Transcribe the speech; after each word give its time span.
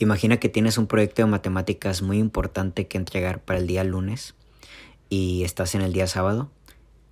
Imagina 0.00 0.38
que 0.38 0.48
tienes 0.48 0.78
un 0.78 0.86
proyecto 0.86 1.20
de 1.20 1.26
matemáticas 1.26 2.00
muy 2.00 2.16
importante 2.16 2.86
que 2.86 2.96
entregar 2.96 3.42
para 3.42 3.58
el 3.58 3.66
día 3.66 3.84
lunes 3.84 4.34
y 5.10 5.44
estás 5.44 5.74
en 5.74 5.82
el 5.82 5.92
día 5.92 6.06
sábado 6.06 6.50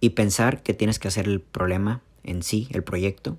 y 0.01 0.11
pensar 0.11 0.63
que 0.63 0.73
tienes 0.73 0.99
que 0.99 1.09
hacer 1.09 1.27
el 1.27 1.43
problema 1.43 2.01
en 2.25 2.43
sí, 2.43 2.67
el 2.71 2.83
proyecto, 2.83 3.37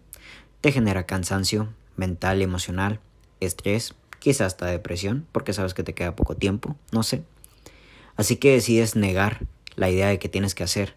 te 0.62 0.72
genera 0.72 1.08
cansancio 1.08 1.74
mental, 1.96 2.44
emocional, 2.44 3.00
estrés, 3.40 3.96
quizás 4.20 4.54
hasta 4.54 4.68
depresión, 4.68 5.26
porque 5.32 5.54
sabes 5.54 5.74
que 5.74 5.82
te 5.82 5.96
queda 5.96 6.16
poco 6.16 6.36
tiempo, 6.36 6.76
no 6.92 7.02
sé. 7.02 7.24
Así 8.18 8.36
que 8.36 8.52
decides 8.52 8.96
negar 8.96 9.48
la 9.76 9.90
idea 9.90 10.10
de 10.10 10.20
que 10.20 10.30
tienes 10.30 10.54
que 10.54 10.64
hacer 10.64 10.94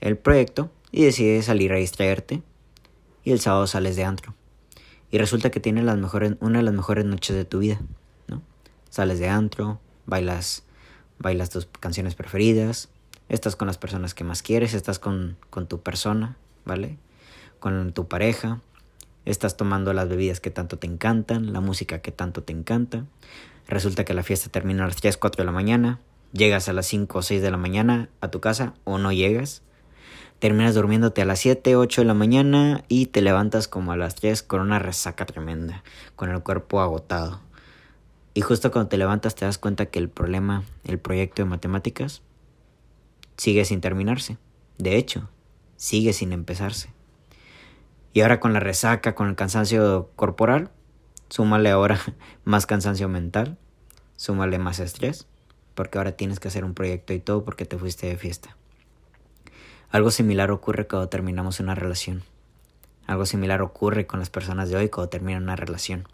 el 0.00 0.18
proyecto 0.18 0.72
y 0.90 1.04
decides 1.04 1.44
salir 1.44 1.72
a 1.72 1.76
distraerte 1.76 2.42
y 3.22 3.30
el 3.30 3.38
sábado 3.38 3.68
sales 3.68 3.94
de 3.94 4.02
antro. 4.02 4.34
Y 5.14 5.18
resulta 5.18 5.50
que 5.50 5.60
tienes 5.60 5.84
las 5.84 5.96
mejores, 5.96 6.34
una 6.40 6.58
de 6.58 6.64
las 6.64 6.74
mejores 6.74 7.04
noches 7.04 7.36
de 7.36 7.44
tu 7.44 7.60
vida, 7.60 7.80
¿no? 8.26 8.42
Sales 8.90 9.20
de 9.20 9.28
antro, 9.28 9.80
bailas, 10.06 10.64
bailas 11.20 11.50
tus 11.50 11.66
canciones 11.66 12.16
preferidas, 12.16 12.88
estás 13.28 13.54
con 13.54 13.68
las 13.68 13.78
personas 13.78 14.12
que 14.12 14.24
más 14.24 14.42
quieres, 14.42 14.74
estás 14.74 14.98
con, 14.98 15.36
con 15.50 15.68
tu 15.68 15.82
persona, 15.82 16.36
¿vale? 16.64 16.98
Con 17.60 17.92
tu 17.92 18.08
pareja, 18.08 18.60
estás 19.24 19.56
tomando 19.56 19.92
las 19.92 20.08
bebidas 20.08 20.40
que 20.40 20.50
tanto 20.50 20.80
te 20.80 20.88
encantan, 20.88 21.52
la 21.52 21.60
música 21.60 22.00
que 22.00 22.10
tanto 22.10 22.42
te 22.42 22.52
encanta. 22.52 23.04
Resulta 23.68 24.04
que 24.04 24.14
la 24.14 24.24
fiesta 24.24 24.50
termina 24.50 24.82
a 24.82 24.88
las 24.88 24.96
3, 24.96 25.16
4 25.16 25.42
de 25.42 25.46
la 25.46 25.52
mañana, 25.52 26.00
llegas 26.32 26.68
a 26.68 26.72
las 26.72 26.86
5 26.86 27.18
o 27.18 27.22
6 27.22 27.40
de 27.40 27.52
la 27.52 27.56
mañana 27.56 28.08
a 28.20 28.32
tu 28.32 28.40
casa 28.40 28.74
o 28.82 28.98
no 28.98 29.12
llegas. 29.12 29.62
Terminas 30.44 30.74
durmiéndote 30.74 31.22
a 31.22 31.24
las 31.24 31.38
7, 31.38 31.74
8 31.74 32.02
de 32.02 32.04
la 32.04 32.12
mañana 32.12 32.84
y 32.86 33.06
te 33.06 33.22
levantas 33.22 33.66
como 33.66 33.92
a 33.92 33.96
las 33.96 34.14
3 34.16 34.42
con 34.42 34.60
una 34.60 34.78
resaca 34.78 35.24
tremenda, 35.24 35.82
con 36.16 36.28
el 36.28 36.42
cuerpo 36.42 36.82
agotado. 36.82 37.40
Y 38.34 38.42
justo 38.42 38.70
cuando 38.70 38.90
te 38.90 38.98
levantas 38.98 39.34
te 39.34 39.46
das 39.46 39.56
cuenta 39.56 39.86
que 39.86 39.98
el 39.98 40.10
problema, 40.10 40.62
el 40.84 40.98
proyecto 40.98 41.40
de 41.40 41.48
matemáticas, 41.48 42.20
sigue 43.38 43.64
sin 43.64 43.80
terminarse. 43.80 44.36
De 44.76 44.98
hecho, 44.98 45.30
sigue 45.76 46.12
sin 46.12 46.30
empezarse. 46.30 46.92
Y 48.12 48.20
ahora 48.20 48.38
con 48.38 48.52
la 48.52 48.60
resaca, 48.60 49.14
con 49.14 49.30
el 49.30 49.36
cansancio 49.36 50.10
corporal, 50.14 50.68
súmale 51.30 51.70
ahora 51.70 51.98
más 52.44 52.66
cansancio 52.66 53.08
mental, 53.08 53.56
súmale 54.14 54.58
más 54.58 54.78
estrés, 54.78 55.26
porque 55.74 55.96
ahora 55.96 56.12
tienes 56.12 56.38
que 56.38 56.48
hacer 56.48 56.66
un 56.66 56.74
proyecto 56.74 57.14
y 57.14 57.18
todo 57.18 57.46
porque 57.46 57.64
te 57.64 57.78
fuiste 57.78 58.08
de 58.08 58.18
fiesta. 58.18 58.58
Algo 59.94 60.10
similar 60.10 60.50
ocurre 60.50 60.88
cuando 60.88 61.08
terminamos 61.08 61.60
una 61.60 61.76
relación. 61.76 62.24
Algo 63.06 63.26
similar 63.26 63.62
ocurre 63.62 64.08
con 64.08 64.18
las 64.18 64.28
personas 64.28 64.68
de 64.68 64.74
hoy 64.74 64.88
cuando 64.88 65.08
terminan 65.08 65.44
una 65.44 65.54
relación. 65.54 66.08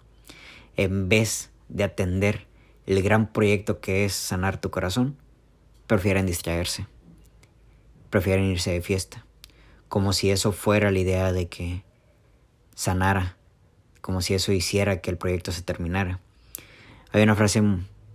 En 0.76 1.08
vez 1.08 1.48
de 1.70 1.84
atender 1.84 2.46
el 2.84 3.02
gran 3.02 3.32
proyecto 3.32 3.80
que 3.80 4.04
es 4.04 4.12
sanar 4.12 4.60
tu 4.60 4.70
corazón, 4.70 5.16
prefieren 5.86 6.26
distraerse 6.26 6.86
prefieren 8.10 8.44
irse 8.44 8.72
de 8.72 8.82
fiesta, 8.82 9.24
como 9.88 10.12
si 10.12 10.30
eso 10.30 10.52
fuera 10.52 10.90
la 10.90 10.98
idea 10.98 11.32
de 11.32 11.48
que 11.48 11.84
sanara, 12.74 13.36
como 14.00 14.20
si 14.20 14.34
eso 14.34 14.52
hiciera 14.52 15.00
que 15.00 15.10
el 15.10 15.16
proyecto 15.16 15.52
se 15.52 15.62
terminara. 15.62 16.20
Hay 17.12 17.22
una 17.22 17.36
frase 17.36 17.62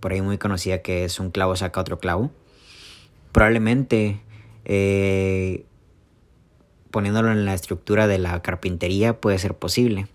por 0.01 0.11
ahí 0.11 0.21
muy 0.21 0.37
conocida 0.37 0.81
que 0.81 1.05
es 1.05 1.19
un 1.19 1.31
clavo 1.31 1.55
saca 1.55 1.81
otro 1.81 1.97
clavo. 1.97 2.29
Probablemente 3.31 4.21
eh, 4.65 5.65
poniéndolo 6.91 7.31
en 7.31 7.45
la 7.45 7.53
estructura 7.53 8.07
de 8.07 8.17
la 8.17 8.41
carpintería 8.41 9.19
puede 9.19 9.39
ser 9.39 9.55
posible. 9.55 10.07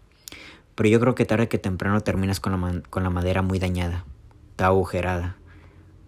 Pero 0.75 0.89
yo 0.89 1.01
creo 1.01 1.15
que 1.15 1.27
tarde 1.27 1.49
que 1.49 1.59
temprano 1.59 2.01
terminas 2.01 2.41
con 2.41 2.53
la, 2.53 2.83
con 2.91 3.03
la 3.03 3.11
madera 3.11 3.43
muy 3.43 3.59
dañada, 3.59 4.05
toda 4.57 4.69
agujerada, 4.69 5.37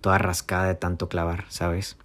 toda 0.01 0.19
rascada 0.19 0.67
de 0.67 0.75
tanto 0.75 1.09
clavar, 1.09 1.45
¿sabes? 1.49 1.97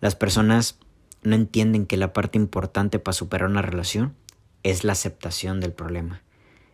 Las 0.00 0.14
personas 0.14 0.78
no 1.22 1.34
entienden 1.34 1.86
que 1.86 1.96
la 1.96 2.12
parte 2.12 2.38
importante 2.38 2.98
para 2.98 3.12
superar 3.12 3.48
una 3.48 3.62
relación 3.62 4.14
es 4.62 4.84
la 4.84 4.92
aceptación 4.92 5.60
del 5.60 5.72
problema, 5.72 6.22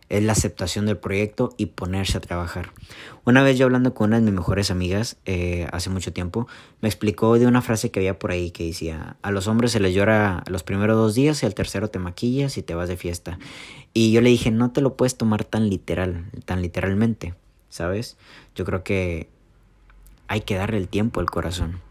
es 0.09 0.23
la 0.23 0.33
aceptación 0.33 0.85
del 0.85 0.97
proyecto 0.97 1.53
y 1.57 1.67
ponerse 1.67 2.17
a 2.17 2.21
trabajar. 2.21 2.71
Una 3.23 3.41
vez 3.41 3.57
yo 3.57 3.65
hablando 3.65 3.93
con 3.93 4.09
una 4.09 4.17
de 4.17 4.25
mis 4.25 4.33
mejores 4.33 4.69
amigas 4.69 5.17
eh, 5.25 5.67
hace 5.71 5.89
mucho 5.89 6.13
tiempo, 6.13 6.47
me 6.81 6.89
explicó 6.89 7.37
de 7.39 7.47
una 7.47 7.61
frase 7.61 7.91
que 7.91 7.99
había 7.99 8.19
por 8.19 8.31
ahí 8.31 8.51
que 8.51 8.65
decía, 8.65 9.17
a 9.21 9.31
los 9.31 9.47
hombres 9.47 9.71
se 9.71 9.79
les 9.79 9.93
llora 9.93 10.43
los 10.47 10.63
primeros 10.63 10.95
dos 10.95 11.15
días 11.15 11.41
y 11.41 11.45
al 11.45 11.55
tercero 11.55 11.89
te 11.89 11.99
maquillas 11.99 12.57
y 12.57 12.61
te 12.61 12.75
vas 12.75 12.89
de 12.89 12.97
fiesta. 12.97 13.39
Y 13.93 14.11
yo 14.11 14.21
le 14.21 14.29
dije, 14.29 14.51
no 14.51 14.71
te 14.71 14.81
lo 14.81 14.95
puedes 14.95 15.17
tomar 15.17 15.43
tan 15.43 15.69
literal, 15.69 16.25
tan 16.45 16.61
literalmente, 16.61 17.33
¿sabes? 17.69 18.17
Yo 18.55 18.65
creo 18.65 18.83
que 18.83 19.29
hay 20.27 20.41
que 20.41 20.55
darle 20.55 20.77
el 20.77 20.87
tiempo 20.87 21.19
al 21.19 21.29
corazón. 21.29 21.84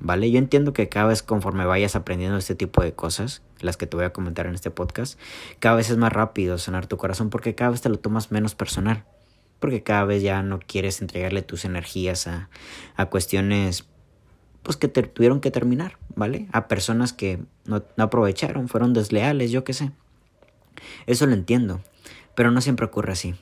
¿Vale? 0.00 0.30
Yo 0.30 0.38
entiendo 0.38 0.72
que 0.72 0.88
cada 0.88 1.06
vez 1.06 1.22
conforme 1.22 1.64
vayas 1.64 1.94
aprendiendo 1.94 2.36
este 2.36 2.54
tipo 2.54 2.82
de 2.82 2.92
cosas, 2.92 3.42
las 3.60 3.76
que 3.76 3.86
te 3.86 3.96
voy 3.96 4.06
a 4.06 4.12
comentar 4.12 4.46
en 4.46 4.54
este 4.54 4.70
podcast, 4.70 5.18
cada 5.58 5.76
vez 5.76 5.90
es 5.90 5.96
más 5.96 6.12
rápido 6.12 6.58
sanar 6.58 6.86
tu 6.86 6.96
corazón 6.96 7.30
porque 7.30 7.54
cada 7.54 7.70
vez 7.70 7.80
te 7.80 7.88
lo 7.88 7.98
tomas 7.98 8.32
menos 8.32 8.54
personal, 8.54 9.04
porque 9.58 9.82
cada 9.82 10.04
vez 10.04 10.22
ya 10.22 10.42
no 10.42 10.58
quieres 10.58 11.00
entregarle 11.00 11.42
tus 11.42 11.64
energías 11.64 12.26
a, 12.26 12.48
a 12.96 13.06
cuestiones 13.06 13.86
pues 14.62 14.76
que 14.76 14.88
te 14.88 15.02
tuvieron 15.02 15.40
que 15.40 15.50
terminar, 15.50 15.96
¿vale? 16.14 16.48
A 16.52 16.68
personas 16.68 17.12
que 17.12 17.38
no, 17.64 17.82
no 17.96 18.04
aprovecharon, 18.04 18.68
fueron 18.68 18.92
desleales, 18.92 19.50
yo 19.50 19.64
qué 19.64 19.72
sé. 19.72 19.90
Eso 21.06 21.26
lo 21.26 21.32
entiendo, 21.32 21.80
pero 22.34 22.50
no 22.50 22.60
siempre 22.60 22.86
ocurre 22.86 23.12
así. 23.12 23.34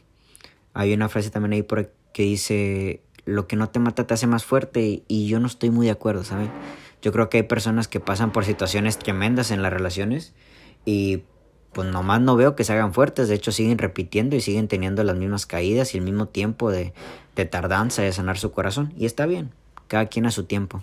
Hay 0.75 0.93
una 0.93 1.09
frase 1.09 1.31
también 1.31 1.55
ahí 1.55 1.63
por 1.63 1.91
que 2.13 2.23
dice 2.23 3.03
lo 3.29 3.47
que 3.47 3.57
no 3.57 3.69
te 3.69 3.79
mata 3.79 4.07
te 4.07 4.15
hace 4.15 4.27
más 4.27 4.45
fuerte 4.45 5.03
y, 5.07 5.29
yo 5.29 5.39
no 5.39 5.47
estoy 5.47 5.71
muy 5.71 5.87
de 5.87 5.93
acuerdo, 5.93 6.25
¿saben? 6.25 6.51
Yo 7.03 7.13
creo 7.13 7.29
que 7.29 7.39
hay 7.39 7.43
personas 7.43 7.87
que 7.87 8.01
pasan 8.01 8.33
por 8.33 8.45
situaciones 8.45 8.99
tremendas 8.99 9.51
en 9.51 9.63
las 9.63 9.73
relaciones 9.73 10.35
y 10.85 11.25
pues 11.73 11.91
nomás 11.93 12.23
no 12.23 12.37
veo 12.37 12.57
que 12.57 12.65
se 12.65 12.73
hagan 12.73 12.95
fuertes, 12.95 13.29
de 13.29 13.35
hecho 13.35 13.53
siguen 13.53 13.77
repitiendo 13.77 14.35
y 14.35 14.41
siguen 14.41 14.67
teniendo 14.67 15.05
las 15.05 15.17
mismas 15.17 15.45
caídas 15.45 15.95
y 15.95 15.99
el 15.99 16.05
mismo 16.05 16.27
tiempo 16.27 16.71
de, 16.71 16.95
de 17.37 17.45
tardanza 17.45 18.01
de 18.03 18.13
sanar 18.13 18.39
su 18.39 18.51
corazón 18.51 18.95
y 18.97 19.05
está 19.05 19.27
bien, 19.27 19.51
cada 19.87 20.07
quien 20.07 20.25
a 20.25 20.31
su 20.31 20.45
tiempo. 20.45 20.83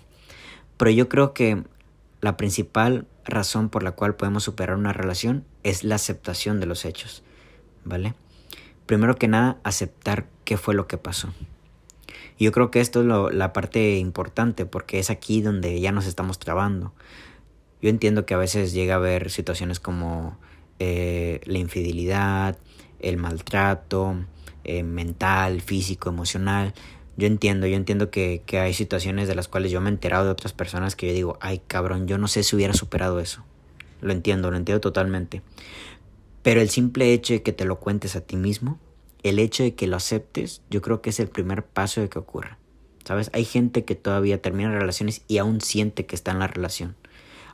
Pero 0.76 0.92
yo 0.92 1.08
creo 1.08 1.34
que 1.34 1.64
la 2.20 2.36
principal 2.36 3.06
razón 3.24 3.70
por 3.70 3.82
la 3.82 3.92
cual 3.92 4.14
podemos 4.14 4.44
superar 4.44 4.76
una 4.76 4.92
relación 4.92 5.44
es 5.64 5.82
la 5.82 5.96
aceptación 5.96 6.60
de 6.60 6.66
los 6.66 6.84
hechos, 6.84 7.24
¿vale? 7.84 8.14
Primero 8.86 9.16
que 9.16 9.26
nada, 9.26 9.58
aceptar 9.64 10.26
qué 10.44 10.56
fue 10.56 10.74
lo 10.74 10.86
que 10.86 10.96
pasó. 10.96 11.32
Yo 12.38 12.52
creo 12.52 12.70
que 12.70 12.80
esto 12.80 13.00
es 13.00 13.34
la 13.34 13.52
parte 13.52 13.96
importante 13.96 14.66
porque 14.66 14.98
es 14.98 15.10
aquí 15.10 15.40
donde 15.40 15.80
ya 15.80 15.92
nos 15.92 16.06
estamos 16.06 16.38
trabando. 16.38 16.92
Yo 17.80 17.88
entiendo 17.88 18.26
que 18.26 18.34
a 18.34 18.38
veces 18.38 18.72
llega 18.72 18.94
a 18.94 18.98
haber 18.98 19.30
situaciones 19.30 19.80
como 19.80 20.38
eh, 20.78 21.40
la 21.44 21.58
infidelidad, 21.58 22.58
el 23.00 23.16
maltrato 23.16 24.16
eh, 24.64 24.82
mental, 24.82 25.62
físico, 25.62 26.10
emocional. 26.10 26.74
Yo 27.16 27.26
entiendo, 27.26 27.66
yo 27.66 27.76
entiendo 27.76 28.10
que, 28.10 28.42
que 28.44 28.58
hay 28.58 28.74
situaciones 28.74 29.28
de 29.28 29.34
las 29.34 29.48
cuales 29.48 29.70
yo 29.70 29.80
me 29.80 29.88
he 29.88 29.92
enterado 29.92 30.26
de 30.26 30.30
otras 30.30 30.52
personas 30.52 30.96
que 30.96 31.06
yo 31.06 31.14
digo, 31.14 31.38
ay 31.40 31.62
cabrón, 31.66 32.06
yo 32.06 32.18
no 32.18 32.28
sé 32.28 32.42
si 32.42 32.54
hubiera 32.54 32.74
superado 32.74 33.20
eso. 33.20 33.44
Lo 34.02 34.12
entiendo, 34.12 34.50
lo 34.50 34.58
entiendo 34.58 34.80
totalmente. 34.82 35.40
Pero 36.42 36.60
el 36.60 36.68
simple 36.68 37.12
hecho 37.14 37.32
de 37.32 37.42
que 37.42 37.52
te 37.52 37.64
lo 37.64 37.80
cuentes 37.80 38.14
a 38.14 38.20
ti 38.20 38.36
mismo 38.36 38.78
el 39.22 39.38
hecho 39.38 39.62
de 39.62 39.74
que 39.74 39.86
lo 39.86 39.96
aceptes, 39.96 40.62
yo 40.70 40.82
creo 40.82 41.02
que 41.02 41.10
es 41.10 41.20
el 41.20 41.28
primer 41.28 41.64
paso 41.64 42.00
de 42.00 42.08
que 42.08 42.18
ocurra. 42.18 42.58
¿Sabes? 43.04 43.30
Hay 43.32 43.44
gente 43.44 43.84
que 43.84 43.94
todavía 43.94 44.42
termina 44.42 44.70
relaciones 44.70 45.22
y 45.28 45.38
aún 45.38 45.60
siente 45.60 46.06
que 46.06 46.16
está 46.16 46.32
en 46.32 46.40
la 46.40 46.48
relación. 46.48 46.96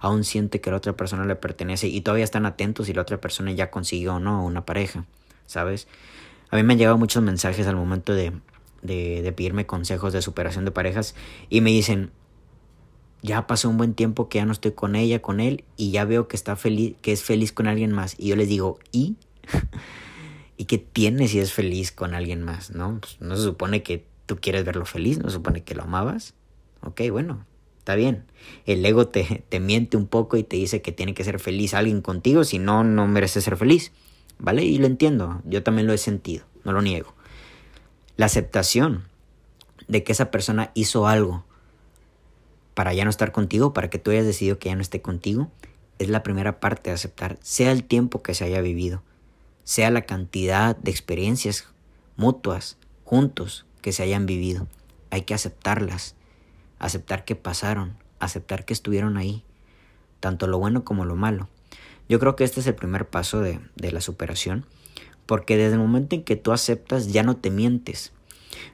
Aún 0.00 0.24
siente 0.24 0.60
que 0.60 0.70
la 0.70 0.78
otra 0.78 0.96
persona 0.96 1.26
le 1.26 1.36
pertenece 1.36 1.88
y 1.88 2.00
todavía 2.00 2.24
están 2.24 2.46
atentos 2.46 2.86
si 2.86 2.94
la 2.94 3.02
otra 3.02 3.20
persona 3.20 3.52
ya 3.52 3.70
consiguió 3.70 4.14
o 4.14 4.18
no 4.18 4.44
una 4.44 4.64
pareja. 4.64 5.04
¿Sabes? 5.46 5.88
A 6.50 6.56
mí 6.56 6.62
me 6.62 6.72
han 6.72 6.78
llegado 6.78 6.98
muchos 6.98 7.22
mensajes 7.22 7.66
al 7.66 7.76
momento 7.76 8.14
de, 8.14 8.32
de, 8.80 9.22
de 9.22 9.32
pedirme 9.32 9.66
consejos 9.66 10.12
de 10.12 10.22
superación 10.22 10.64
de 10.64 10.70
parejas 10.70 11.14
y 11.50 11.60
me 11.60 11.70
dicen, 11.70 12.10
ya 13.22 13.46
pasó 13.46 13.70
un 13.70 13.76
buen 13.76 13.94
tiempo 13.94 14.28
que 14.28 14.38
ya 14.38 14.44
no 14.44 14.52
estoy 14.52 14.72
con 14.72 14.96
ella, 14.96 15.22
con 15.22 15.40
él, 15.40 15.64
y 15.76 15.92
ya 15.92 16.04
veo 16.04 16.26
que 16.26 16.36
está 16.36 16.56
feliz, 16.56 16.96
que 17.00 17.12
es 17.12 17.22
feliz 17.22 17.52
con 17.52 17.68
alguien 17.68 17.92
más. 17.92 18.16
Y 18.18 18.28
yo 18.28 18.36
les 18.36 18.48
digo, 18.48 18.78
¿y? 18.90 19.16
¿Y 20.56 20.66
qué 20.66 20.78
tiene 20.78 21.28
si 21.28 21.40
es 21.40 21.52
feliz 21.52 21.92
con 21.92 22.14
alguien 22.14 22.42
más? 22.42 22.70
¿No? 22.70 22.98
Pues 23.00 23.16
no 23.20 23.36
se 23.36 23.42
supone 23.42 23.82
que 23.82 24.04
tú 24.26 24.38
quieres 24.40 24.64
verlo 24.64 24.84
feliz, 24.84 25.18
no 25.18 25.28
se 25.28 25.36
supone 25.36 25.64
que 25.64 25.74
lo 25.74 25.82
amabas. 25.82 26.34
Ok, 26.82 27.02
bueno, 27.10 27.46
está 27.78 27.94
bien. 27.94 28.24
El 28.66 28.84
ego 28.84 29.08
te, 29.08 29.44
te 29.48 29.60
miente 29.60 29.96
un 29.96 30.06
poco 30.06 30.36
y 30.36 30.44
te 30.44 30.56
dice 30.56 30.82
que 30.82 30.92
tiene 30.92 31.14
que 31.14 31.24
ser 31.24 31.38
feliz 31.38 31.74
alguien 31.74 32.02
contigo, 32.02 32.44
si 32.44 32.58
no, 32.58 32.84
no 32.84 33.06
merece 33.06 33.40
ser 33.40 33.56
feliz. 33.56 33.92
¿Vale? 34.38 34.64
Y 34.64 34.78
lo 34.78 34.86
entiendo, 34.86 35.40
yo 35.44 35.62
también 35.62 35.86
lo 35.86 35.92
he 35.92 35.98
sentido, 35.98 36.44
no 36.64 36.72
lo 36.72 36.82
niego. 36.82 37.14
La 38.16 38.26
aceptación 38.26 39.04
de 39.88 40.02
que 40.02 40.12
esa 40.12 40.30
persona 40.30 40.72
hizo 40.74 41.06
algo 41.06 41.44
para 42.74 42.94
ya 42.94 43.04
no 43.04 43.10
estar 43.10 43.32
contigo, 43.32 43.72
para 43.72 43.90
que 43.90 43.98
tú 43.98 44.10
hayas 44.10 44.26
decidido 44.26 44.58
que 44.58 44.68
ya 44.70 44.74
no 44.74 44.82
esté 44.82 45.00
contigo, 45.00 45.50
es 45.98 46.08
la 46.08 46.22
primera 46.22 46.58
parte 46.58 46.90
de 46.90 46.94
aceptar, 46.94 47.38
sea 47.42 47.70
el 47.70 47.84
tiempo 47.84 48.22
que 48.22 48.34
se 48.34 48.44
haya 48.44 48.60
vivido 48.60 49.02
sea 49.64 49.90
la 49.90 50.02
cantidad 50.02 50.76
de 50.76 50.90
experiencias 50.90 51.68
mutuas 52.16 52.78
juntos 53.04 53.66
que 53.80 53.92
se 53.92 54.02
hayan 54.02 54.26
vivido. 54.26 54.66
Hay 55.10 55.22
que 55.22 55.34
aceptarlas, 55.34 56.14
aceptar 56.78 57.24
que 57.24 57.36
pasaron, 57.36 57.96
aceptar 58.18 58.64
que 58.64 58.72
estuvieron 58.72 59.16
ahí, 59.16 59.44
tanto 60.20 60.46
lo 60.46 60.58
bueno 60.58 60.84
como 60.84 61.04
lo 61.04 61.16
malo. 61.16 61.48
Yo 62.08 62.18
creo 62.18 62.36
que 62.36 62.44
este 62.44 62.60
es 62.60 62.66
el 62.66 62.74
primer 62.74 63.08
paso 63.08 63.40
de, 63.40 63.60
de 63.76 63.92
la 63.92 64.00
superación, 64.00 64.64
porque 65.26 65.56
desde 65.56 65.74
el 65.74 65.80
momento 65.80 66.14
en 66.14 66.24
que 66.24 66.36
tú 66.36 66.52
aceptas 66.52 67.12
ya 67.12 67.22
no 67.22 67.36
te 67.36 67.50
mientes. 67.50 68.12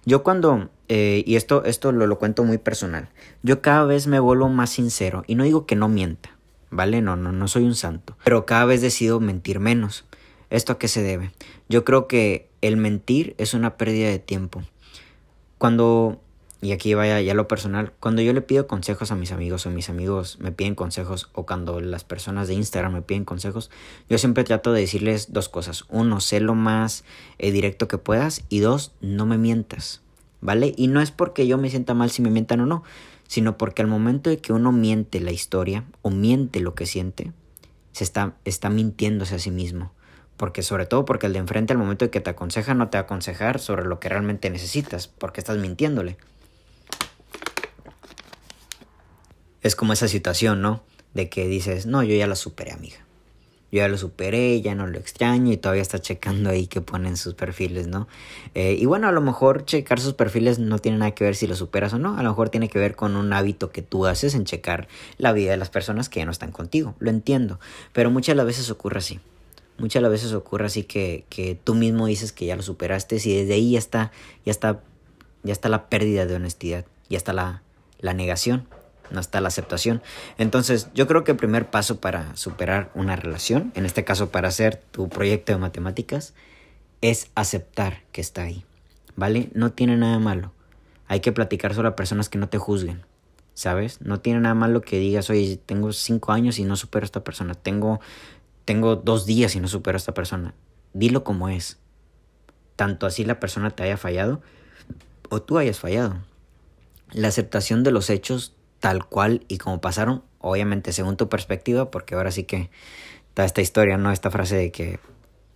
Yo 0.04 0.22
cuando, 0.22 0.70
eh, 0.88 1.22
y 1.26 1.36
esto, 1.36 1.64
esto 1.64 1.92
lo, 1.92 2.06
lo 2.06 2.18
cuento 2.18 2.44
muy 2.44 2.58
personal, 2.58 3.08
yo 3.42 3.62
cada 3.62 3.84
vez 3.84 4.06
me 4.06 4.20
vuelvo 4.20 4.48
más 4.48 4.70
sincero 4.70 5.24
y 5.26 5.34
no 5.34 5.44
digo 5.44 5.66
que 5.66 5.76
no 5.76 5.88
mienta, 5.88 6.36
¿vale? 6.70 7.00
No, 7.00 7.16
no, 7.16 7.32
no 7.32 7.48
soy 7.48 7.64
un 7.64 7.74
santo, 7.74 8.16
pero 8.24 8.46
cada 8.46 8.64
vez 8.64 8.80
decido 8.80 9.20
mentir 9.20 9.60
menos. 9.60 10.04
¿Esto 10.50 10.72
a 10.72 10.78
qué 10.78 10.88
se 10.88 11.02
debe? 11.02 11.30
Yo 11.68 11.84
creo 11.84 12.06
que 12.06 12.48
el 12.62 12.76
mentir 12.76 13.34
es 13.38 13.54
una 13.54 13.76
pérdida 13.76 14.08
de 14.08 14.18
tiempo. 14.18 14.62
Cuando, 15.58 16.20
y 16.62 16.72
aquí 16.72 16.94
vaya 16.94 17.20
ya 17.20 17.34
lo 17.34 17.48
personal, 17.48 17.92
cuando 18.00 18.22
yo 18.22 18.32
le 18.32 18.40
pido 18.40 18.66
consejos 18.66 19.10
a 19.10 19.14
mis 19.14 19.30
amigos 19.30 19.66
o 19.66 19.70
mis 19.70 19.90
amigos 19.90 20.38
me 20.40 20.52
piden 20.52 20.74
consejos 20.74 21.28
o 21.34 21.44
cuando 21.44 21.80
las 21.80 22.04
personas 22.04 22.48
de 22.48 22.54
Instagram 22.54 22.94
me 22.94 23.02
piden 23.02 23.24
consejos, 23.24 23.70
yo 24.08 24.16
siempre 24.16 24.44
trato 24.44 24.72
de 24.72 24.80
decirles 24.80 25.32
dos 25.32 25.50
cosas. 25.50 25.84
Uno, 25.90 26.20
sé 26.20 26.40
lo 26.40 26.54
más 26.54 27.04
eh, 27.38 27.52
directo 27.52 27.86
que 27.86 27.98
puedas 27.98 28.44
y 28.48 28.60
dos, 28.60 28.92
no 29.00 29.26
me 29.26 29.36
mientas. 29.36 30.00
¿Vale? 30.40 30.72
Y 30.76 30.86
no 30.86 31.00
es 31.00 31.10
porque 31.10 31.48
yo 31.48 31.58
me 31.58 31.68
sienta 31.68 31.94
mal 31.94 32.10
si 32.10 32.22
me 32.22 32.30
mientan 32.30 32.60
o 32.60 32.66
no, 32.66 32.84
sino 33.26 33.58
porque 33.58 33.82
al 33.82 33.88
momento 33.88 34.30
de 34.30 34.38
que 34.38 34.52
uno 34.52 34.70
miente 34.70 35.20
la 35.20 35.32
historia 35.32 35.84
o 36.00 36.10
miente 36.10 36.60
lo 36.60 36.76
que 36.76 36.86
siente, 36.86 37.32
se 37.90 38.04
está, 38.04 38.36
está 38.44 38.70
mintiéndose 38.70 39.34
a 39.34 39.38
sí 39.40 39.50
mismo. 39.50 39.92
Porque 40.38 40.62
sobre 40.62 40.86
todo 40.86 41.04
porque 41.04 41.26
el 41.26 41.34
de 41.34 41.40
enfrente 41.40 41.74
al 41.74 41.78
momento 41.78 42.06
de 42.06 42.10
que 42.10 42.20
te 42.20 42.30
aconseja 42.30 42.72
no 42.72 42.88
te 42.88 42.96
va 42.96 43.00
a 43.00 43.04
aconsejar 43.04 43.58
sobre 43.58 43.84
lo 43.84 44.00
que 44.00 44.08
realmente 44.08 44.48
necesitas, 44.48 45.08
porque 45.08 45.40
estás 45.40 45.58
mintiéndole. 45.58 46.16
Es 49.62 49.76
como 49.76 49.92
esa 49.92 50.08
situación, 50.08 50.62
¿no? 50.62 50.82
De 51.12 51.28
que 51.28 51.46
dices, 51.46 51.84
no, 51.84 52.02
yo 52.02 52.14
ya 52.14 52.26
la 52.26 52.36
superé, 52.36 52.72
amiga. 52.72 52.98
Yo 53.70 53.80
ya 53.80 53.88
lo 53.88 53.98
superé, 53.98 54.62
ya 54.62 54.74
no 54.74 54.86
lo 54.86 54.98
extraño 54.98 55.52
y 55.52 55.58
todavía 55.58 55.82
está 55.82 55.98
checando 55.98 56.48
ahí 56.48 56.68
que 56.68 56.80
ponen 56.80 57.18
sus 57.18 57.34
perfiles, 57.34 57.86
¿no? 57.86 58.08
Eh, 58.54 58.76
y 58.78 58.86
bueno, 58.86 59.08
a 59.08 59.12
lo 59.12 59.20
mejor 59.20 59.66
checar 59.66 60.00
sus 60.00 60.14
perfiles 60.14 60.58
no 60.58 60.78
tiene 60.78 60.96
nada 60.96 61.10
que 61.10 61.24
ver 61.24 61.34
si 61.36 61.46
lo 61.46 61.54
superas 61.54 61.92
o 61.92 61.98
no, 61.98 62.16
a 62.16 62.22
lo 62.22 62.30
mejor 62.30 62.48
tiene 62.48 62.70
que 62.70 62.78
ver 62.78 62.96
con 62.96 63.14
un 63.14 63.30
hábito 63.34 63.70
que 63.70 63.82
tú 63.82 64.06
haces 64.06 64.34
en 64.34 64.44
checar 64.44 64.88
la 65.18 65.32
vida 65.32 65.50
de 65.50 65.58
las 65.58 65.68
personas 65.68 66.08
que 66.08 66.20
ya 66.20 66.24
no 66.24 66.32
están 66.32 66.50
contigo, 66.50 66.94
lo 66.98 67.10
entiendo, 67.10 67.60
pero 67.92 68.10
muchas 68.10 68.36
las 68.36 68.46
veces 68.46 68.70
ocurre 68.70 68.98
así. 68.98 69.20
Muchas 69.78 70.00
de 70.00 70.02
las 70.02 70.10
veces 70.10 70.32
ocurre 70.32 70.66
así 70.66 70.82
que, 70.82 71.24
que 71.28 71.54
tú 71.54 71.74
mismo 71.74 72.06
dices 72.06 72.32
que 72.32 72.46
ya 72.46 72.56
lo 72.56 72.62
superaste 72.62 73.16
y 73.16 73.36
desde 73.36 73.54
ahí 73.54 73.72
ya 73.72 73.78
está, 73.78 74.12
ya 74.44 74.50
está, 74.50 74.82
ya 75.44 75.52
está 75.52 75.68
la 75.68 75.88
pérdida 75.88 76.26
de 76.26 76.34
honestidad, 76.34 76.84
ya 77.08 77.16
está 77.16 77.32
la, 77.32 77.62
la 78.00 78.12
negación, 78.12 78.66
no 79.10 79.20
está 79.20 79.40
la 79.40 79.48
aceptación. 79.48 80.02
Entonces, 80.36 80.88
yo 80.94 81.06
creo 81.06 81.24
que 81.24 81.32
el 81.32 81.36
primer 81.36 81.70
paso 81.70 82.00
para 82.00 82.36
superar 82.36 82.90
una 82.94 83.16
relación, 83.16 83.72
en 83.74 83.86
este 83.86 84.04
caso 84.04 84.30
para 84.30 84.48
hacer 84.48 84.82
tu 84.90 85.08
proyecto 85.08 85.52
de 85.52 85.58
matemáticas, 85.58 86.34
es 87.00 87.30
aceptar 87.34 88.02
que 88.12 88.20
está 88.20 88.42
ahí. 88.42 88.64
¿Vale? 89.16 89.50
No 89.52 89.72
tiene 89.72 89.96
nada 89.96 90.18
malo. 90.18 90.52
Hay 91.06 91.20
que 91.20 91.32
platicar 91.32 91.74
solo 91.74 91.88
a 91.88 91.96
personas 91.96 92.28
que 92.28 92.38
no 92.38 92.48
te 92.48 92.58
juzguen. 92.58 93.02
¿Sabes? 93.54 94.00
No 94.00 94.20
tiene 94.20 94.38
nada 94.38 94.54
malo 94.54 94.82
que 94.82 95.00
digas, 95.00 95.30
oye, 95.30 95.58
tengo 95.64 95.92
cinco 95.92 96.30
años 96.30 96.60
y 96.60 96.64
no 96.64 96.76
supero 96.76 97.02
a 97.02 97.06
esta 97.06 97.24
persona. 97.24 97.54
Tengo 97.54 97.98
tengo 98.68 98.96
dos 98.96 99.24
días 99.24 99.56
y 99.56 99.60
no 99.60 99.66
supero 99.66 99.96
a 99.96 100.00
esta 100.00 100.12
persona. 100.12 100.52
Dilo 100.92 101.24
como 101.24 101.48
es. 101.48 101.78
Tanto 102.76 103.06
así 103.06 103.24
la 103.24 103.40
persona 103.40 103.70
te 103.70 103.82
haya 103.82 103.96
fallado 103.96 104.42
o 105.30 105.40
tú 105.40 105.56
hayas 105.56 105.78
fallado. 105.78 106.18
La 107.12 107.28
aceptación 107.28 107.82
de 107.82 107.92
los 107.92 108.10
hechos 108.10 108.54
tal 108.78 109.06
cual 109.06 109.42
y 109.48 109.56
como 109.56 109.80
pasaron, 109.80 110.22
obviamente 110.38 110.92
según 110.92 111.16
tu 111.16 111.30
perspectiva, 111.30 111.90
porque 111.90 112.14
ahora 112.14 112.30
sí 112.30 112.44
que 112.44 112.68
está 113.28 113.46
esta 113.46 113.62
historia, 113.62 113.96
¿no? 113.96 114.12
Esta 114.12 114.30
frase 114.30 114.56
de 114.56 114.70
que 114.70 115.00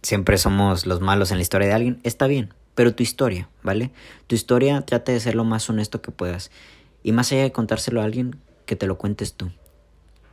siempre 0.00 0.38
somos 0.38 0.86
los 0.86 1.02
malos 1.02 1.32
en 1.32 1.36
la 1.36 1.42
historia 1.42 1.68
de 1.68 1.74
alguien, 1.74 2.00
está 2.04 2.26
bien, 2.26 2.54
pero 2.74 2.94
tu 2.94 3.02
historia, 3.02 3.50
¿vale? 3.62 3.90
Tu 4.26 4.36
historia 4.36 4.80
trata 4.86 5.12
de 5.12 5.20
ser 5.20 5.34
lo 5.34 5.44
más 5.44 5.68
honesto 5.68 6.00
que 6.00 6.12
puedas. 6.12 6.50
Y 7.02 7.12
más 7.12 7.30
allá 7.30 7.42
de 7.42 7.52
contárselo 7.52 8.00
a 8.00 8.04
alguien, 8.04 8.40
que 8.64 8.74
te 8.74 8.86
lo 8.86 8.96
cuentes 8.96 9.34
tú. 9.34 9.52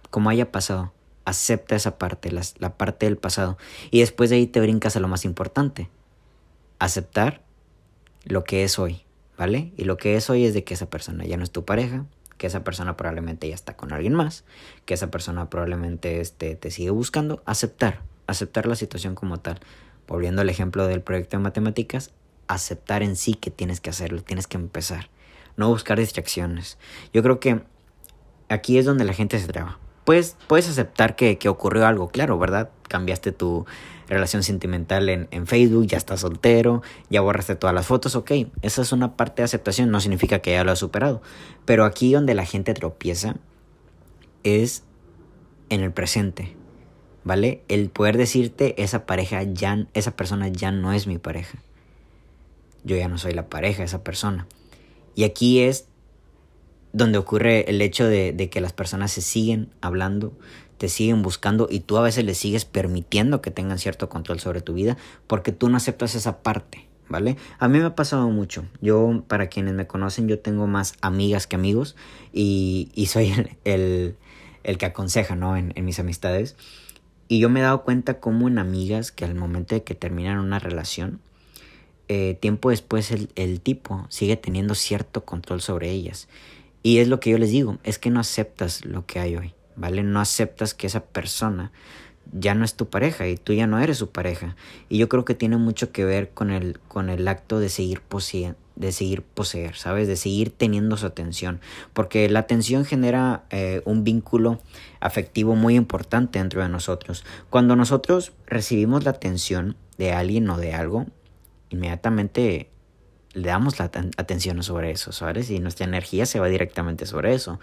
Como 0.09 0.29
haya 0.29 0.49
pasado 0.49 0.93
acepta 1.29 1.75
esa 1.75 1.97
parte, 1.97 2.31
la, 2.31 2.41
la 2.57 2.75
parte 2.75 3.05
del 3.05 3.17
pasado. 3.17 3.57
Y 3.91 3.99
después 3.99 4.29
de 4.29 4.37
ahí 4.37 4.47
te 4.47 4.59
brincas 4.59 4.95
a 4.95 4.99
lo 4.99 5.07
más 5.07 5.25
importante. 5.25 5.89
Aceptar 6.79 7.43
lo 8.25 8.43
que 8.43 8.63
es 8.63 8.79
hoy, 8.79 9.03
¿vale? 9.37 9.71
Y 9.77 9.83
lo 9.83 9.97
que 9.97 10.15
es 10.15 10.29
hoy 10.29 10.45
es 10.45 10.53
de 10.53 10.63
que 10.63 10.73
esa 10.73 10.89
persona 10.89 11.25
ya 11.25 11.37
no 11.37 11.43
es 11.43 11.51
tu 11.51 11.65
pareja, 11.65 12.05
que 12.37 12.47
esa 12.47 12.63
persona 12.63 12.97
probablemente 12.97 13.47
ya 13.47 13.55
está 13.55 13.75
con 13.75 13.93
alguien 13.93 14.13
más, 14.13 14.43
que 14.85 14.93
esa 14.93 15.11
persona 15.11 15.49
probablemente 15.49 16.19
este, 16.19 16.55
te 16.55 16.71
sigue 16.71 16.89
buscando. 16.89 17.43
Aceptar, 17.45 18.01
aceptar 18.27 18.65
la 18.65 18.75
situación 18.75 19.15
como 19.15 19.39
tal. 19.39 19.59
Volviendo 20.07 20.41
al 20.41 20.49
ejemplo 20.49 20.87
del 20.87 21.01
proyecto 21.01 21.37
de 21.37 21.43
matemáticas, 21.43 22.11
aceptar 22.47 23.03
en 23.03 23.15
sí 23.15 23.35
que 23.35 23.51
tienes 23.51 23.79
que 23.81 23.91
hacerlo, 23.91 24.23
tienes 24.23 24.47
que 24.47 24.57
empezar. 24.57 25.09
No 25.57 25.69
buscar 25.69 25.99
distracciones. 25.99 26.79
Yo 27.13 27.21
creo 27.21 27.39
que 27.39 27.61
aquí 28.47 28.79
es 28.79 28.85
donde 28.85 29.03
la 29.03 29.13
gente 29.13 29.37
se 29.37 29.47
traba 29.47 29.77
puedes, 30.09 30.37
puedes 30.47 30.67
aceptar 30.67 31.15
que, 31.15 31.37
ocurrió 31.49 31.85
algo, 31.85 32.09
claro, 32.09 32.39
¿verdad? 32.39 32.71
Cambiaste 32.87 33.31
tu 33.31 33.67
relación 34.07 34.41
sentimental 34.41 35.07
en, 35.07 35.27
en, 35.29 35.45
Facebook, 35.45 35.85
ya 35.85 35.99
estás 35.99 36.21
soltero, 36.21 36.81
ya 37.11 37.21
borraste 37.21 37.55
todas 37.55 37.75
las 37.75 37.85
fotos, 37.85 38.15
ok, 38.15 38.31
esa 38.63 38.81
es 38.81 38.91
una 38.91 39.15
parte 39.15 39.43
de 39.43 39.43
aceptación, 39.43 39.91
no 39.91 39.99
significa 39.99 40.39
que 40.39 40.53
ya 40.53 40.63
lo 40.63 40.71
has 40.71 40.79
superado. 40.79 41.21
Pero 41.65 41.85
aquí 41.85 42.11
donde 42.11 42.33
la 42.33 42.43
gente 42.43 42.73
tropieza 42.73 43.35
es 44.41 44.83
en 45.69 45.81
el 45.81 45.91
presente, 45.91 46.55
¿vale? 47.23 47.61
El 47.67 47.91
poder 47.91 48.17
decirte 48.17 48.81
esa 48.81 49.05
pareja 49.05 49.43
ya, 49.43 49.85
esa 49.93 50.15
persona 50.15 50.47
ya 50.47 50.71
no 50.71 50.91
es 50.91 51.05
mi 51.05 51.19
pareja. 51.19 51.59
Yo 52.83 52.97
ya 52.97 53.09
no 53.09 53.19
soy 53.19 53.33
la 53.33 53.47
pareja 53.47 53.83
de 53.83 53.85
esa 53.85 54.03
persona. 54.03 54.47
Y 55.13 55.23
aquí 55.23 55.59
es 55.59 55.87
donde 56.91 57.17
ocurre 57.17 57.69
el 57.69 57.81
hecho 57.81 58.07
de, 58.07 58.49
que 58.51 58.61
las 58.61 58.73
personas 58.73 59.11
se 59.11 59.21
siguen 59.21 59.69
hablando, 59.81 60.33
te 60.77 60.89
siguen 60.89 61.21
buscando 61.21 61.67
y 61.69 61.81
tú 61.81 61.97
a 61.97 62.01
veces 62.01 62.25
les 62.25 62.37
sigues 62.37 62.65
permitiendo 62.65 63.41
que 63.41 63.51
tengan 63.51 63.79
cierto 63.79 64.09
control 64.09 64.39
sobre 64.39 64.61
tu 64.61 64.73
vida 64.73 64.97
porque 65.27 65.51
tú 65.51 65.69
no 65.69 65.77
aceptas 65.77 66.15
esa 66.15 66.41
parte, 66.41 66.87
¿vale? 67.09 67.37
A 67.59 67.67
mí 67.67 67.79
me 67.79 67.85
ha 67.85 67.95
pasado 67.95 68.29
mucho. 68.29 68.65
Yo, 68.81 69.23
para 69.27 69.47
quienes 69.47 69.73
me 69.73 69.87
conocen, 69.87 70.27
yo 70.27 70.39
tengo 70.39 70.67
más 70.67 70.93
amigas 71.01 71.47
que 71.47 71.57
amigos 71.57 71.95
y, 72.33 72.91
soy 73.07 73.33
el, 73.65 74.15
que 74.77 74.85
aconseja, 74.85 75.35
¿no? 75.35 75.57
En, 75.57 75.73
mis 75.83 75.99
amistades. 75.99 76.55
Y 77.27 77.39
yo 77.39 77.49
me 77.49 77.59
he 77.59 77.63
dado 77.63 77.83
cuenta 77.83 78.19
como 78.19 78.47
en 78.47 78.57
amigas 78.57 79.11
que 79.11 79.25
al 79.25 79.35
momento 79.35 79.75
de 79.75 79.83
que 79.83 79.93
terminan 79.93 80.39
una 80.39 80.57
relación, 80.57 81.19
eh, 82.07 82.35
tiempo 82.39 82.71
después 82.71 83.11
el, 83.11 83.29
el 83.35 83.61
tipo 83.61 84.07
sigue 84.09 84.35
teniendo 84.35 84.73
cierto 84.73 85.25
control 85.25 85.61
sobre 85.61 85.91
ellas. 85.91 86.27
Y 86.81 86.99
es 86.99 87.07
lo 87.07 87.19
que 87.19 87.31
yo 87.31 87.37
les 87.37 87.51
digo, 87.51 87.77
es 87.83 87.99
que 87.99 88.09
no 88.09 88.19
aceptas 88.19 88.85
lo 88.85 89.05
que 89.05 89.19
hay 89.19 89.35
hoy, 89.35 89.53
¿vale? 89.75 90.03
No 90.03 90.19
aceptas 90.19 90.73
que 90.73 90.87
esa 90.87 91.03
persona 91.03 91.71
ya 92.31 92.53
no 92.53 92.63
es 92.63 92.75
tu 92.75 92.89
pareja 92.89 93.27
y 93.27 93.37
tú 93.37 93.53
ya 93.53 93.67
no 93.67 93.79
eres 93.79 93.97
su 93.97 94.11
pareja. 94.11 94.55
Y 94.87 94.97
yo 94.97 95.09
creo 95.09 95.25
que 95.25 95.35
tiene 95.35 95.57
mucho 95.57 95.91
que 95.91 96.05
ver 96.05 96.29
con 96.29 96.51
el, 96.51 96.79
con 96.87 97.09
el 97.09 97.27
acto 97.27 97.59
de 97.59 97.69
seguir 97.69 98.01
de 98.75 98.93
seguir 98.93 99.23
poseer, 99.23 99.75
¿sabes? 99.75 100.07
De 100.07 100.15
seguir 100.15 100.51
teniendo 100.51 100.95
su 100.95 101.05
atención. 101.05 101.59
Porque 101.93 102.29
la 102.29 102.39
atención 102.39 102.85
genera 102.85 103.43
eh, 103.49 103.81
un 103.85 104.03
vínculo 104.03 104.59
afectivo 105.01 105.55
muy 105.55 105.75
importante 105.75 106.39
dentro 106.39 106.61
de 106.61 106.69
nosotros. 106.69 107.25
Cuando 107.49 107.75
nosotros 107.75 108.31
recibimos 108.47 109.03
la 109.03 109.11
atención 109.11 109.75
de 109.97 110.13
alguien 110.13 110.49
o 110.49 110.57
de 110.57 110.73
algo, 110.73 111.07
inmediatamente 111.69 112.69
le 113.33 113.47
damos 113.47 113.79
la 113.79 113.85
atención 113.85 114.61
sobre 114.63 114.91
eso, 114.91 115.11
¿sabes? 115.11 115.49
Y 115.49 115.59
nuestra 115.59 115.85
energía 115.85 116.25
se 116.25 116.39
va 116.39 116.47
directamente 116.47 117.05
sobre 117.05 117.33
eso. 117.33 117.59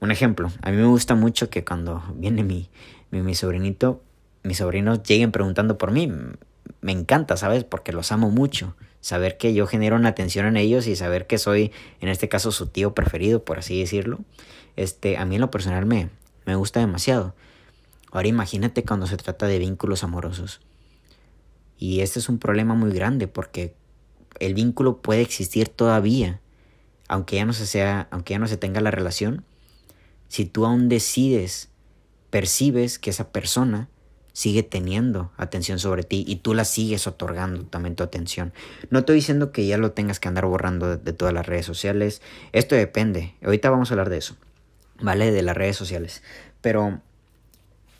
Un 0.00 0.10
ejemplo, 0.10 0.50
a 0.62 0.70
mí 0.70 0.76
me 0.76 0.86
gusta 0.86 1.14
mucho 1.14 1.50
que 1.50 1.64
cuando 1.64 2.02
viene 2.14 2.44
mi, 2.44 2.68
mi, 3.10 3.22
mi 3.22 3.34
sobrinito, 3.34 4.02
mis 4.42 4.58
sobrinos 4.58 5.02
lleguen 5.02 5.32
preguntando 5.32 5.78
por 5.78 5.90
mí. 5.90 6.12
Me 6.80 6.92
encanta, 6.92 7.36
¿sabes? 7.36 7.64
Porque 7.64 7.92
los 7.92 8.12
amo 8.12 8.30
mucho. 8.30 8.76
Saber 9.00 9.38
que 9.38 9.54
yo 9.54 9.66
genero 9.66 9.96
una 9.96 10.10
atención 10.10 10.46
en 10.46 10.56
ellos 10.56 10.86
y 10.86 10.94
saber 10.94 11.26
que 11.26 11.38
soy, 11.38 11.72
en 12.00 12.08
este 12.08 12.28
caso, 12.28 12.52
su 12.52 12.66
tío 12.66 12.94
preferido, 12.94 13.44
por 13.44 13.58
así 13.58 13.80
decirlo. 13.80 14.20
Este, 14.76 15.16
a 15.16 15.24
mí 15.24 15.36
en 15.36 15.40
lo 15.40 15.50
personal 15.50 15.86
me, 15.86 16.10
me 16.44 16.54
gusta 16.54 16.80
demasiado. 16.80 17.34
Ahora 18.12 18.28
imagínate 18.28 18.84
cuando 18.84 19.06
se 19.06 19.16
trata 19.16 19.46
de 19.46 19.58
vínculos 19.58 20.04
amorosos. 20.04 20.60
Y 21.78 22.00
este 22.00 22.18
es 22.18 22.28
un 22.28 22.38
problema 22.38 22.74
muy 22.74 22.92
grande 22.92 23.28
porque 23.28 23.74
el 24.40 24.54
vínculo 24.54 24.98
puede 24.98 25.20
existir 25.20 25.68
todavía, 25.68 26.40
aunque 27.08 27.36
ya 27.36 27.44
no 27.44 27.52
se 27.52 27.66
sea, 27.66 28.08
aunque 28.10 28.34
ya 28.34 28.38
no 28.38 28.48
se 28.48 28.56
tenga 28.56 28.80
la 28.80 28.90
relación, 28.90 29.44
si 30.28 30.44
tú 30.44 30.66
aún 30.66 30.88
decides, 30.88 31.70
percibes 32.30 32.98
que 32.98 33.10
esa 33.10 33.30
persona 33.30 33.88
sigue 34.32 34.62
teniendo 34.62 35.32
atención 35.36 35.80
sobre 35.80 36.04
ti 36.04 36.24
y 36.26 36.36
tú 36.36 36.54
la 36.54 36.64
sigues 36.64 37.06
otorgando 37.06 37.64
también 37.64 37.96
tu 37.96 38.04
atención. 38.04 38.52
No 38.90 39.00
estoy 39.00 39.16
diciendo 39.16 39.50
que 39.50 39.66
ya 39.66 39.78
lo 39.78 39.92
tengas 39.92 40.20
que 40.20 40.28
andar 40.28 40.46
borrando 40.46 40.88
de, 40.88 40.96
de 40.96 41.12
todas 41.12 41.34
las 41.34 41.46
redes 41.46 41.66
sociales. 41.66 42.22
Esto 42.52 42.76
depende. 42.76 43.34
Ahorita 43.42 43.68
vamos 43.70 43.90
a 43.90 43.94
hablar 43.94 44.10
de 44.10 44.18
eso. 44.18 44.36
¿Vale? 45.00 45.32
De 45.32 45.42
las 45.42 45.56
redes 45.56 45.76
sociales. 45.76 46.22
Pero 46.60 47.00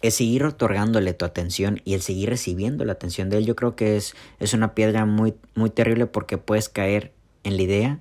el 0.01 0.13
seguir 0.13 0.45
otorgándole 0.45 1.13
tu 1.13 1.25
atención 1.25 1.81
y 1.85 1.95
el 1.95 2.03
seguir 2.03 2.31
recibiendo 2.31 2.85
la 2.85 2.93
atención 2.93 3.31
de 3.31 3.39
él, 3.39 3.47
yo 3.47 3.57
creo 3.57 3.75
que 3.75 3.97
es, 3.97 4.15
es 4.39 4.55
una 4.55 4.75
piedra 4.75 5.05
muy, 5.07 5.35
muy 5.55 5.71
terrible 5.71 6.07
porque 6.07 6.39
puedes 6.39 6.69
caer 6.69 7.13
en 7.43 7.57
la 7.57 7.63
idea, 7.63 8.01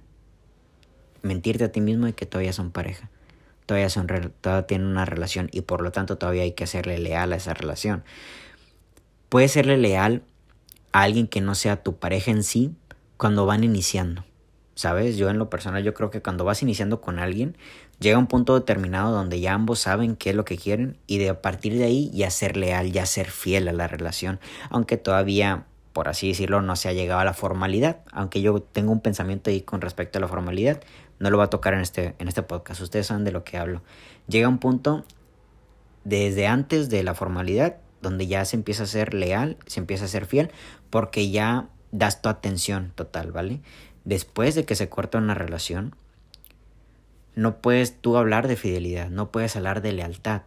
mentirte 1.24 1.64
a 1.64 1.72
ti 1.72 1.82
mismo 1.82 2.06
de 2.06 2.14
que 2.14 2.26
todavía 2.26 2.54
son 2.54 2.72
pareja. 2.72 3.10
Todavía, 3.66 3.90
son, 3.90 4.08
todavía 4.40 4.68
tienen 4.68 4.88
una 4.88 5.06
relación 5.06 5.50
y 5.52 5.62
por 5.62 5.82
lo 5.82 5.92
tanto 5.92 6.18
todavía 6.18 6.44
hay 6.44 6.54
que 6.54 6.68
serle 6.68 7.00
leal 7.00 7.34
a 7.34 7.36
esa 7.36 7.54
relación. 7.54 8.04
Puedes 9.28 9.52
serle 9.52 9.78
leal 9.78 10.24
a 10.94 11.02
alguien 11.02 11.28
que 11.28 11.42
no 11.42 11.54
sea 11.54 11.84
tu 11.84 11.98
pareja 11.98 12.32
en 12.32 12.44
sí 12.44 12.76
cuando 13.18 13.46
van 13.46 13.64
iniciando. 13.64 14.24
¿Sabes? 14.76 15.18
Yo 15.18 15.30
en 15.30 15.40
lo 15.40 15.50
personal 15.50 15.84
yo 15.84 15.96
creo 15.96 16.12
que 16.12 16.22
cuando 16.22 16.46
vas 16.46 16.62
iniciando 16.62 17.02
con 17.02 17.18
alguien, 17.18 17.58
llega 18.00 18.18
un 18.18 18.28
punto 18.28 18.56
determinado 18.56 19.12
donde 19.12 19.40
ya 19.40 19.54
ambos 19.54 19.80
saben 19.80 20.16
qué 20.16 20.32
es 20.32 20.36
lo 20.36 20.46
que 20.46 20.58
quieren 20.58 20.98
y 21.08 21.18
de 21.18 21.30
a 21.30 21.42
partir 21.42 21.78
de 21.78 21.86
ahí 21.86 22.12
ya 22.14 22.30
ser 22.30 22.58
leal, 22.58 22.92
ya 22.92 23.06
ser 23.06 23.30
fiel 23.30 23.68
a 23.68 23.74
la 23.74 23.88
relación, 23.88 24.40
aunque 24.70 24.98
todavía, 24.98 25.66
por 25.94 26.08
así 26.08 26.30
decirlo, 26.30 26.62
no 26.62 26.76
se 26.76 26.90
ha 26.90 26.94
llegado 26.94 27.20
a 27.20 27.26
la 27.26 27.34
formalidad, 27.34 28.00
aunque 28.12 28.42
yo 28.42 28.62
tengo 28.62 28.92
un 28.92 29.02
pensamiento 29.02 29.50
ahí 29.50 29.62
con 29.62 29.82
respecto 29.82 30.20
a 30.20 30.22
la 30.22 30.28
formalidad, 30.28 30.82
no 31.20 31.30
lo 31.30 31.38
voy 31.38 31.46
a 31.46 31.50
tocar 31.50 31.74
en 31.74 31.82
este, 31.82 32.16
en 32.20 32.28
este 32.28 32.44
podcast, 32.44 32.82
ustedes 32.82 33.08
saben 33.08 33.24
de 33.24 33.32
lo 33.32 33.44
que 33.44 33.58
hablo. 33.58 33.82
Llega 34.28 34.48
un 34.48 34.60
punto 34.60 35.06
desde 36.04 36.48
antes 36.48 36.90
de 36.90 37.04
la 37.04 37.16
formalidad 37.16 37.78
donde 38.02 38.28
ya 38.28 38.46
se 38.46 38.56
empieza 38.56 38.84
a 38.84 38.88
ser 38.88 39.14
leal, 39.14 39.58
se 39.66 39.80
empieza 39.80 40.06
a 40.06 40.08
ser 40.08 40.26
fiel, 40.26 40.52
porque 40.90 41.32
ya 41.32 41.68
das 41.92 42.22
tu 42.22 42.30
atención 42.30 42.92
total, 42.96 43.32
¿vale? 43.32 43.62
después 44.08 44.56
de 44.56 44.64
que 44.64 44.76
se 44.76 44.88
corta 44.88 45.18
una 45.18 45.34
relación, 45.34 45.94
no 47.38 47.62
puedes 47.62 48.02
tú 48.02 48.18
hablar 48.18 48.48
de 48.48 48.56
fidelidad, 48.56 49.12
no 49.12 49.32
puedes 49.32 49.56
hablar 49.56 49.84
de 49.84 49.92
lealtad. 49.92 50.42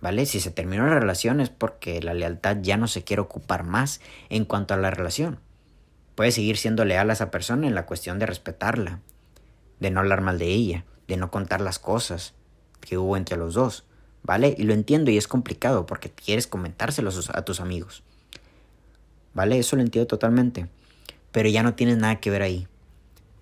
¿Vale? 0.00 0.24
Si 0.24 0.40
se 0.40 0.50
terminó 0.50 0.86
la 0.86 0.98
relación 0.98 1.38
es 1.38 1.50
porque 1.50 2.00
la 2.00 2.14
lealtad 2.14 2.56
ya 2.62 2.78
no 2.78 2.88
se 2.88 3.04
quiere 3.04 3.20
ocupar 3.20 3.62
más 3.62 4.00
en 4.30 4.46
cuanto 4.46 4.72
a 4.72 4.78
la 4.78 4.90
relación. 4.90 5.38
Puedes 6.14 6.34
seguir 6.34 6.56
siendo 6.56 6.86
leal 6.86 7.10
a 7.10 7.12
esa 7.12 7.30
persona 7.30 7.66
en 7.66 7.74
la 7.74 7.84
cuestión 7.84 8.18
de 8.18 8.24
respetarla, 8.24 9.00
de 9.80 9.90
no 9.90 10.00
hablar 10.00 10.22
mal 10.22 10.38
de 10.38 10.46
ella, 10.46 10.86
de 11.08 11.18
no 11.18 11.30
contar 11.30 11.60
las 11.60 11.78
cosas 11.78 12.32
que 12.80 12.96
hubo 12.96 13.18
entre 13.18 13.36
los 13.36 13.52
dos, 13.52 13.84
¿vale? 14.22 14.54
Y 14.56 14.62
lo 14.62 14.72
entiendo 14.72 15.10
y 15.10 15.18
es 15.18 15.28
complicado 15.28 15.84
porque 15.84 16.08
quieres 16.10 16.46
comentárselos 16.46 17.28
a 17.28 17.42
tus 17.42 17.60
amigos, 17.60 18.02
¿vale? 19.34 19.58
Eso 19.58 19.76
lo 19.76 19.82
entiendo 19.82 20.06
totalmente, 20.06 20.68
pero 21.32 21.50
ya 21.50 21.62
no 21.62 21.74
tienes 21.74 21.98
nada 21.98 22.16
que 22.16 22.30
ver 22.30 22.40
ahí. 22.40 22.66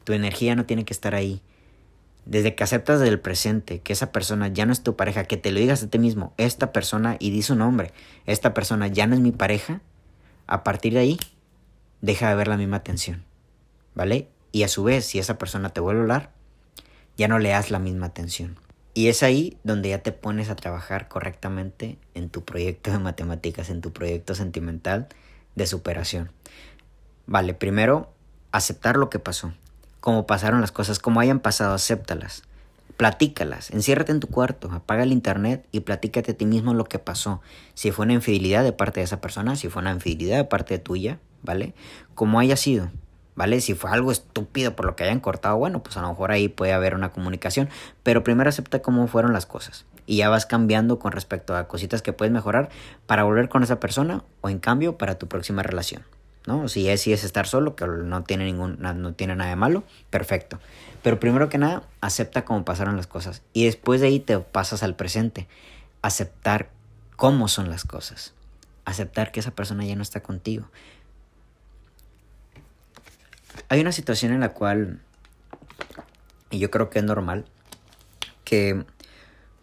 Tu 0.02 0.14
energía 0.14 0.56
no 0.56 0.66
tiene 0.66 0.84
que 0.84 0.92
estar 0.92 1.14
ahí. 1.14 1.42
Desde 2.24 2.54
que 2.54 2.62
aceptas 2.62 3.00
del 3.00 3.18
presente 3.18 3.80
que 3.80 3.92
esa 3.92 4.12
persona 4.12 4.48
ya 4.48 4.64
no 4.64 4.72
es 4.72 4.82
tu 4.82 4.94
pareja, 4.94 5.24
que 5.24 5.36
te 5.36 5.50
lo 5.50 5.58
digas 5.58 5.82
a 5.82 5.88
ti 5.88 5.98
mismo, 5.98 6.32
esta 6.36 6.72
persona, 6.72 7.16
y 7.18 7.30
di 7.30 7.42
su 7.42 7.56
nombre, 7.56 7.92
esta 8.26 8.54
persona 8.54 8.86
ya 8.86 9.06
no 9.06 9.14
es 9.14 9.20
mi 9.20 9.32
pareja, 9.32 9.80
a 10.46 10.62
partir 10.62 10.92
de 10.94 11.00
ahí, 11.00 11.18
deja 12.00 12.28
de 12.28 12.34
ver 12.34 12.48
la 12.48 12.56
misma 12.56 12.76
atención. 12.76 13.24
¿Vale? 13.94 14.28
Y 14.52 14.62
a 14.62 14.68
su 14.68 14.84
vez, 14.84 15.04
si 15.04 15.18
esa 15.18 15.38
persona 15.38 15.70
te 15.70 15.80
vuelve 15.80 16.00
a 16.00 16.02
hablar, 16.02 16.30
ya 17.16 17.28
no 17.28 17.38
le 17.38 17.50
das 17.50 17.70
la 17.70 17.78
misma 17.78 18.06
atención. 18.06 18.56
Y 18.94 19.08
es 19.08 19.22
ahí 19.22 19.58
donde 19.64 19.88
ya 19.88 19.98
te 19.98 20.12
pones 20.12 20.50
a 20.50 20.56
trabajar 20.56 21.08
correctamente 21.08 21.98
en 22.14 22.28
tu 22.28 22.44
proyecto 22.44 22.90
de 22.90 22.98
matemáticas, 22.98 23.70
en 23.70 23.80
tu 23.80 23.92
proyecto 23.92 24.34
sentimental 24.34 25.08
de 25.54 25.66
superación. 25.66 26.30
Vale, 27.26 27.54
primero, 27.54 28.12
aceptar 28.52 28.96
lo 28.96 29.08
que 29.08 29.18
pasó 29.18 29.54
como 30.02 30.26
pasaron 30.26 30.61
las 30.61 30.73
cosas, 30.73 30.99
como 30.99 31.21
hayan 31.21 31.38
pasado, 31.38 31.75
acéptalas. 31.75 32.42
Platícalas, 32.97 33.71
enciérrate 33.71 34.11
en 34.11 34.18
tu 34.18 34.26
cuarto, 34.26 34.68
apaga 34.73 35.04
el 35.04 35.12
internet 35.12 35.64
y 35.71 35.80
platícate 35.80 36.32
a 36.32 36.37
ti 36.37 36.44
mismo 36.44 36.75
lo 36.75 36.85
que 36.87 36.99
pasó. 36.99 37.40
Si 37.75 37.92
fue 37.92 38.04
una 38.04 38.14
infidelidad 38.14 38.64
de 38.64 38.73
parte 38.73 38.99
de 38.99 39.04
esa 39.04 39.21
persona, 39.21 39.54
si 39.54 39.68
fue 39.68 39.80
una 39.80 39.92
infidelidad 39.92 40.38
de 40.38 40.44
parte 40.44 40.78
tuya, 40.80 41.21
¿vale? 41.42 41.73
Como 42.16 42.40
haya 42.40 42.56
sido, 42.56 42.90
¿vale? 43.37 43.61
Si 43.61 43.75
fue 43.75 43.92
algo 43.92 44.11
estúpido 44.11 44.75
por 44.75 44.87
lo 44.87 44.97
que 44.97 45.04
hayan 45.04 45.21
cortado, 45.21 45.56
bueno, 45.56 45.85
pues 45.85 45.97
a 45.97 46.02
lo 46.02 46.09
mejor 46.09 46.32
ahí 46.32 46.49
puede 46.49 46.73
haber 46.73 46.97
una 46.97 47.12
comunicación, 47.12 47.68
pero 48.02 48.25
primero 48.25 48.50
acepta 48.50 48.82
cómo 48.82 49.06
fueron 49.06 49.32
las 49.32 49.47
cosas 49.47 49.87
y 50.04 50.16
ya 50.16 50.28
vas 50.30 50.47
cambiando 50.47 50.99
con 50.99 51.12
respecto 51.12 51.56
a 51.56 51.68
cositas 51.68 52.02
que 52.02 52.12
puedes 52.12 52.32
mejorar 52.32 52.71
para 53.06 53.23
volver 53.23 53.49
con 53.49 53.62
esa 53.62 53.78
persona 53.78 54.25
o 54.40 54.49
en 54.49 54.59
cambio 54.59 54.99
para 54.99 55.16
tu 55.16 55.28
próxima 55.28 55.62
relación. 55.62 56.02
¿No? 56.46 56.68
Si 56.68 56.88
es, 56.88 57.06
estar 57.06 57.46
solo, 57.46 57.76
que 57.76 57.87
no 57.87 58.25
tiene, 58.25 58.44
ningún, 58.44 58.78
no 58.80 59.14
tiene 59.14 59.37
nada 59.37 59.50
de 59.50 59.56
malo, 59.56 59.84
perfecto. 60.11 60.58
Pero 61.02 61.18
primero 61.20 61.49
que 61.49 61.58
nada, 61.58 61.82
acepta 62.00 62.44
cómo 62.44 62.64
pasaron 62.64 62.96
las 62.96 63.06
cosas. 63.06 63.42
Y 63.52 63.64
después 63.64 64.00
de 64.00 64.08
ahí 64.08 64.20
te 64.20 64.38
pasas 64.38 64.82
al 64.82 64.96
presente. 64.96 65.49
Aceptar 66.00 66.70
cómo 67.16 67.49
son 67.49 67.70
las 67.70 67.84
cosas. 67.84 68.34
Aceptar 68.84 69.32
que 69.32 69.40
esa 69.40 69.52
persona 69.52 69.84
ya 69.84 69.96
no 69.96 70.02
está 70.02 70.20
contigo. 70.20 70.68
Hay 73.68 73.80
una 73.80 73.92
situación 73.92 74.32
en 74.32 74.40
la 74.40 74.50
cual, 74.50 75.00
y 76.50 76.58
yo 76.58 76.70
creo 76.70 76.90
que 76.90 76.99
es 76.99 77.04
normal, 77.04 77.44
que 78.44 78.84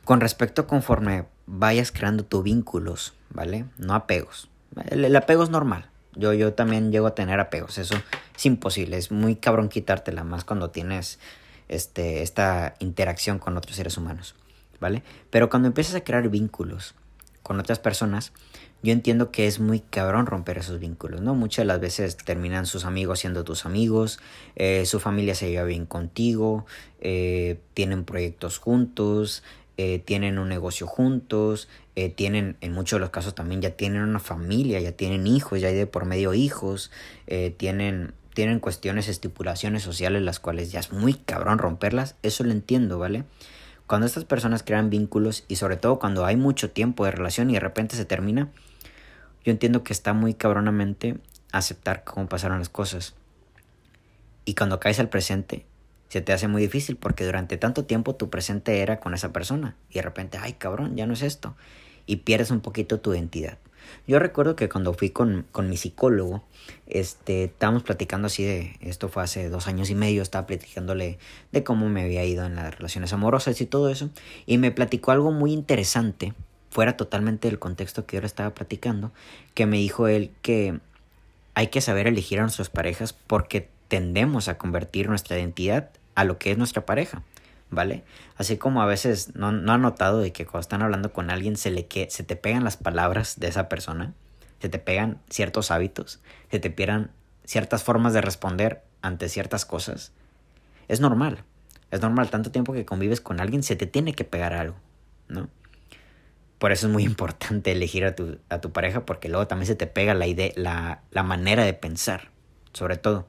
con 0.06 0.22
respecto 0.22 0.68
conforme 0.68 1.26
vayas 1.46 1.92
creando 1.92 2.24
tus 2.24 2.44
vínculos, 2.44 3.14
¿vale? 3.30 3.66
No 3.78 3.94
apegos. 3.94 4.50
el 4.90 5.16
apego 5.16 5.44
es 5.44 5.50
normal, 5.50 5.90
yo, 6.20 6.34
yo 6.34 6.54
también 6.54 6.92
llego 6.92 7.08
a 7.08 7.16
tener 7.16 7.40
apegos, 7.40 7.78
eso 7.78 7.96
es 8.36 8.46
imposible, 8.46 8.98
es 8.98 9.12
muy 9.12 9.36
cabrón 9.36 9.70
quitártela 9.70 10.24
más 10.24 10.44
cuando 10.44 10.70
tienes 10.70 11.20
este, 11.68 12.22
esta 12.22 12.76
interacción 12.80 13.40
con 13.40 13.58
otros 13.58 13.76
seres 13.76 13.98
humanos, 13.98 14.36
¿vale? 14.80 15.04
Pero 15.30 15.50
cuando 15.50 15.68
empiezas 15.68 15.96
a 15.96 16.04
crear 16.04 16.28
vínculos 16.30 16.96
con 17.44 17.60
otras 17.60 17.80
personas, 17.80 18.34
yo 18.82 18.94
entiendo 18.94 19.32
que 19.32 19.46
es 19.46 19.60
muy 19.60 19.82
cabrón 19.82 20.26
romper 20.26 20.58
esos 20.58 20.80
vínculos, 20.80 21.22
¿no? 21.22 21.36
Muchas 21.36 21.64
de 21.64 21.66
las 21.66 21.82
veces 21.82 22.16
terminan 22.16 22.66
sus 22.66 22.86
amigos 22.86 23.20
siendo 23.20 23.44
tus 23.44 23.66
amigos, 23.66 24.20
eh, 24.56 24.86
su 24.86 25.00
familia 25.00 25.36
se 25.36 25.50
lleva 25.50 25.66
bien 25.66 25.86
contigo, 25.86 26.66
eh, 27.02 27.60
tienen 27.74 28.06
proyectos 28.06 28.58
juntos, 28.58 29.44
eh, 29.82 30.00
tienen 30.00 30.40
un 30.40 30.50
negocio 30.50 30.88
juntos, 30.88 31.70
eh, 31.96 32.10
tienen, 32.10 32.58
en 32.60 32.74
muchos 32.74 32.98
de 32.98 33.00
los 33.00 33.12
casos 33.12 33.34
también 33.34 33.62
ya 33.62 33.70
tienen 33.70 34.02
una 34.02 34.20
familia, 34.20 34.78
ya 34.82 34.92
tienen 34.92 35.26
hijos, 35.26 35.62
ya 35.62 35.70
hay 35.70 35.74
de 35.74 35.88
por 35.88 36.04
medio 36.04 36.34
hijos, 36.34 36.92
eh, 37.28 37.56
tienen, 37.56 38.12
tienen 38.34 38.60
cuestiones, 38.60 39.08
estipulaciones 39.08 39.82
sociales, 39.82 40.22
las 40.22 40.42
cuales 40.42 40.74
ya 40.74 40.82
es 40.82 40.92
muy 40.92 41.14
cabrón 41.14 41.60
romperlas, 41.60 42.18
eso 42.24 42.44
lo 42.44 42.52
entiendo, 42.52 43.00
¿vale? 43.00 43.24
Cuando 43.88 44.06
estas 44.06 44.26
personas 44.26 44.64
crean 44.64 44.90
vínculos 44.90 45.46
y 45.48 45.56
sobre 45.56 45.78
todo 45.78 45.98
cuando 45.98 46.26
hay 46.26 46.36
mucho 46.36 46.72
tiempo 46.72 47.06
de 47.06 47.12
relación 47.12 47.50
y 47.50 47.54
de 47.54 47.62
repente 47.62 47.96
se 47.96 48.04
termina, 48.04 48.50
yo 49.46 49.54
entiendo 49.54 49.86
que 49.86 49.94
está 49.94 50.12
muy 50.12 50.34
cabronamente 50.34 51.16
aceptar 51.54 52.04
cómo 52.04 52.28
pasaron 52.28 52.60
las 52.60 52.68
cosas. 52.68 53.16
Y 54.44 54.56
cuando 54.56 54.82
caes 54.82 55.00
al 55.00 55.08
presente, 55.08 55.66
se 56.10 56.22
te 56.22 56.34
hace 56.34 56.48
muy 56.48 56.62
difícil 56.62 56.98
porque 56.98 57.26
durante 57.26 57.58
tanto 57.58 57.86
tiempo 57.86 58.16
tu 58.16 58.30
presente 58.30 58.82
era 58.82 59.00
con 59.00 59.14
esa 59.14 59.32
persona 59.32 59.76
y 59.90 59.96
de 59.96 60.02
repente, 60.02 60.38
ay 60.42 60.54
cabrón, 60.54 60.96
ya 60.96 61.06
no 61.06 61.14
es 61.14 61.22
esto. 61.22 61.56
Y 62.06 62.18
pierdes 62.18 62.50
un 62.50 62.62
poquito 62.62 63.00
tu 63.00 63.14
identidad. 63.14 63.60
Yo 64.08 64.20
recuerdo 64.20 64.56
que 64.56 64.70
cuando 64.70 64.94
fui 64.94 65.12
con, 65.12 65.46
con 65.52 65.70
mi 65.70 65.78
psicólogo, 65.78 66.44
este, 66.88 67.46
estábamos 67.46 67.84
platicando 67.84 68.28
así 68.28 68.44
de, 68.44 68.76
esto 68.82 69.10
fue 69.10 69.24
hace 69.24 69.50
dos 69.50 69.68
años 69.68 69.90
y 69.90 69.96
medio, 69.96 70.22
estaba 70.22 70.48
platicándole 70.48 71.20
de 71.52 71.64
cómo 71.64 71.90
me 71.90 72.04
había 72.04 72.24
ido 72.26 72.46
en 72.46 72.56
las 72.56 72.76
relaciones 72.76 73.14
amorosas 73.14 73.60
y 73.62 73.66
todo 73.66 73.90
eso, 73.90 74.10
y 74.46 74.58
me 74.58 74.72
platicó 74.72 75.12
algo 75.12 75.32
muy 75.32 75.54
interesante, 75.54 76.34
fuera 76.70 76.98
totalmente 76.98 77.48
del 77.48 77.60
contexto 77.60 78.06
que 78.06 78.18
yo 78.18 78.22
le 78.22 78.28
estaba 78.28 78.54
platicando, 78.54 79.12
que 79.54 79.66
me 79.66 79.78
dijo 79.78 80.08
él 80.08 80.32
que 80.42 80.80
hay 81.56 81.68
que 81.68 81.82
saber 81.82 82.08
elegir 82.08 82.40
a 82.40 82.44
nuestras 82.44 82.70
parejas 82.70 83.14
porque 83.14 83.70
tendemos 83.90 84.48
a 84.48 84.58
convertir 84.58 85.10
nuestra 85.10 85.38
identidad 85.38 85.90
a 86.16 86.24
lo 86.24 86.38
que 86.38 86.52
es 86.52 86.58
nuestra 86.58 86.86
pareja, 86.86 87.24
¿vale? 87.70 88.04
Así 88.38 88.58
como 88.58 88.82
a 88.82 88.86
veces 88.86 89.36
no, 89.36 89.52
no 89.52 89.78
notado 89.78 90.20
de 90.20 90.32
que 90.32 90.46
cuando 90.46 90.62
están 90.62 90.82
hablando 90.82 91.12
con 91.12 91.30
alguien 91.30 91.58
se, 91.58 91.72
le 91.72 91.88
que, 91.88 92.10
se 92.10 92.24
te 92.24 92.38
pegan 92.38 92.64
las 92.64 92.78
palabras 92.78 93.40
de 93.40 93.48
esa 93.48 93.68
persona, 93.68 94.14
se 94.62 94.70
te 94.70 94.80
pegan 94.80 95.20
ciertos 95.30 95.72
hábitos, 95.72 96.22
se 96.52 96.60
te 96.60 96.70
pierdan 96.70 97.12
ciertas 97.44 97.84
formas 97.84 98.14
de 98.14 98.22
responder 98.22 98.84
ante 99.02 99.28
ciertas 99.28 99.66
cosas. 99.66 100.12
Es 100.88 101.02
normal, 101.02 101.44
es 101.92 102.02
normal, 102.02 102.30
tanto 102.30 102.52
tiempo 102.52 102.74
que 102.74 102.86
convives 102.86 103.22
con 103.22 103.40
alguien 103.40 103.64
se 103.64 103.76
te 103.76 103.88
tiene 103.88 104.14
que 104.14 104.24
pegar 104.24 104.54
algo, 104.54 104.76
¿no? 105.28 105.50
Por 106.60 106.72
eso 106.72 106.88
es 106.88 106.94
muy 106.94 107.04
importante 107.06 107.72
elegir 107.72 108.06
a 108.06 108.16
tu, 108.16 108.38
a 108.50 108.62
tu 108.62 108.72
pareja 108.72 109.06
porque 109.06 109.30
luego 109.30 109.48
también 109.48 109.68
se 109.68 109.76
te 109.76 109.88
pega 109.88 110.14
la 110.14 110.28
idea, 110.28 110.52
la, 110.56 111.02
la 111.10 111.24
manera 111.24 111.64
de 111.64 111.74
pensar, 111.74 112.30
sobre 112.74 112.98
todo. 112.98 113.28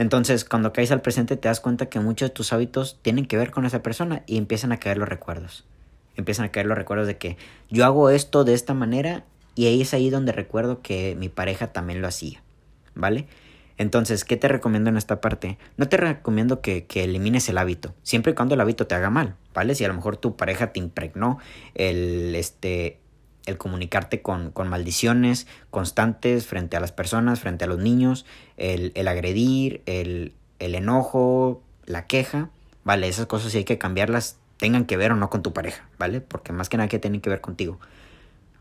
Entonces, 0.00 0.46
cuando 0.46 0.72
caes 0.72 0.92
al 0.92 1.02
presente 1.02 1.36
te 1.36 1.46
das 1.46 1.60
cuenta 1.60 1.90
que 1.90 2.00
muchos 2.00 2.30
de 2.30 2.34
tus 2.34 2.54
hábitos 2.54 2.98
tienen 3.02 3.26
que 3.26 3.36
ver 3.36 3.50
con 3.50 3.66
esa 3.66 3.82
persona 3.82 4.22
y 4.26 4.38
empiezan 4.38 4.72
a 4.72 4.78
caer 4.78 4.96
los 4.96 5.06
recuerdos. 5.06 5.66
Empiezan 6.16 6.46
a 6.46 6.48
caer 6.50 6.64
los 6.64 6.78
recuerdos 6.78 7.06
de 7.06 7.18
que 7.18 7.36
yo 7.68 7.84
hago 7.84 8.08
esto 8.08 8.44
de 8.44 8.54
esta 8.54 8.72
manera 8.72 9.24
y 9.54 9.66
ahí 9.66 9.82
es 9.82 9.92
ahí 9.92 10.08
donde 10.08 10.32
recuerdo 10.32 10.80
que 10.80 11.16
mi 11.16 11.28
pareja 11.28 11.66
también 11.66 12.00
lo 12.00 12.08
hacía, 12.08 12.42
¿vale? 12.94 13.26
Entonces, 13.76 14.24
¿qué 14.24 14.38
te 14.38 14.48
recomiendo 14.48 14.88
en 14.88 14.96
esta 14.96 15.20
parte? 15.20 15.58
No 15.76 15.86
te 15.86 15.98
recomiendo 15.98 16.62
que, 16.62 16.86
que, 16.86 17.04
elimines 17.04 17.46
el 17.50 17.58
hábito, 17.58 17.92
siempre 18.02 18.32
y 18.32 18.34
cuando 18.34 18.54
el 18.54 18.62
hábito 18.62 18.86
te 18.86 18.94
haga 18.94 19.10
mal, 19.10 19.36
¿vale? 19.52 19.74
Si 19.74 19.84
a 19.84 19.88
lo 19.88 19.94
mejor 19.94 20.16
tu 20.16 20.34
pareja 20.34 20.72
te 20.72 20.80
impregnó 20.80 21.38
el, 21.74 22.34
este, 22.36 23.00
el 23.46 23.58
comunicarte 23.58 24.22
con, 24.22 24.50
con 24.50 24.68
maldiciones 24.68 25.46
constantes 25.70 26.46
frente 26.46 26.76
a 26.76 26.80
las 26.80 26.92
personas, 26.92 27.40
frente 27.40 27.64
a 27.64 27.68
los 27.68 27.78
niños, 27.78 28.26
el, 28.56 28.92
el 28.94 29.08
agredir, 29.08 29.82
el, 29.86 30.34
el 30.58 30.74
enojo, 30.74 31.62
la 31.86 32.06
queja, 32.06 32.50
¿vale? 32.84 33.08
Esas 33.08 33.26
cosas 33.26 33.52
sí 33.52 33.58
hay 33.58 33.64
que 33.64 33.78
cambiarlas, 33.78 34.38
tengan 34.56 34.84
que 34.84 34.96
ver 34.96 35.12
o 35.12 35.16
no 35.16 35.30
con 35.30 35.42
tu 35.42 35.52
pareja, 35.52 35.88
¿vale? 35.98 36.20
Porque 36.20 36.52
más 36.52 36.68
que 36.68 36.76
nada 36.76 36.88
que 36.88 36.98
tienen 36.98 37.20
que 37.20 37.30
ver 37.30 37.40
contigo. 37.40 37.80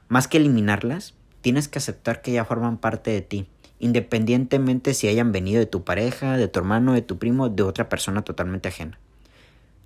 Más 0.08 0.28
que 0.28 0.38
eliminarlas, 0.38 1.14
tienes 1.42 1.68
que 1.68 1.80
aceptar 1.80 2.22
que 2.22 2.32
ya 2.32 2.46
forman 2.46 2.78
parte 2.78 3.12
de 3.12 3.22
ti 3.22 3.48
independientemente 3.80 4.94
si 4.94 5.08
hayan 5.08 5.32
venido 5.32 5.60
de 5.60 5.66
tu 5.66 5.84
pareja, 5.84 6.38
de 6.38 6.48
tu 6.48 6.60
hermano, 6.60 6.94
de 6.94 7.02
tu 7.02 7.18
primo, 7.18 7.50
de 7.50 7.64
otra 7.64 7.90
persona 7.90 8.22
totalmente 8.24 8.68
ajena. 8.68 9.00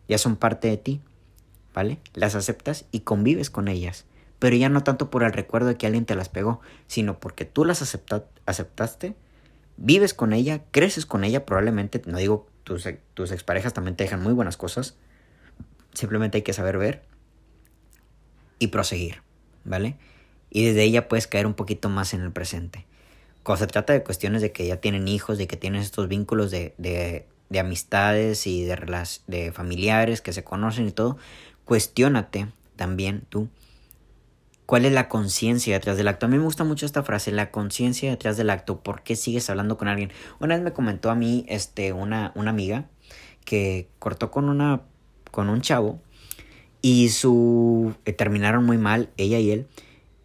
Ya 0.10 0.18
son 0.18 0.36
parte 0.36 0.68
de 0.68 0.78
ti, 0.78 1.02
¿vale? 1.74 2.00
Las 2.14 2.36
aceptas 2.36 2.86
y 2.92 3.02
convives 3.02 3.50
con 3.50 3.68
ellas, 3.68 4.06
pero 4.44 4.58
ya 4.58 4.68
no 4.68 4.84
tanto 4.84 5.10
por 5.10 5.24
el 5.24 5.32
recuerdo 5.32 5.70
de 5.70 5.78
que 5.78 5.86
alguien 5.86 6.04
te 6.04 6.16
las 6.16 6.28
pegó, 6.28 6.60
sino 6.88 7.18
porque 7.18 7.46
tú 7.46 7.64
las 7.64 7.82
aceptaste, 7.82 9.16
vives 9.78 10.14
con 10.14 10.34
ella, 10.34 10.66
creces 10.72 11.06
con 11.06 11.24
ella, 11.24 11.46
probablemente, 11.46 12.02
no 12.08 12.18
digo 12.18 12.46
tus, 12.66 12.86
tus 13.14 13.32
exparejas 13.32 13.72
también 13.72 13.96
te 13.96 14.04
dejan 14.04 14.22
muy 14.22 14.34
buenas 14.34 14.58
cosas, 14.58 14.98
simplemente 15.94 16.40
hay 16.40 16.42
que 16.42 16.52
saber 16.52 16.78
ver 16.78 17.04
y 18.60 18.68
proseguir, 18.68 19.22
¿vale? 19.64 19.96
Y 20.50 20.66
desde 20.66 20.84
ella 20.84 21.08
puedes 21.08 21.26
caer 21.26 21.48
un 21.48 21.54
poquito 21.54 21.88
más 21.88 22.14
en 22.14 22.20
el 22.20 22.34
presente. 22.34 22.86
Cuando 23.44 23.66
se 23.66 23.68
trata 23.68 23.94
de 23.94 24.04
cuestiones 24.04 24.42
de 24.42 24.52
que 24.52 24.68
ya 24.68 24.76
tienen 24.76 25.08
hijos, 25.08 25.38
de 25.38 25.48
que 25.48 25.56
tienen 25.56 25.82
estos 25.82 26.10
vínculos 26.10 26.52
de, 26.52 26.76
de, 26.78 27.28
de 27.48 27.60
amistades 27.60 28.46
y 28.46 28.66
de, 28.66 29.08
de 29.26 29.54
familiares 29.54 30.20
que 30.20 30.34
se 30.34 30.44
conocen 30.44 30.86
y 30.86 30.92
todo, 30.92 31.16
cuestiónate 31.64 32.48
también 32.76 33.24
tú 33.30 33.48
cuál 34.66 34.86
es 34.86 34.92
la 34.94 35.10
conciencia 35.10 35.74
detrás 35.74 35.98
del 35.98 36.08
acto. 36.08 36.26
A 36.26 36.30
mí 36.30 36.38
me 36.38 36.44
gusta 36.44 36.64
mucho 36.64 36.86
esta 36.86 37.04
frase, 37.04 37.32
la 37.32 37.52
conciencia 37.52 38.10
detrás 38.10 38.38
del 38.38 38.50
acto. 38.50 38.80
¿Por 38.80 39.04
qué 39.04 39.16
sigues 39.16 39.50
hablando 39.50 39.78
con 39.78 39.88
alguien? 39.88 40.12
Una 40.40 40.56
vez 40.56 40.64
me 40.64 40.74
comentó 40.74 41.10
a 41.10 41.16
mí 41.16 41.46
este, 41.48 41.94
una, 41.94 42.32
una 42.36 42.52
amiga 42.52 42.86
que 43.46 43.88
cortó 44.00 44.32
con, 44.32 44.50
una, 44.50 44.82
con 45.32 45.50
un 45.50 45.62
chavo 45.62 46.00
y 46.82 47.10
su... 47.10 47.96
Eh, 48.06 48.14
terminaron 48.14 48.66
muy 48.66 48.78
mal, 48.78 49.10
ella 49.18 49.40
y 49.40 49.52
él. 49.52 49.68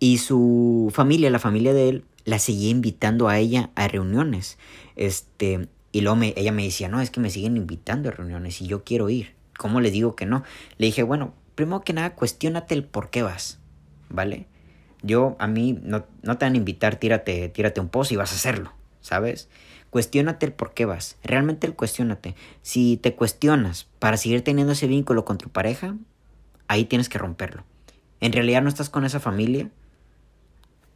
Y 0.00 0.18
su 0.18 0.90
familia, 0.94 1.30
la 1.30 1.38
familia 1.38 1.72
de 1.72 1.88
él, 1.88 2.04
la 2.24 2.38
seguía 2.38 2.70
invitando 2.70 3.28
a 3.28 3.38
ella 3.38 3.70
a 3.74 3.88
reuniones. 3.88 4.58
Este, 4.96 5.68
y 5.92 6.02
luego 6.02 6.16
me, 6.16 6.34
ella 6.36 6.52
me 6.52 6.64
decía, 6.64 6.88
no, 6.88 7.00
es 7.00 7.10
que 7.10 7.20
me 7.20 7.30
siguen 7.30 7.56
invitando 7.56 8.08
a 8.08 8.12
reuniones 8.12 8.60
y 8.60 8.66
yo 8.66 8.84
quiero 8.84 9.08
ir. 9.08 9.34
¿Cómo 9.56 9.80
le 9.80 9.90
digo 9.90 10.14
que 10.14 10.26
no? 10.26 10.44
Le 10.76 10.86
dije, 10.86 11.02
bueno, 11.02 11.34
primero 11.54 11.80
que 11.80 11.92
nada, 11.92 12.14
cuestionate 12.14 12.74
el 12.74 12.84
por 12.84 13.10
qué 13.10 13.22
vas, 13.22 13.57
¿vale? 14.08 14.46
Yo, 15.02 15.36
a 15.38 15.46
mí, 15.46 15.78
no, 15.82 16.06
no 16.22 16.38
te 16.38 16.44
van 16.44 16.54
a 16.54 16.58
invitar, 16.58 16.96
tírate, 16.96 17.48
tírate 17.48 17.80
un 17.80 17.88
pozo 17.88 18.14
y 18.14 18.16
vas 18.16 18.32
a 18.32 18.36
hacerlo, 18.36 18.72
¿sabes? 19.00 19.48
Cuestiónate 19.90 20.46
el 20.46 20.52
por 20.52 20.74
qué 20.74 20.84
vas. 20.84 21.16
Realmente 21.22 21.66
el 21.66 21.74
cuestiónate. 21.74 22.34
Si 22.62 22.96
te 22.96 23.14
cuestionas 23.14 23.86
para 23.98 24.16
seguir 24.16 24.42
teniendo 24.42 24.72
ese 24.72 24.86
vínculo 24.86 25.24
con 25.24 25.38
tu 25.38 25.48
pareja, 25.48 25.96
ahí 26.66 26.84
tienes 26.84 27.08
que 27.08 27.18
romperlo. 27.18 27.64
En 28.20 28.32
realidad 28.32 28.62
no 28.62 28.68
estás 28.68 28.90
con 28.90 29.04
esa 29.04 29.20
familia, 29.20 29.70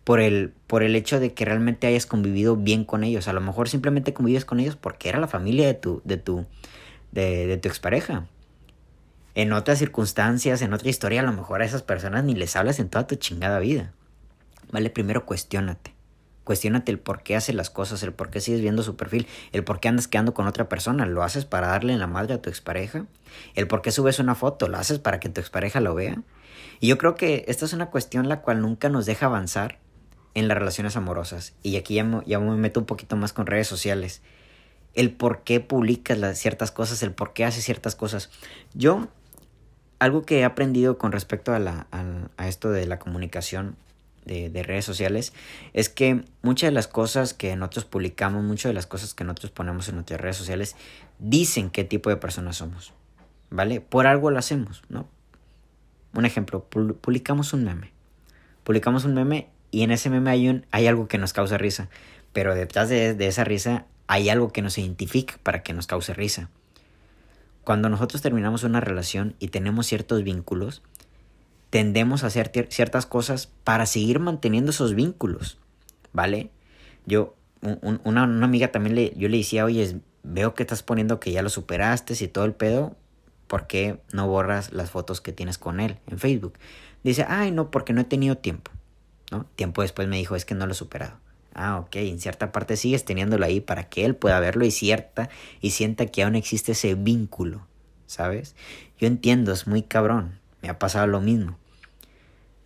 por 0.05 0.21
el, 0.21 0.53
por 0.67 0.83
el 0.83 0.97
hecho 0.97 1.21
de 1.21 1.33
que 1.33 1.45
realmente 1.45 1.87
hayas 1.87 2.07
convivido 2.07 2.57
bien 2.57 2.85
con 2.85 3.05
ellos. 3.05 3.29
A 3.29 3.33
lo 3.33 3.41
mejor 3.41 3.69
simplemente 3.69 4.13
convives 4.13 4.45
con 4.45 4.61
ellos 4.61 4.77
porque 4.77 5.09
era 5.09 5.21
la 5.21 5.29
familia 5.29 5.67
de 5.67 5.75
tu, 5.75 6.03
de 6.05 6.17
tu, 6.17 6.47
de, 7.13 7.47
de 7.47 7.57
tu 7.57 7.69
expareja. 7.69 8.27
En 9.35 9.53
otras 9.53 9.79
circunstancias, 9.79 10.63
en 10.63 10.73
otra 10.73 10.91
historia, 10.91 11.21
a 11.21 11.25
lo 11.25 11.33
mejor 11.33 11.63
a 11.63 11.65
esas 11.65 11.83
personas 11.83 12.25
ni 12.25 12.35
les 12.35 12.55
hablas 12.57 12.79
en 12.79 12.89
toda 12.89 13.07
tu 13.07 13.15
chingada 13.17 13.59
vida. 13.59 13.93
Vale, 14.71 14.91
primero 14.91 15.25
cuestiónate. 15.27 15.95
Cuestiónate 16.45 16.91
el 16.91 16.99
por 16.99 17.23
qué 17.23 17.37
haces 17.37 17.55
las 17.55 17.71
cosas, 17.71 18.03
el 18.03 18.13
por 18.13 18.31
qué 18.31 18.41
sigues 18.41 18.61
viendo 18.61 18.83
su 18.83 18.97
perfil, 18.97 19.29
el 19.53 19.63
por 19.63 19.79
qué 19.79 19.89
andas 19.89 20.09
quedando 20.09 20.35
con 20.35 20.49
otra 20.49 20.69
persona. 20.69 21.07
¿Lo 21.07 21.23
haces 21.23 21.45
para 21.45 21.69
darle 21.69 21.93
en 21.93 22.01
la 22.01 22.09
madre 22.09 22.35
a 22.35 22.43
tu 22.43 22.51
expareja? 22.51 23.07
¿El 23.55 23.69
por 23.69 23.81
qué 23.81 23.93
subes 23.93 24.19
una 24.19 24.35
foto? 24.35 24.69
¿Lo 24.69 24.77
haces 24.77 24.99
para 24.99 25.21
que 25.21 25.29
tu 25.29 25.41
expareja 25.41 25.81
lo 25.81 25.95
vea? 25.95 26.21
Y 26.81 26.89
yo 26.89 26.99
creo 26.99 27.15
que 27.15 27.45
esta 27.47 27.65
es 27.65 27.73
una 27.73 27.91
cuestión 27.91 28.29
la 28.29 28.41
cual 28.41 28.61
nunca 28.61 28.89
nos 28.89 29.07
deja 29.07 29.27
avanzar 29.27 29.79
en 30.35 30.49
las 30.49 30.59
relaciones 30.59 30.97
amorosas. 30.97 31.55
Y 31.63 31.77
aquí 31.77 31.95
ya 31.95 32.05
me, 32.05 32.57
meto 32.57 32.81
un 32.81 32.87
poquito 32.87 33.17
más 33.17 33.33
con 33.33 33.47
redes 33.47 33.69
sociales. 33.69 34.21
El 34.95 35.13
por 35.13 35.45
qué 35.45 35.61
publicas 35.61 36.19
ciertas 36.39 36.73
cosas, 36.73 37.03
el 37.03 37.13
por 37.13 37.33
qué 37.33 37.45
haces 37.45 37.65
ciertas 37.65 37.95
cosas. 37.95 38.31
Yo, 38.75 39.09
algo 40.03 40.23
que 40.23 40.41
he 40.41 40.45
aprendido 40.45 40.99
con 40.99 41.13
respecto 41.13 41.55
a, 41.55 41.61
la, 41.61 41.87
a, 42.37 42.49
esto 42.49 42.71
de 42.73 42.87
la 42.89 42.99
comunicación 42.99 43.77
de, 44.25 44.51
de, 44.51 44.65
redes 44.65 44.85
sociales 44.85 45.33
es 45.75 45.89
que 45.89 46.25
muchas 46.43 46.69
de 46.69 46.73
las 46.73 46.89
cosas 46.89 47.35
que 47.35 47.55
nosotros 47.55 47.85
publicamos, 47.85 48.43
muchas 48.43 48.71
de 48.71 48.75
las 48.75 48.89
cosas 48.89 49.15
que 49.15 49.23
nosotros 49.23 49.53
ponemos 49.53 49.89
en 49.89 49.95
nuestras 49.95 50.21
redes 50.21 50.37
sociales 50.37 50.75
dicen 51.21 51.71
qué 51.71 51.85
tipo 51.85 52.11
de 52.11 52.17
personas 52.17 52.57
somos. 52.57 52.93
¿Vale? 53.51 53.81
Por 53.81 54.09
algo 54.09 54.33
lo 54.33 54.41
hacemos, 54.41 54.83
¿no? 54.89 55.07
Un 56.15 56.25
ejemplo, 56.25 56.65
publicamos 56.65 57.53
un 57.53 57.63
meme. 57.63 57.93
Publicamos 58.65 59.05
un 59.05 59.15
meme 59.15 59.51
y 59.71 59.83
en 59.83 59.93
ese 59.93 60.11
meme 60.11 60.31
hay, 60.31 60.49
un, 60.49 60.67
hay 60.73 60.89
algo 60.89 61.07
que 61.07 61.19
nos 61.19 61.33
causa 61.33 61.59
risa. 61.59 61.89
Pero 62.33 62.57
detrás 62.57 62.89
de, 62.89 63.15
de 63.15 63.29
esa 63.29 63.45
risa 63.45 63.87
hay 64.09 64.31
algo 64.31 64.53
que 64.53 64.63
nos 64.63 64.79
identifica 64.79 65.35
para 65.45 65.63
que 65.63 65.75
nos 65.75 65.87
cause 65.87 66.13
risa. 66.13 66.51
Cuando 67.65 67.89
nosotros 67.89 68.23
terminamos 68.23 68.65
una 68.65 68.81
relación 68.81 69.37
y 69.39 69.49
tenemos 69.49 69.87
ciertos 69.87 70.25
vínculos, 70.25 70.83
tendemos 71.71 72.25
a 72.25 72.27
hacer 72.27 72.51
ciertas 72.69 73.07
cosas 73.07 73.47
para 73.65 73.87
seguir 73.87 74.19
manteniendo 74.19 74.71
esos 74.71 74.95
vínculos, 74.95 75.59
¿vale? 76.13 76.51
Yo, 77.07 77.35
una, 77.63 78.25
una, 78.25 78.45
amiga 78.45 78.73
también 78.73 78.95
le, 78.95 79.15
yo 79.17 79.29
le 79.29 79.39
decía, 79.39 79.65
oye, 79.65 80.01
veo 80.23 80.55
que 80.55 80.63
estás 80.63 80.83
poniendo 80.83 81.21
que 81.21 81.33
ya 81.33 81.43
lo 81.43 81.49
superaste 81.49 82.15
y 82.23 82.29
todo 82.29 82.45
el 82.45 82.53
pedo, 82.53 82.97
¿por 83.47 83.67
qué 83.67 84.01
no 84.13 84.27
borras 84.29 84.73
las 84.73 84.91
fotos 84.91 85.21
que 85.21 85.33
tienes 85.33 85.59
con 85.59 85.81
él 85.81 85.99
en 86.07 86.19
Facebook? 86.19 86.59
Dice, 87.05 87.25
ay, 87.29 87.53
no, 87.53 87.71
porque 87.71 87.93
no 87.93 88.01
he 88.01 88.05
tenido 88.05 88.37
tiempo. 88.37 88.71
Tiempo 89.57 89.83
después 89.83 90.09
me 90.09 90.17
dijo, 90.17 90.37
es 90.37 90.45
que 90.45 90.55
no 90.55 90.67
lo 90.67 90.73
he 90.73 90.77
superado. 90.77 91.17
Ah, 91.55 91.79
ok, 91.79 91.97
en 91.97 92.21
cierta 92.21 92.53
parte 92.53 92.77
sigues 92.77 93.05
teniéndolo 93.05 93.45
ahí 93.45 93.61
para 93.61 93.89
que 93.89 94.05
él 94.05 94.17
pueda 94.17 94.41
verlo 94.41 94.65
y 94.65 94.71
cierta 94.71 95.29
y 95.61 95.71
sienta 95.71 96.07
que 96.07 96.23
aún 96.23 96.35
existe 96.35 96.73
ese 96.73 96.95
vínculo, 96.95 97.67
¿sabes? 98.07 98.55
Yo 98.99 99.07
entiendo, 99.07 99.53
es 99.53 99.67
muy 99.67 99.83
cabrón, 99.83 100.39
me 100.63 100.71
ha 100.71 100.79
pasado 100.79 101.07
lo 101.07 101.21
mismo. 101.21 101.59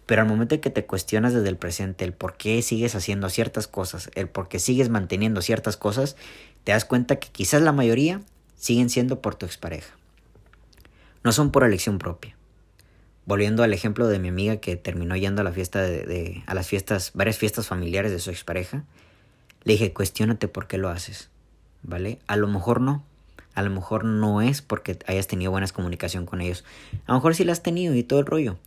Pero 0.07 0.23
al 0.23 0.29
momento 0.29 0.61
que 0.61 0.71
te 0.71 0.87
cuestionas 0.87 1.35
desde 1.35 1.49
el 1.49 1.57
presente 1.57 2.05
el 2.05 2.13
por 2.13 2.37
qué 2.37 2.63
sigues 2.63 2.95
haciendo 2.95 3.29
ciertas 3.29 3.67
cosas, 3.67 4.09
el 4.15 4.29
por 4.29 4.49
qué 4.49 4.61
sigues 4.61 4.89
manteniendo 4.89 5.43
ciertas 5.43 5.77
cosas, 5.77 6.17
te 6.63 6.71
das 6.71 6.85
cuenta 6.85 7.17
que 7.17 7.29
quizás 7.29 7.63
la 7.63 7.73
mayoría 7.73 8.21
siguen 8.55 8.89
siendo 8.89 9.21
por 9.21 9.35
tu 9.35 9.47
expareja. 9.47 9.97
No 11.25 11.33
son 11.33 11.51
por 11.51 11.65
elección 11.65 11.99
propia 11.99 12.37
volviendo 13.27 13.63
al 13.63 13.75
ejemplo 13.75 14.07
de 14.07 14.19
mi 14.19 14.29
amiga 14.29 14.57
que 14.57 14.77
terminó 14.77 15.17
yendo 15.17 15.43
a 15.43 15.45
la 15.45 15.53
fiesta 15.53 15.83
de, 15.83 16.43
a 16.47 16.55
las 16.55 16.69
fiestas, 16.69 17.11
varias 17.13 17.37
fiestas 17.37 17.67
familiares 17.67 18.13
de 18.13 18.21
su 18.21 18.31
expareja, 18.31 18.85
le 19.65 19.73
dije, 19.75 19.93
cuestionate 19.93 20.49
por 20.49 20.69
qué 20.69 20.79
lo 20.79 20.89
haces, 20.89 21.29
¿vale? 21.83 22.21
A 22.29 22.37
lo 22.37 22.47
mejor 22.47 22.81
no, 22.81 23.05
a 23.55 23.63
lo 23.63 23.71
mejor 23.71 24.05
no 24.05 24.41
es 24.41 24.63
porque 24.63 24.99
hayas 25.07 25.27
tenido 25.27 25.51
buena 25.51 25.67
comunicación 25.69 26.25
con 26.25 26.41
ellos, 26.41 26.65
a 27.07 27.13
lo 27.13 27.15
mejor 27.19 27.35
sí 27.35 27.45
la 27.45 27.53
has 27.53 27.63
tenido 27.63 27.95
y 27.95 28.05
todo 28.05 28.21
el 28.21 28.27
rollo, 28.27 28.59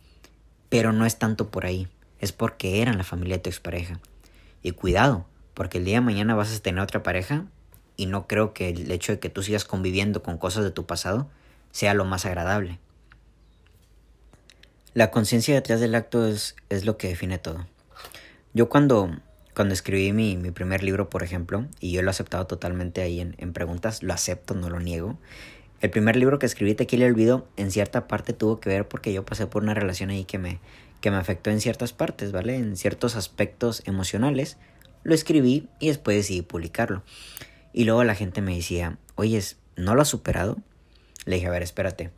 pero 0.68 0.92
no 0.92 1.06
es 1.06 1.18
tanto 1.18 1.50
por 1.50 1.64
ahí, 1.64 1.88
es 2.20 2.32
porque 2.32 2.82
eran 2.82 2.98
la 2.98 3.04
familia 3.04 3.36
de 3.36 3.42
tu 3.42 3.50
expareja. 3.50 3.98
Y 4.62 4.72
cuidado, 4.72 5.24
porque 5.54 5.78
el 5.78 5.86
día 5.86 5.96
de 5.96 6.00
mañana 6.02 6.34
vas 6.34 6.54
a 6.54 6.60
tener 6.60 6.82
otra 6.82 7.02
pareja 7.02 7.46
y 7.96 8.04
no 8.06 8.26
creo 8.26 8.52
que 8.52 8.68
el 8.68 8.90
hecho 8.90 9.12
de 9.12 9.20
que 9.20 9.30
tú 9.30 9.42
sigas 9.42 9.64
conviviendo 9.64 10.22
con 10.22 10.36
cosas 10.36 10.64
de 10.64 10.70
tu 10.70 10.84
pasado 10.84 11.28
sea 11.70 11.94
lo 11.94 12.04
más 12.04 12.26
agradable. 12.26 12.78
La 14.92 15.12
conciencia 15.12 15.54
detrás 15.54 15.78
del 15.78 15.94
acto 15.94 16.26
es, 16.26 16.56
es, 16.68 16.84
lo 16.84 16.96
que 16.96 17.08
define 17.08 17.38
todo. 17.38 17.66
Yo 18.54 18.68
cuando, 18.68 19.16
cuando 19.54 19.72
escribí 19.72 20.12
mi, 20.12 20.36
mi, 20.36 20.50
primer 20.50 20.82
libro, 20.82 21.08
por 21.08 21.22
ejemplo, 21.22 21.66
y 21.78 21.92
yo 21.92 22.02
lo 22.02 22.08
he 22.08 22.10
aceptado 22.10 22.48
totalmente 22.48 23.00
ahí 23.00 23.20
en, 23.20 23.36
en, 23.38 23.52
preguntas, 23.52 24.02
lo 24.02 24.12
acepto, 24.12 24.54
no 24.54 24.68
lo 24.68 24.80
niego. 24.80 25.16
El 25.80 25.90
primer 25.90 26.16
libro 26.16 26.40
que 26.40 26.46
escribí, 26.46 26.74
Tequila 26.74 27.06
el 27.06 27.12
Olvido, 27.12 27.46
en 27.56 27.70
cierta 27.70 28.08
parte 28.08 28.32
tuvo 28.32 28.58
que 28.58 28.68
ver 28.68 28.88
porque 28.88 29.12
yo 29.12 29.24
pasé 29.24 29.46
por 29.46 29.62
una 29.62 29.74
relación 29.74 30.10
ahí 30.10 30.24
que 30.24 30.38
me, 30.38 30.58
que 31.00 31.12
me 31.12 31.18
afectó 31.18 31.50
en 31.50 31.60
ciertas 31.60 31.92
partes, 31.92 32.32
¿vale? 32.32 32.56
En 32.56 32.76
ciertos 32.76 33.14
aspectos 33.14 33.82
emocionales. 33.86 34.58
Lo 35.04 35.14
escribí 35.14 35.68
y 35.78 35.86
después 35.86 36.16
decidí 36.16 36.42
publicarlo. 36.42 37.04
Y 37.72 37.84
luego 37.84 38.02
la 38.02 38.16
gente 38.16 38.42
me 38.42 38.56
decía, 38.56 38.98
oye, 39.14 39.40
¿no 39.76 39.94
lo 39.94 40.02
has 40.02 40.08
superado? 40.08 40.58
Le 41.26 41.36
dije, 41.36 41.46
a 41.46 41.50
ver, 41.50 41.62
espérate. 41.62 42.10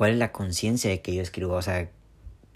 ¿Cuál 0.00 0.12
es 0.12 0.18
la 0.18 0.32
conciencia 0.32 0.88
de 0.88 1.02
que 1.02 1.14
yo 1.14 1.20
escribo? 1.20 1.52
O 1.52 1.60
sea, 1.60 1.90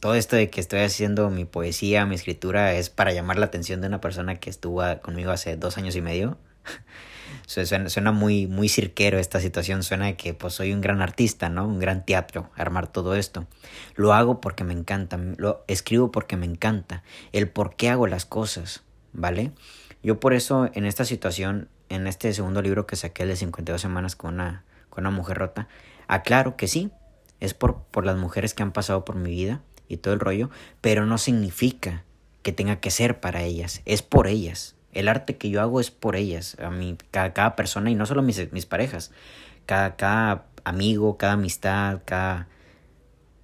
todo 0.01 0.15
esto 0.15 0.35
de 0.35 0.49
que 0.49 0.63
estoy 0.63 0.81
haciendo 0.81 1.29
mi 1.29 1.45
poesía, 1.45 2.07
mi 2.07 2.15
escritura, 2.15 2.73
es 2.73 2.89
para 2.89 3.13
llamar 3.13 3.39
la 3.39 3.45
atención 3.45 3.83
de 3.83 3.87
una 3.87 4.01
persona 4.01 4.37
que 4.37 4.49
estuvo 4.49 4.81
conmigo 5.03 5.31
hace 5.31 5.59
dos 5.59 5.77
años 5.77 5.95
y 5.95 6.01
medio. 6.01 6.39
suena, 7.47 8.13
muy, 8.13 8.47
muy 8.47 8.71
cirquero 8.71 9.19
esta 9.19 9.41
situación, 9.41 9.83
suena 9.83 10.07
de 10.07 10.17
que 10.17 10.33
pues 10.33 10.55
soy 10.55 10.73
un 10.73 10.81
gran 10.81 11.03
artista, 11.03 11.51
¿no? 11.51 11.67
Un 11.69 11.81
gran 11.81 12.07
teatro, 12.07 12.49
armar 12.57 12.87
todo 12.87 13.15
esto. 13.15 13.47
Lo 13.95 14.15
hago 14.15 14.41
porque 14.41 14.65
me 14.65 14.73
encanta, 14.73 15.19
lo 15.37 15.67
escribo 15.69 16.11
porque 16.11 16.39
me 16.39 16.47
encanta, 16.47 17.03
el 17.33 17.51
por 17.51 17.77
qué 17.77 17.91
hago 17.91 18.07
las 18.07 18.25
cosas, 18.25 18.85
¿vale? 19.13 19.53
Yo 20.03 20.19
por 20.19 20.33
eso 20.33 20.71
en 20.73 20.87
esta 20.87 21.05
situación, 21.05 21.69
en 21.91 22.07
este 22.07 22.33
segundo 22.33 22.63
libro 22.63 22.87
que 22.87 22.97
saqué 22.97 23.27
de 23.27 23.37
52 23.37 23.83
semanas 23.83 24.17
con 24.17 24.33
una, 24.33 24.65
con 24.89 25.03
una 25.03 25.15
mujer 25.15 25.37
rota, 25.37 25.69
aclaro 26.09 26.57
que 26.57 26.69
sí, 26.69 26.91
es 27.41 27.55
por, 27.55 27.83
por 27.91 28.07
las 28.07 28.17
mujeres 28.17 28.55
que 28.55 28.63
han 28.63 28.73
pasado 28.73 29.05
por 29.05 29.17
mi 29.17 29.31
vida 29.31 29.61
y 29.89 29.99
todo 29.99 30.15
el 30.15 30.21
rollo, 30.21 30.51
pero 30.81 31.07
no 31.07 31.19
significa 31.19 32.05
que 32.43 32.53
tenga 32.53 32.77
que 32.77 32.91
ser 32.91 33.21
para 33.21 33.43
ellas, 33.43 33.83
es 33.85 34.03
por 34.03 34.27
ellas. 34.27 34.77
El 34.93 35.09
arte 35.09 35.37
que 35.37 35.51
yo 35.51 35.61
hago 35.61 35.81
es 35.81 35.91
por 35.91 36.15
ellas, 36.15 36.57
a 36.61 36.71
mí, 36.71 36.97
cada, 37.11 37.33
cada 37.33 37.57
persona 37.57 37.91
y 37.91 37.95
no 37.95 38.07
solo 38.07 38.23
mis, 38.23 38.53
mis 38.53 38.67
parejas, 38.67 39.11
cada, 39.67 39.97
cada 39.97 40.47
amigo, 40.63 41.17
cada 41.17 41.33
amistad, 41.33 42.03
cada, 42.05 42.49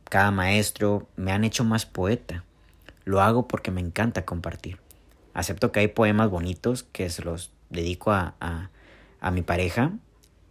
cada 0.04 0.30
maestro 0.30 1.08
me 1.16 1.32
han 1.32 1.44
hecho 1.44 1.64
más 1.64 1.86
poeta. 1.86 2.44
Lo 3.04 3.20
hago 3.20 3.48
porque 3.48 3.70
me 3.70 3.80
encanta 3.80 4.24
compartir. 4.24 4.78
Acepto 5.34 5.72
que 5.72 5.80
hay 5.80 5.88
poemas 5.88 6.30
bonitos 6.30 6.84
que 6.84 7.08
se 7.10 7.22
los 7.22 7.52
dedico 7.70 8.12
a, 8.12 8.34
a, 8.40 8.70
a 9.20 9.30
mi 9.30 9.42
pareja 9.42 9.92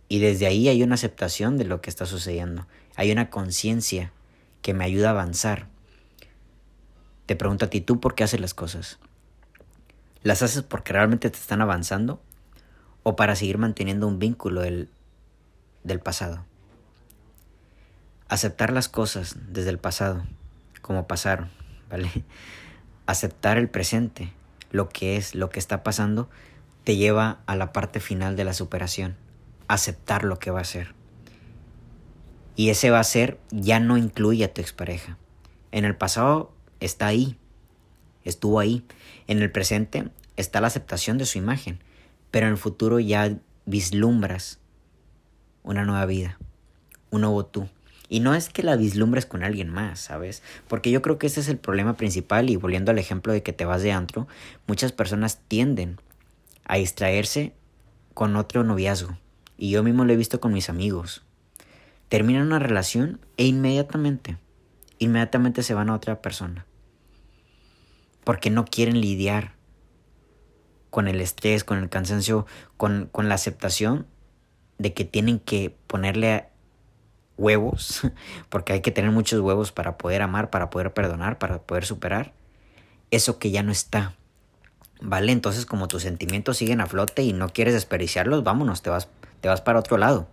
y 0.10 0.18
desde 0.20 0.48
ahí 0.48 0.68
hay 0.68 0.82
una 0.82 0.96
aceptación 0.96 1.58
de 1.58 1.66
lo 1.66 1.82
que 1.82 1.92
está 1.92 2.08
sucediendo. 2.08 2.66
Hay 2.96 3.12
una 3.12 3.30
conciencia 3.30 4.12
que 4.64 4.74
me 4.74 4.84
ayuda 4.84 5.10
a 5.10 5.12
avanzar. 5.12 5.68
Te 7.28 7.36
pregunto 7.36 7.66
a 7.66 7.70
ti, 7.70 7.80
¿tú 7.80 8.00
por 8.00 8.16
qué 8.16 8.24
haces 8.24 8.42
las 8.42 8.56
cosas? 8.56 8.98
¿Las 10.24 10.42
haces 10.42 10.64
porque 10.64 10.94
realmente 10.94 11.30
te 11.30 11.38
están 11.38 11.62
avanzando 11.62 12.22
o 13.04 13.16
para 13.16 13.36
seguir 13.36 13.60
manteniendo 13.60 14.08
un 14.08 14.18
vínculo 14.18 14.62
del, 14.62 14.90
del 15.84 16.00
pasado? 16.00 16.44
Aceptar 18.30 18.74
las 18.74 18.90
cosas 18.90 19.36
desde 19.50 19.70
el 19.70 19.78
pasado, 19.78 20.26
como 20.82 21.08
pasaron, 21.08 21.52
¿vale? 21.90 22.10
Aceptar 23.06 23.60
el 23.60 23.70
presente, 23.70 24.34
lo 24.72 24.90
que 24.90 25.18
es, 25.18 25.36
lo 25.36 25.52
que 25.52 25.60
está 25.60 25.84
pasando, 25.84 26.32
te 26.84 26.96
lleva 26.96 27.42
a 27.46 27.56
la 27.56 27.72
parte 27.74 28.00
final 28.00 28.36
de 28.36 28.44
la 28.44 28.54
superación. 28.54 29.16
Aceptar 29.70 30.26
lo 30.26 30.38
que 30.40 30.52
va 30.52 30.60
a 30.60 30.66
ser. 30.66 30.94
Y 32.58 32.72
ese 32.72 32.90
va 32.90 33.00
a 33.00 33.06
ser 33.06 33.40
ya 33.52 33.80
no 33.80 33.96
incluye 33.96 34.44
a 34.44 34.54
tu 34.54 34.60
expareja. 34.60 35.18
En 35.72 35.86
el 35.86 35.96
pasado 35.96 36.52
está 36.82 37.08
ahí, 37.08 37.38
estuvo 38.26 38.60
ahí. 38.60 38.84
En 39.28 39.42
el 39.42 39.50
presente 39.50 40.10
está 40.36 40.60
la 40.60 40.68
aceptación 40.68 41.18
de 41.18 41.26
su 41.26 41.38
imagen, 41.38 41.80
pero 42.32 42.48
en 42.48 42.52
el 42.52 42.58
futuro 42.58 43.00
ya 43.00 43.38
vislumbras 43.66 44.60
una 45.64 45.86
nueva 45.86 46.06
vida, 46.06 46.38
un 47.12 47.22
nuevo 47.22 47.46
tú. 47.46 47.70
Y 48.10 48.22
no 48.22 48.34
es 48.34 48.50
que 48.50 48.64
la 48.64 48.76
vislumbres 48.76 49.28
con 49.28 49.44
alguien 49.44 49.70
más, 49.70 50.00
¿sabes? 50.00 50.42
Porque 50.68 50.90
yo 50.90 51.02
creo 51.04 51.20
que 51.20 51.28
ese 51.28 51.42
es 51.42 51.48
el 51.48 51.58
problema 51.58 51.96
principal 51.96 52.50
y 52.50 52.56
volviendo 52.56 52.92
al 52.92 52.98
ejemplo 52.98 53.32
de 53.32 53.44
que 53.44 53.54
te 53.54 53.66
vas 53.66 53.84
de 53.84 53.92
antro, 53.92 54.28
muchas 54.66 54.92
personas 54.92 55.40
tienden 55.48 55.98
a 56.66 56.78
distraerse 56.78 57.54
con 58.16 58.36
otro 58.36 58.64
noviazgo. 58.64 59.16
Y 59.60 59.70
yo 59.70 59.84
mismo 59.84 60.06
lo 60.06 60.14
he 60.14 60.18
visto 60.18 60.40
con 60.40 60.54
mis 60.54 60.70
amigos. 60.70 61.22
Terminan 62.08 62.48
una 62.48 62.58
relación 62.58 63.20
e 63.38 63.46
inmediatamente, 63.46 64.38
inmediatamente 64.98 65.62
se 65.62 65.76
van 65.76 65.92
a 65.92 65.96
otra 65.96 66.24
persona 66.24 66.66
porque 68.30 68.52
no 68.52 68.64
quieren 68.64 69.02
lidiar 69.02 69.54
con 70.92 71.08
el 71.08 71.20
estrés, 71.20 71.64
con 71.64 71.80
el 71.80 71.90
cansancio, 71.90 72.46
con, 72.78 73.10
con 73.12 73.28
la 73.28 73.34
aceptación 73.34 74.06
de 74.78 74.94
que 74.94 75.04
tienen 75.04 75.40
que 75.40 75.76
ponerle 75.88 76.46
huevos, 77.38 78.02
porque 78.50 78.74
hay 78.74 78.82
que 78.82 78.92
tener 78.92 79.10
muchos 79.10 79.40
huevos 79.40 79.72
para 79.72 79.98
poder 79.98 80.22
amar, 80.22 80.52
para 80.52 80.70
poder 80.70 80.94
perdonar, 80.94 81.40
para 81.40 81.64
poder 81.64 81.86
superar, 81.86 82.34
eso 83.10 83.40
que 83.40 83.50
ya 83.50 83.64
no 83.64 83.72
está. 83.72 84.14
¿Vale? 85.02 85.32
Entonces 85.32 85.66
como 85.66 85.88
tus 85.88 86.04
sentimientos 86.04 86.58
siguen 86.58 86.82
a 86.82 86.86
flote 86.86 87.24
y 87.24 87.34
no 87.34 87.50
quieres 87.50 87.74
desperdiciarlos, 87.74 88.44
vámonos, 88.44 88.84
te 88.84 88.92
vas, 88.92 89.08
te 89.42 89.50
vas 89.50 89.62
para 89.62 89.80
otro 89.80 89.98
lado. 89.98 90.28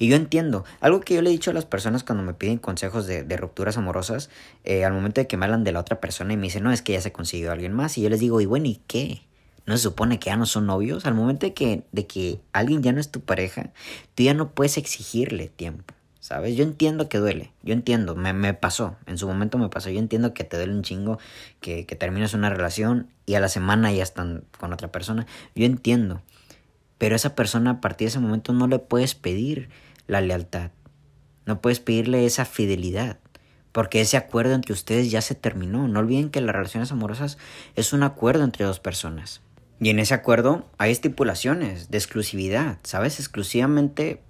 Y 0.00 0.08
yo 0.08 0.16
entiendo, 0.16 0.64
algo 0.80 1.00
que 1.00 1.14
yo 1.14 1.20
le 1.20 1.28
he 1.28 1.32
dicho 1.32 1.50
a 1.50 1.54
las 1.54 1.66
personas 1.66 2.04
cuando 2.04 2.24
me 2.24 2.32
piden 2.32 2.56
consejos 2.56 3.06
de, 3.06 3.36
rupturas 3.36 3.76
amorosas, 3.76 4.30
eh, 4.64 4.86
al 4.86 4.94
momento 4.94 5.20
de 5.20 5.26
que 5.26 5.36
me 5.36 5.44
hablan 5.44 5.62
de 5.62 5.72
la 5.72 5.80
otra 5.80 6.00
persona 6.00 6.32
y 6.32 6.38
me 6.38 6.44
dicen, 6.44 6.64
no, 6.64 6.72
es 6.72 6.80
que 6.80 6.94
ya 6.94 7.02
se 7.02 7.12
consiguió 7.12 7.52
alguien 7.52 7.74
más, 7.74 7.98
y 7.98 8.02
yo 8.02 8.08
les 8.08 8.18
digo, 8.18 8.40
y 8.40 8.46
bueno, 8.46 8.64
¿y 8.64 8.80
qué? 8.86 9.20
¿No 9.66 9.76
se 9.76 9.82
supone 9.82 10.18
que 10.18 10.30
ya 10.30 10.38
no 10.38 10.46
son 10.46 10.64
novios? 10.64 11.04
Al 11.04 11.12
momento 11.12 11.44
de 11.44 11.52
que, 11.52 11.84
de 11.92 12.06
que 12.06 12.40
alguien 12.54 12.82
ya 12.82 12.92
no 12.92 13.00
es 13.00 13.10
tu 13.10 13.20
pareja, 13.20 13.74
tú 14.14 14.22
ya 14.22 14.32
no 14.32 14.52
puedes 14.52 14.78
exigirle 14.78 15.48
tiempo. 15.48 15.94
¿Sabes? 16.18 16.56
Yo 16.56 16.64
entiendo 16.64 17.08
que 17.08 17.18
duele, 17.18 17.50
yo 17.62 17.72
entiendo, 17.72 18.14
me, 18.14 18.32
me, 18.32 18.54
pasó, 18.54 18.96
en 19.06 19.18
su 19.18 19.26
momento 19.26 19.58
me 19.58 19.68
pasó, 19.68 19.90
yo 19.90 19.98
entiendo 19.98 20.32
que 20.32 20.44
te 20.44 20.56
duele 20.56 20.74
un 20.74 20.82
chingo, 20.82 21.18
que, 21.60 21.86
que 21.86 21.96
terminas 21.96 22.34
una 22.34 22.50
relación 22.50 23.08
y 23.26 23.34
a 23.34 23.40
la 23.40 23.48
semana 23.48 23.90
ya 23.90 24.02
están 24.02 24.44
con 24.58 24.72
otra 24.72 24.92
persona, 24.92 25.26
yo 25.54 25.64
entiendo, 25.64 26.20
pero 27.00 27.16
esa 27.16 27.34
persona 27.34 27.70
a 27.70 27.80
partir 27.80 28.04
de 28.04 28.10
ese 28.10 28.20
momento 28.20 28.52
no 28.52 28.66
le 28.66 28.78
puedes 28.78 29.14
pedir 29.14 29.70
la 30.06 30.20
lealtad. 30.20 30.70
No 31.46 31.62
puedes 31.62 31.80
pedirle 31.80 32.26
esa 32.26 32.44
fidelidad, 32.44 33.18
porque 33.72 34.02
ese 34.02 34.18
acuerdo 34.18 34.52
entre 34.52 34.74
ustedes 34.74 35.10
ya 35.10 35.22
se 35.22 35.34
terminó. 35.34 35.88
No 35.88 36.00
olviden 36.00 36.28
que 36.28 36.42
las 36.42 36.54
relaciones 36.54 36.92
amorosas 36.92 37.38
es 37.74 37.94
un 37.94 38.02
acuerdo 38.02 38.44
entre 38.44 38.66
dos 38.66 38.80
personas. 38.80 39.40
Y 39.80 39.88
en 39.88 39.98
ese 39.98 40.12
acuerdo 40.12 40.68
hay 40.76 40.92
estipulaciones 40.92 41.90
de 41.90 41.96
exclusividad, 41.96 42.76
¿sabes? 42.82 43.18
Exclusivamente 43.18 44.20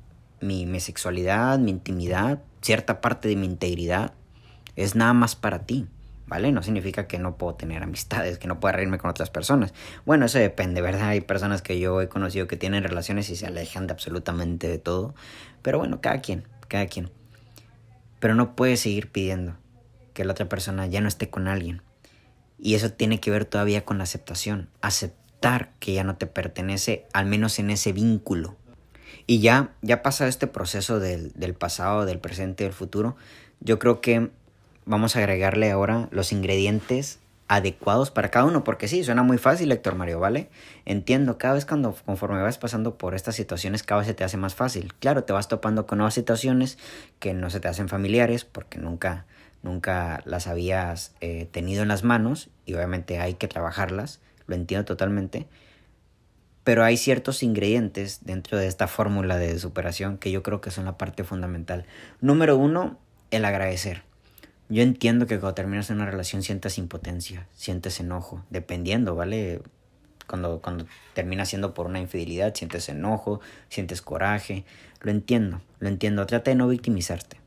mi, 0.40 0.64
mi 0.64 0.78
sexualidad, 0.78 1.58
mi 1.58 1.72
intimidad, 1.72 2.40
cierta 2.62 3.00
parte 3.00 3.28
de 3.28 3.34
mi 3.34 3.46
integridad 3.46 4.14
es 4.76 4.94
nada 4.94 5.12
más 5.12 5.34
para 5.34 5.66
ti. 5.66 5.88
¿Vale? 6.30 6.52
No 6.52 6.62
significa 6.62 7.08
que 7.08 7.18
no 7.18 7.36
puedo 7.36 7.56
tener 7.56 7.82
amistades, 7.82 8.38
que 8.38 8.46
no 8.46 8.60
pueda 8.60 8.72
reírme 8.72 8.98
con 8.98 9.10
otras 9.10 9.30
personas. 9.30 9.74
Bueno, 10.06 10.26
eso 10.26 10.38
depende, 10.38 10.80
¿verdad? 10.80 11.08
Hay 11.08 11.20
personas 11.20 11.60
que 11.60 11.80
yo 11.80 12.00
he 12.00 12.08
conocido 12.08 12.46
que 12.46 12.56
tienen 12.56 12.84
relaciones 12.84 13.28
y 13.30 13.36
se 13.36 13.48
alejan 13.48 13.88
de 13.88 13.92
absolutamente 13.92 14.68
de 14.68 14.78
todo. 14.78 15.12
Pero 15.60 15.78
bueno, 15.78 16.00
cada 16.00 16.20
quien, 16.20 16.44
cada 16.68 16.86
quien. 16.86 17.10
Pero 18.20 18.36
no 18.36 18.54
puedes 18.54 18.78
seguir 18.78 19.10
pidiendo 19.10 19.56
que 20.14 20.24
la 20.24 20.30
otra 20.30 20.48
persona 20.48 20.86
ya 20.86 21.00
no 21.00 21.08
esté 21.08 21.28
con 21.30 21.48
alguien. 21.48 21.82
Y 22.60 22.76
eso 22.76 22.92
tiene 22.92 23.18
que 23.18 23.32
ver 23.32 23.44
todavía 23.44 23.84
con 23.84 23.98
la 23.98 24.04
aceptación. 24.04 24.68
Aceptar 24.82 25.72
que 25.80 25.94
ya 25.94 26.04
no 26.04 26.14
te 26.14 26.28
pertenece, 26.28 27.08
al 27.12 27.26
menos 27.26 27.58
en 27.58 27.70
ese 27.70 27.92
vínculo. 27.92 28.56
Y 29.26 29.40
ya, 29.40 29.74
ya 29.82 30.02
pasado 30.02 30.30
este 30.30 30.46
proceso 30.46 31.00
del, 31.00 31.32
del 31.32 31.54
pasado, 31.54 32.06
del 32.06 32.20
presente 32.20 32.62
del 32.62 32.72
futuro, 32.72 33.16
yo 33.58 33.80
creo 33.80 34.00
que 34.00 34.30
vamos 34.84 35.16
a 35.16 35.20
agregarle 35.20 35.70
ahora 35.70 36.08
los 36.10 36.32
ingredientes 36.32 37.20
adecuados 37.50 38.12
para 38.12 38.30
cada 38.30 38.44
uno, 38.44 38.62
porque 38.62 38.86
sí, 38.86 39.02
suena 39.02 39.24
muy 39.24 39.36
fácil, 39.36 39.72
Héctor 39.72 39.96
Mario, 39.96 40.20
¿vale? 40.20 40.48
Entiendo, 40.84 41.36
cada 41.36 41.54
vez 41.54 41.66
cuando 41.66 41.96
conforme 42.06 42.40
vas 42.40 42.58
pasando 42.58 42.96
por 42.96 43.16
estas 43.16 43.34
situaciones, 43.34 43.82
cada 43.82 43.98
vez 43.98 44.06
se 44.06 44.14
te 44.14 44.22
hace 44.22 44.36
más 44.36 44.54
fácil. 44.54 44.94
Claro, 45.00 45.24
te 45.24 45.32
vas 45.32 45.48
topando 45.48 45.84
con 45.84 45.98
nuevas 45.98 46.14
situaciones 46.14 46.78
que 47.18 47.34
no 47.34 47.50
se 47.50 47.58
te 47.58 47.66
hacen 47.66 47.88
familiares 47.88 48.44
porque 48.44 48.78
nunca, 48.78 49.26
nunca 49.64 50.22
las 50.26 50.46
habías 50.46 51.12
eh, 51.20 51.48
tenido 51.50 51.82
en 51.82 51.88
las 51.88 52.04
manos 52.04 52.50
y 52.66 52.74
obviamente 52.74 53.18
hay 53.18 53.34
que 53.34 53.48
trabajarlas, 53.48 54.20
lo 54.46 54.54
entiendo 54.54 54.84
totalmente. 54.84 55.48
Pero 56.62 56.84
hay 56.84 56.96
ciertos 56.96 57.42
ingredientes 57.42 58.20
dentro 58.22 58.58
de 58.58 58.68
esta 58.68 58.86
fórmula 58.86 59.38
de 59.38 59.58
superación 59.58 60.18
que 60.18 60.30
yo 60.30 60.44
creo 60.44 60.60
que 60.60 60.70
son 60.70 60.84
la 60.84 60.96
parte 60.96 61.24
fundamental. 61.24 61.84
Número 62.20 62.56
uno, 62.56 62.96
el 63.32 63.44
agradecer. 63.44 64.04
Yo 64.70 64.84
entiendo 64.84 65.26
que 65.26 65.40
cuando 65.40 65.54
terminas 65.54 65.90
una 65.90 66.06
relación 66.06 66.44
sientas 66.44 66.78
impotencia, 66.78 67.48
sientes 67.54 67.98
enojo, 67.98 68.44
dependiendo, 68.50 69.16
¿vale? 69.16 69.62
Cuando, 70.28 70.62
cuando 70.62 70.86
termina 71.12 71.44
siendo 71.44 71.74
por 71.74 71.86
una 71.86 71.98
infidelidad, 71.98 72.54
sientes 72.54 72.88
enojo, 72.88 73.40
sientes 73.68 74.00
coraje. 74.00 74.64
Lo 75.00 75.10
entiendo, 75.10 75.60
lo 75.80 75.88
entiendo. 75.88 76.24
Trata 76.24 76.52
de 76.52 76.54
no 76.54 76.68
victimizarte, 76.68 77.40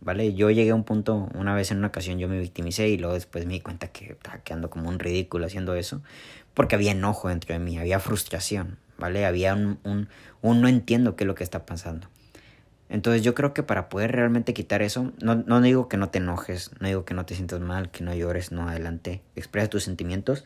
¿vale? 0.00 0.32
Yo 0.32 0.48
llegué 0.48 0.70
a 0.70 0.74
un 0.74 0.84
punto, 0.84 1.28
una 1.34 1.54
vez 1.54 1.70
en 1.70 1.76
una 1.76 1.88
ocasión 1.88 2.18
yo 2.18 2.28
me 2.28 2.40
victimicé 2.40 2.88
y 2.88 2.96
luego 2.96 3.12
después 3.12 3.44
me 3.44 3.52
di 3.52 3.60
cuenta 3.60 3.88
que 3.88 4.12
estaba 4.12 4.38
quedando 4.38 4.70
como 4.70 4.88
un 4.88 4.98
ridículo 4.98 5.44
haciendo 5.44 5.74
eso, 5.74 6.00
porque 6.54 6.76
había 6.76 6.92
enojo 6.92 7.28
dentro 7.28 7.52
de 7.52 7.58
mí, 7.58 7.76
había 7.76 8.00
frustración, 8.00 8.78
¿vale? 8.96 9.26
Había 9.26 9.54
un, 9.54 9.80
un, 9.84 10.08
un 10.40 10.62
no 10.62 10.68
entiendo 10.68 11.14
qué 11.14 11.24
es 11.24 11.28
lo 11.28 11.34
que 11.34 11.44
está 11.44 11.66
pasando. 11.66 12.08
Entonces 12.90 13.22
yo 13.22 13.34
creo 13.34 13.54
que 13.54 13.62
para 13.62 13.88
poder 13.88 14.10
realmente 14.10 14.52
quitar 14.52 14.82
eso, 14.82 15.12
no, 15.22 15.36
no 15.36 15.60
digo 15.60 15.88
que 15.88 15.96
no 15.96 16.10
te 16.10 16.18
enojes, 16.18 16.72
no 16.80 16.88
digo 16.88 17.04
que 17.04 17.14
no 17.14 17.24
te 17.24 17.36
sientas 17.36 17.60
mal, 17.60 17.90
que 17.90 18.02
no 18.02 18.12
llores, 18.12 18.50
no 18.50 18.68
adelante, 18.68 19.22
expresa 19.36 19.70
tus 19.70 19.84
sentimientos. 19.84 20.44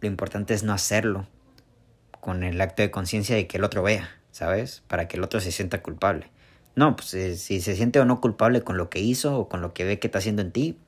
Lo 0.00 0.06
importante 0.06 0.54
es 0.54 0.62
no 0.62 0.72
hacerlo 0.72 1.26
con 2.20 2.44
el 2.44 2.60
acto 2.60 2.82
de 2.82 2.92
conciencia 2.92 3.34
de 3.34 3.48
que 3.48 3.56
el 3.56 3.64
otro 3.64 3.82
vea, 3.82 4.08
¿sabes? 4.30 4.84
Para 4.86 5.08
que 5.08 5.16
el 5.16 5.24
otro 5.24 5.40
se 5.40 5.50
sienta 5.50 5.82
culpable. 5.82 6.30
No, 6.76 6.94
pues 6.94 7.12
eh, 7.14 7.36
si 7.36 7.60
se 7.60 7.74
siente 7.74 7.98
o 7.98 8.04
no 8.04 8.20
culpable 8.20 8.62
con 8.62 8.76
lo 8.76 8.88
que 8.88 9.00
hizo 9.00 9.36
o 9.36 9.48
con 9.48 9.60
lo 9.60 9.74
que 9.74 9.82
ve 9.82 9.98
que 9.98 10.06
está 10.06 10.20
haciendo 10.20 10.42
en 10.42 10.52
ti, 10.52 10.78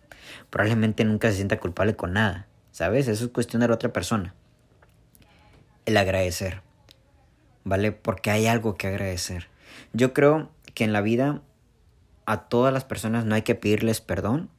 probablemente 0.51 1.05
nunca 1.05 1.31
se 1.31 1.37
sienta 1.37 1.59
culpable 1.59 1.97
con 1.97 2.13
nada, 2.13 2.47
¿sabes? 2.71 3.09
Eso 3.09 3.25
es 3.25 3.31
cuestión 3.33 3.61
de 3.61 3.67
la 3.67 3.75
otra 3.75 3.93
persona. 3.93 4.37
El 5.85 5.97
agradecer, 5.97 6.63
¿vale? 7.65 7.91
Porque 7.91 8.31
hay 8.31 8.47
algo 8.47 8.77
que 8.77 8.87
agradecer. 8.87 9.49
Yo 9.93 10.13
creo 10.13 10.51
que 10.71 10.85
en 10.85 10.93
la 10.93 11.01
vida 11.01 11.43
a 12.27 12.49
todas 12.49 12.73
las 12.73 12.85
personas 12.85 13.25
no 13.25 13.35
hay 13.35 13.43
que 13.43 13.55
pedirles 13.55 14.01
perdón, 14.01 14.51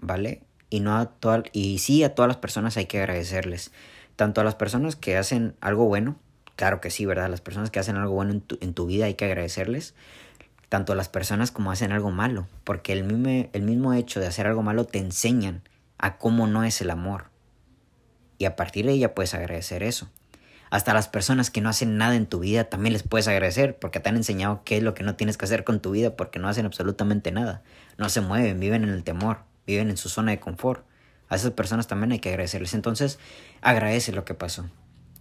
¿vale? 0.00 0.42
Y 0.70 0.80
no 0.80 0.96
a 0.96 1.06
todas 1.06 1.44
y 1.52 1.78
sí 1.78 2.04
a 2.04 2.14
todas 2.14 2.28
las 2.28 2.36
personas 2.36 2.76
hay 2.76 2.86
que 2.86 2.98
agradecerles, 2.98 3.72
tanto 4.16 4.40
a 4.40 4.44
las 4.44 4.54
personas 4.54 4.96
que 4.96 5.16
hacen 5.16 5.54
algo 5.60 5.86
bueno, 5.86 6.16
claro 6.56 6.80
que 6.80 6.90
sí, 6.90 7.06
¿verdad? 7.06 7.30
Las 7.30 7.40
personas 7.40 7.70
que 7.70 7.78
hacen 7.78 7.96
algo 7.96 8.14
bueno 8.14 8.32
en 8.32 8.40
tu, 8.40 8.58
en 8.60 8.74
tu 8.74 8.86
vida 8.86 9.06
hay 9.06 9.14
que 9.14 9.26
agradecerles, 9.26 9.94
tanto 10.68 10.92
a 10.92 10.96
las 10.96 11.08
personas 11.08 11.50
como 11.50 11.70
hacen 11.70 11.92
algo 11.92 12.10
malo, 12.10 12.46
porque 12.64 12.92
el 12.92 13.04
mismo, 13.04 13.48
el 13.52 13.62
mismo 13.62 13.94
hecho 13.94 14.20
de 14.20 14.26
hacer 14.26 14.46
algo 14.46 14.62
malo 14.62 14.84
te 14.84 14.98
enseñan 14.98 15.62
a 15.98 16.18
cómo 16.18 16.46
no 16.46 16.64
es 16.64 16.80
el 16.80 16.90
amor. 16.90 17.26
Y 18.38 18.44
a 18.44 18.56
partir 18.56 18.86
de 18.86 18.92
ella 18.92 19.14
puedes 19.14 19.34
agradecer 19.34 19.82
eso. 19.82 20.08
Hasta 20.70 20.94
las 20.94 21.08
personas 21.08 21.50
que 21.50 21.60
no 21.60 21.68
hacen 21.68 21.96
nada 21.96 22.14
en 22.14 22.26
tu 22.26 22.40
vida 22.40 22.64
también 22.64 22.92
les 22.92 23.02
puedes 23.02 23.28
agradecer 23.28 23.78
porque 23.78 24.00
te 24.00 24.08
han 24.08 24.16
enseñado 24.16 24.62
qué 24.64 24.76
es 24.76 24.82
lo 24.82 24.94
que 24.94 25.02
no 25.02 25.16
tienes 25.16 25.36
que 25.36 25.44
hacer 25.44 25.64
con 25.64 25.80
tu 25.80 25.92
vida 25.92 26.16
porque 26.16 26.38
no 26.38 26.48
hacen 26.48 26.66
absolutamente 26.66 27.32
nada. 27.32 27.62
No 27.96 28.08
se 28.08 28.20
mueven, 28.20 28.60
viven 28.60 28.84
en 28.84 28.90
el 28.90 29.04
temor, 29.04 29.38
viven 29.66 29.90
en 29.90 29.96
su 29.96 30.08
zona 30.08 30.32
de 30.32 30.40
confort. 30.40 30.84
A 31.28 31.36
esas 31.36 31.52
personas 31.52 31.86
también 31.86 32.12
hay 32.12 32.18
que 32.18 32.30
agradecerles. 32.30 32.74
Entonces, 32.74 33.18
agradece 33.60 34.12
lo 34.12 34.24
que 34.24 34.34
pasó. 34.34 34.68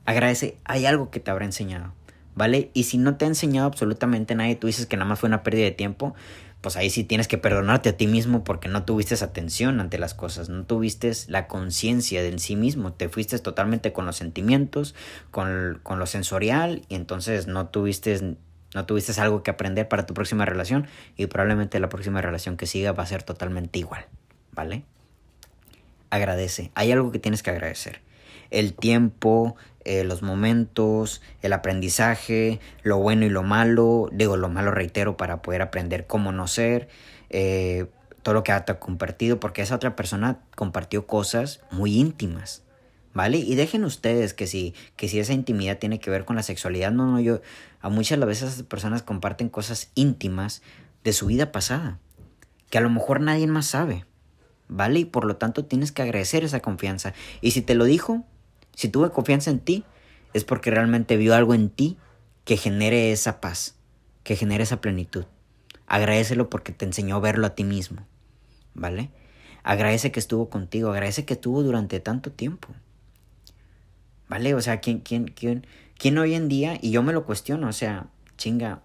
Agradece, 0.06 0.58
hay 0.64 0.86
algo 0.86 1.12
que 1.12 1.20
te 1.20 1.32
habrá 1.32 1.46
enseñado. 1.46 1.94
¿vale? 2.38 2.70
Y 2.76 2.84
si 2.84 3.00
no 3.00 3.18
te 3.18 3.26
ha 3.26 3.28
enseñado 3.28 3.68
absolutamente 3.68 4.36
nadie, 4.36 4.56
tú 4.56 4.68
dices 4.68 4.86
que 4.86 4.96
nada 4.96 5.10
más 5.10 5.20
fue 5.20 5.28
una 5.28 5.42
pérdida 5.42 5.66
de 5.66 5.72
tiempo, 5.72 6.14
pues 6.62 6.76
ahí 6.76 6.90
sí 6.90 7.04
tienes 7.04 7.28
que 7.28 7.38
perdonarte 7.38 7.90
a 7.90 7.98
ti 7.98 8.08
mismo 8.08 8.44
porque 8.44 8.68
no 8.68 8.84
tuviste 8.84 9.16
atención 9.24 9.80
ante 9.80 9.98
las 9.98 10.14
cosas, 10.14 10.50
no 10.50 10.66
tuviste 10.66 11.12
la 11.28 11.48
conciencia 11.48 12.24
de 12.24 12.38
sí 12.40 12.56
mismo, 12.56 12.94
te 12.94 13.10
fuiste 13.10 13.38
totalmente 13.40 13.94
con 13.94 14.06
los 14.06 14.18
sentimientos, 14.18 14.96
con, 15.32 15.80
con 15.84 16.00
lo 16.00 16.06
sensorial 16.06 16.84
y 16.90 16.96
entonces 16.96 17.48
no 17.48 17.68
tuviste 17.68 18.38
no 18.74 18.86
tuviste 18.86 19.20
algo 19.22 19.44
que 19.44 19.52
aprender 19.52 19.88
para 19.88 20.06
tu 20.06 20.14
próxima 20.14 20.46
relación 20.46 20.88
y 21.16 21.26
probablemente 21.28 21.80
la 21.80 21.90
próxima 21.90 22.22
relación 22.22 22.58
que 22.58 22.68
siga 22.68 22.92
va 22.92 23.04
a 23.04 23.08
ser 23.08 23.24
totalmente 23.24 23.80
igual, 23.80 24.06
¿vale? 24.52 24.84
Agradece, 26.10 26.72
hay 26.76 26.92
algo 26.92 27.12
que 27.12 27.20
tienes 27.20 27.44
que 27.44 27.52
agradecer. 27.52 28.02
El 28.50 28.74
tiempo, 28.74 29.56
eh, 29.88 30.04
los 30.04 30.22
momentos, 30.22 31.22
el 31.42 31.54
aprendizaje, 31.54 32.60
lo 32.84 32.98
bueno 32.98 33.26
y 33.26 33.30
lo 33.30 33.44
malo, 33.44 34.10
digo 34.12 34.36
lo 34.36 34.50
malo 34.50 34.72
reitero 34.72 35.16
para 35.16 35.42
poder 35.42 35.62
aprender 35.62 36.08
cómo 36.08 36.34
no 36.34 36.48
ser, 36.48 36.90
eh, 37.30 37.86
todo 38.22 38.34
lo 38.34 38.44
que 38.44 38.52
ha 38.52 38.66
compartido, 38.66 39.40
porque 39.40 39.62
esa 39.62 39.76
otra 39.76 39.96
persona 39.96 40.40
compartió 40.56 41.08
cosas 41.08 41.62
muy 41.72 41.96
íntimas. 41.96 42.64
¿Vale? 43.14 43.38
Y 43.38 43.56
dejen 43.56 43.86
ustedes 43.86 44.34
que 44.34 44.46
si, 44.46 44.76
que 44.96 45.08
si 45.08 45.20
esa 45.20 45.34
intimidad 45.34 45.80
tiene 45.80 46.00
que 46.00 46.12
ver 46.12 46.26
con 46.26 46.36
la 46.36 46.44
sexualidad, 46.44 46.92
no, 46.92 47.08
no, 47.08 47.20
yo, 47.22 47.42
a 47.80 47.90
muchas 47.90 48.20
veces 48.20 48.50
esas 48.54 48.64
personas 48.64 49.02
comparten 49.02 49.48
cosas 49.48 49.92
íntimas 49.96 50.62
de 51.06 51.14
su 51.14 51.28
vida 51.28 51.54
pasada, 51.54 52.00
que 52.70 52.78
a 52.78 52.82
lo 52.82 52.90
mejor 52.90 53.22
nadie 53.22 53.48
más 53.48 53.68
sabe, 53.68 54.06
¿vale? 54.68 55.00
Y 55.00 55.06
por 55.06 55.24
lo 55.24 55.38
tanto 55.38 55.64
tienes 55.64 55.94
que 55.94 56.02
agradecer 56.02 56.44
esa 56.44 56.60
confianza. 56.60 57.14
Y 57.40 57.52
si 57.52 57.62
te 57.62 57.74
lo 57.74 57.86
dijo, 57.86 58.26
si 58.78 58.90
tuve 58.90 59.10
confianza 59.10 59.50
en 59.50 59.60
ti, 59.60 59.86
es 60.34 60.44
porque 60.44 60.70
realmente 60.70 61.18
vio 61.18 61.34
algo 61.34 61.56
en 61.56 61.72
ti 61.72 61.98
que 62.46 62.58
genere 62.58 63.12
esa 63.12 63.42
paz, 63.42 63.74
que 64.24 64.36
genere 64.36 64.64
esa 64.64 64.82
plenitud. 64.82 65.26
Agradecelo 65.88 66.52
porque 66.52 66.74
te 66.74 66.86
enseñó 66.86 67.16
a 67.16 67.20
verlo 67.20 67.48
a 67.48 67.56
ti 67.56 67.64
mismo, 67.64 68.06
¿vale? 68.76 69.10
Agradece 69.64 70.12
que 70.12 70.20
estuvo 70.20 70.52
contigo, 70.52 70.92
agradece 70.92 71.26
que 71.26 71.34
estuvo 71.34 71.64
durante 71.64 72.00
tanto 72.00 72.32
tiempo. 72.32 72.68
¿Vale? 74.30 74.54
O 74.54 74.62
sea, 74.62 74.80
¿quién, 74.80 75.00
quién, 75.00 75.26
quién, 75.26 75.66
quién 75.98 76.20
hoy 76.20 76.36
en 76.36 76.48
día, 76.48 76.78
y 76.80 76.92
yo 76.92 77.02
me 77.02 77.14
lo 77.14 77.26
cuestiono, 77.26 77.70
o 77.70 77.74
sea, 77.74 78.06
chinga, 78.38 78.84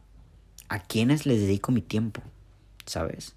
¿a 0.70 0.78
quiénes 0.78 1.26
les 1.26 1.38
dedico 1.38 1.70
mi 1.70 1.82
tiempo? 1.82 2.22
¿Sabes? 2.86 3.34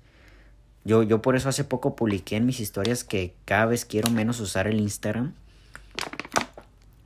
Yo, 0.86 1.04
yo 1.04 1.22
por 1.22 1.36
eso 1.36 1.50
hace 1.50 1.66
poco 1.66 1.98
publiqué 1.98 2.38
en 2.38 2.46
mis 2.46 2.62
historias 2.62 3.04
que 3.04 3.36
cada 3.44 3.66
vez 3.66 3.84
quiero 3.84 4.10
menos 4.10 4.40
usar 4.40 4.68
el 4.68 4.80
Instagram 4.80 5.34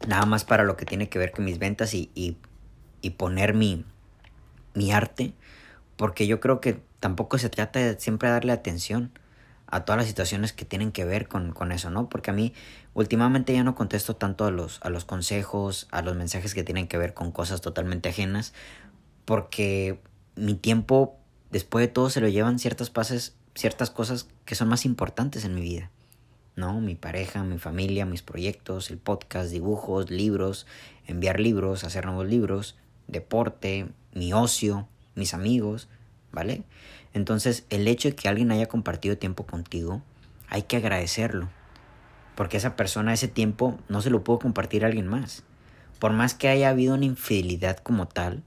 nada 0.08 0.26
más 0.26 0.44
para 0.44 0.64
lo 0.64 0.78
que 0.78 0.86
tiene 0.86 1.10
que 1.10 1.20
ver 1.20 1.32
con 1.32 1.46
mis 1.46 1.60
ventas 1.60 1.94
y, 1.94 2.10
y, 2.16 2.38
y 3.02 3.12
poner 3.12 3.54
mi, 3.54 3.86
mi 4.74 4.92
arte, 4.92 5.34
porque 5.98 6.28
yo 6.28 6.40
creo 6.40 6.62
que 6.62 6.82
tampoco 7.00 7.38
se 7.38 7.50
trata 7.50 7.80
de 7.80 8.00
siempre 8.00 8.30
darle 8.30 8.52
atención 8.52 9.12
a 9.68 9.86
todas 9.86 9.98
las 9.98 10.08
situaciones 10.08 10.52
que 10.52 10.66
tienen 10.66 10.92
que 10.92 11.06
ver 11.06 11.28
con, 11.28 11.52
con, 11.52 11.72
eso, 11.72 11.90
¿no? 11.90 12.10
Porque 12.10 12.32
a 12.32 12.34
mí 12.34 12.54
últimamente 12.94 13.54
ya 13.54 13.64
no 13.64 13.76
contesto 13.76 14.16
tanto 14.16 14.46
a 14.46 14.52
los, 14.52 14.80
a 14.82 14.90
los 14.90 15.06
consejos, 15.06 15.88
a 15.92 16.02
los 16.02 16.16
mensajes 16.16 16.56
que 16.56 16.64
tienen 16.64 16.88
que 16.88 16.98
ver 16.98 17.14
con 17.14 17.32
cosas 17.32 17.62
totalmente 17.62 18.10
ajenas, 18.10 18.54
porque 19.26 20.02
mi 20.36 20.56
tiempo, 20.56 21.18
después 21.52 21.84
de 21.84 21.88
todo, 21.88 22.10
se 22.10 22.22
lo 22.22 22.28
llevan 22.28 22.58
ciertas 22.58 22.90
pases, 22.90 23.36
ciertas 23.54 23.92
cosas 23.92 24.28
que 24.46 24.56
son 24.56 24.70
más 24.70 24.86
importantes 24.86 25.46
en 25.46 25.54
mi 25.54 25.62
vida. 25.62 25.92
¿No? 26.60 26.80
Mi 26.82 26.96
pareja, 26.96 27.44
mi 27.44 27.58
familia, 27.58 28.06
mis 28.06 28.22
proyectos, 28.22 28.92
el 28.92 28.98
podcast, 28.98 29.50
dibujos, 29.50 30.12
libros, 30.12 30.68
enviar 31.08 31.40
libros, 31.40 31.84
hacer 31.84 32.06
nuevos 32.06 32.28
libros, 32.28 32.76
deporte, 33.08 33.88
mi 34.14 34.34
ocio, 34.34 34.88
mis 35.16 35.34
amigos, 35.34 35.88
¿vale? 36.32 36.64
Entonces, 37.14 37.66
el 37.70 37.88
hecho 37.88 38.10
de 38.10 38.16
que 38.16 38.30
alguien 38.30 38.52
haya 38.52 38.68
compartido 38.68 39.18
tiempo 39.18 39.46
contigo, 39.46 40.04
hay 40.50 40.64
que 40.64 40.78
agradecerlo. 40.78 41.50
Porque 42.36 42.58
esa 42.58 42.76
persona, 42.76 43.14
ese 43.14 43.28
tiempo, 43.28 43.80
no 43.90 44.02
se 44.02 44.10
lo 44.10 44.24
pudo 44.24 44.40
compartir 44.40 44.84
a 44.84 44.88
alguien 44.88 45.08
más. 45.08 45.44
Por 46.00 46.14
más 46.14 46.34
que 46.34 46.48
haya 46.48 46.70
habido 46.70 46.94
una 46.94 47.06
infidelidad 47.06 47.78
como 47.78 48.08
tal, 48.08 48.44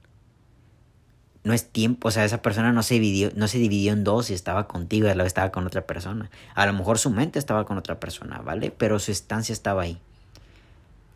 no 1.44 1.52
es 1.52 1.68
tiempo, 1.68 2.08
o 2.08 2.10
sea, 2.10 2.24
esa 2.24 2.40
persona 2.40 2.72
no 2.72 2.82
se 2.82 2.94
dividió, 2.94 3.30
no 3.34 3.48
se 3.48 3.58
dividió 3.58 3.92
en 3.92 4.04
dos 4.04 4.30
y 4.30 4.34
estaba 4.34 4.68
contigo 4.68 5.08
y 5.08 5.20
estaba 5.26 5.50
con 5.50 5.66
otra 5.66 5.86
persona. 5.86 6.30
A 6.54 6.66
lo 6.66 6.72
mejor 6.72 6.98
su 6.98 7.10
mente 7.10 7.38
estaba 7.38 7.64
con 7.64 7.78
otra 7.78 7.98
persona, 7.98 8.38
¿vale? 8.38 8.70
Pero 8.70 8.98
su 8.98 9.10
estancia 9.10 9.52
estaba 9.52 9.82
ahí. 9.82 9.98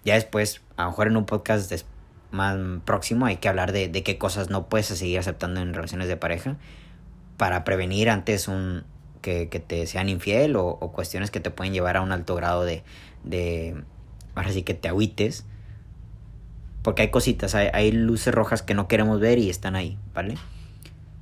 Ya 0.05 0.15
después, 0.15 0.62
a 0.77 0.85
lo 0.85 0.91
mejor 0.91 1.07
en 1.09 1.17
un 1.17 1.27
podcast 1.27 1.73
más 2.33 2.59
próximo 2.85 3.27
hay 3.27 3.37
que 3.37 3.49
hablar 3.49 3.73
de, 3.73 3.89
de 3.89 4.03
qué 4.03 4.19
cosas 4.19 4.51
no 4.51 4.69
puedes 4.69 4.87
seguir 4.87 5.19
aceptando 5.19 5.61
en 5.61 5.75
relaciones 5.75 6.09
de 6.09 6.17
pareja 6.17 6.57
para 7.37 7.65
prevenir 7.65 8.11
antes 8.11 8.49
un 8.49 8.85
que, 9.23 9.49
que 9.49 9.61
te 9.61 9.87
sean 9.87 10.09
infiel 10.09 10.57
o, 10.57 10.67
o, 10.67 10.93
cuestiones 10.93 11.31
que 11.31 11.41
te 11.41 11.51
pueden 11.51 11.73
llevar 11.73 11.97
a 11.97 12.01
un 12.01 12.12
alto 12.12 12.35
grado 12.35 12.65
de, 12.65 12.85
de 13.25 13.83
ahora 14.35 14.53
sí 14.53 14.62
que 14.62 14.75
te 14.75 14.89
agüites 14.89 15.45
porque 16.87 17.03
hay 17.03 17.11
cositas, 17.11 17.57
hay, 17.57 17.90
luces 17.90 18.33
rojas 18.33 18.62
que 18.62 18.72
no 18.72 18.87
queremos 18.87 19.18
ver 19.18 19.40
y 19.40 19.51
están 19.51 19.75
ahí, 19.75 19.99
¿vale? 20.14 20.37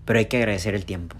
Pero 0.04 0.18
hay 0.18 0.26
que 0.26 0.36
agradecer 0.36 0.74
el 0.74 0.84
tiempo. 0.84 1.16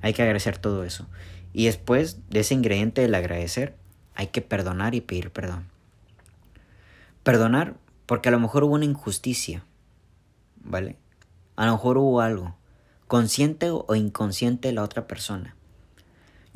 Hay 0.00 0.14
que 0.14 0.22
agradecer 0.22 0.56
todo 0.56 0.82
eso. 0.82 1.06
Y 1.52 1.66
después 1.66 2.18
de 2.30 2.40
ese 2.40 2.54
ingrediente 2.54 3.02
del 3.02 3.14
agradecer, 3.14 3.76
hay 4.14 4.28
que 4.28 4.40
perdonar 4.40 4.94
y 4.94 5.02
pedir 5.02 5.30
perdón. 5.30 5.66
Perdonar 7.22 7.74
porque 8.06 8.30
a 8.30 8.32
lo 8.32 8.40
mejor 8.40 8.64
hubo 8.64 8.76
una 8.76 8.86
injusticia, 8.86 9.62
¿vale? 10.64 10.96
A 11.56 11.66
lo 11.66 11.72
mejor 11.72 11.98
hubo 11.98 12.22
algo, 12.22 12.56
consciente 13.08 13.68
o 13.70 13.94
inconsciente 13.94 14.68
de 14.68 14.74
la 14.74 14.84
otra 14.84 15.06
persona. 15.06 15.54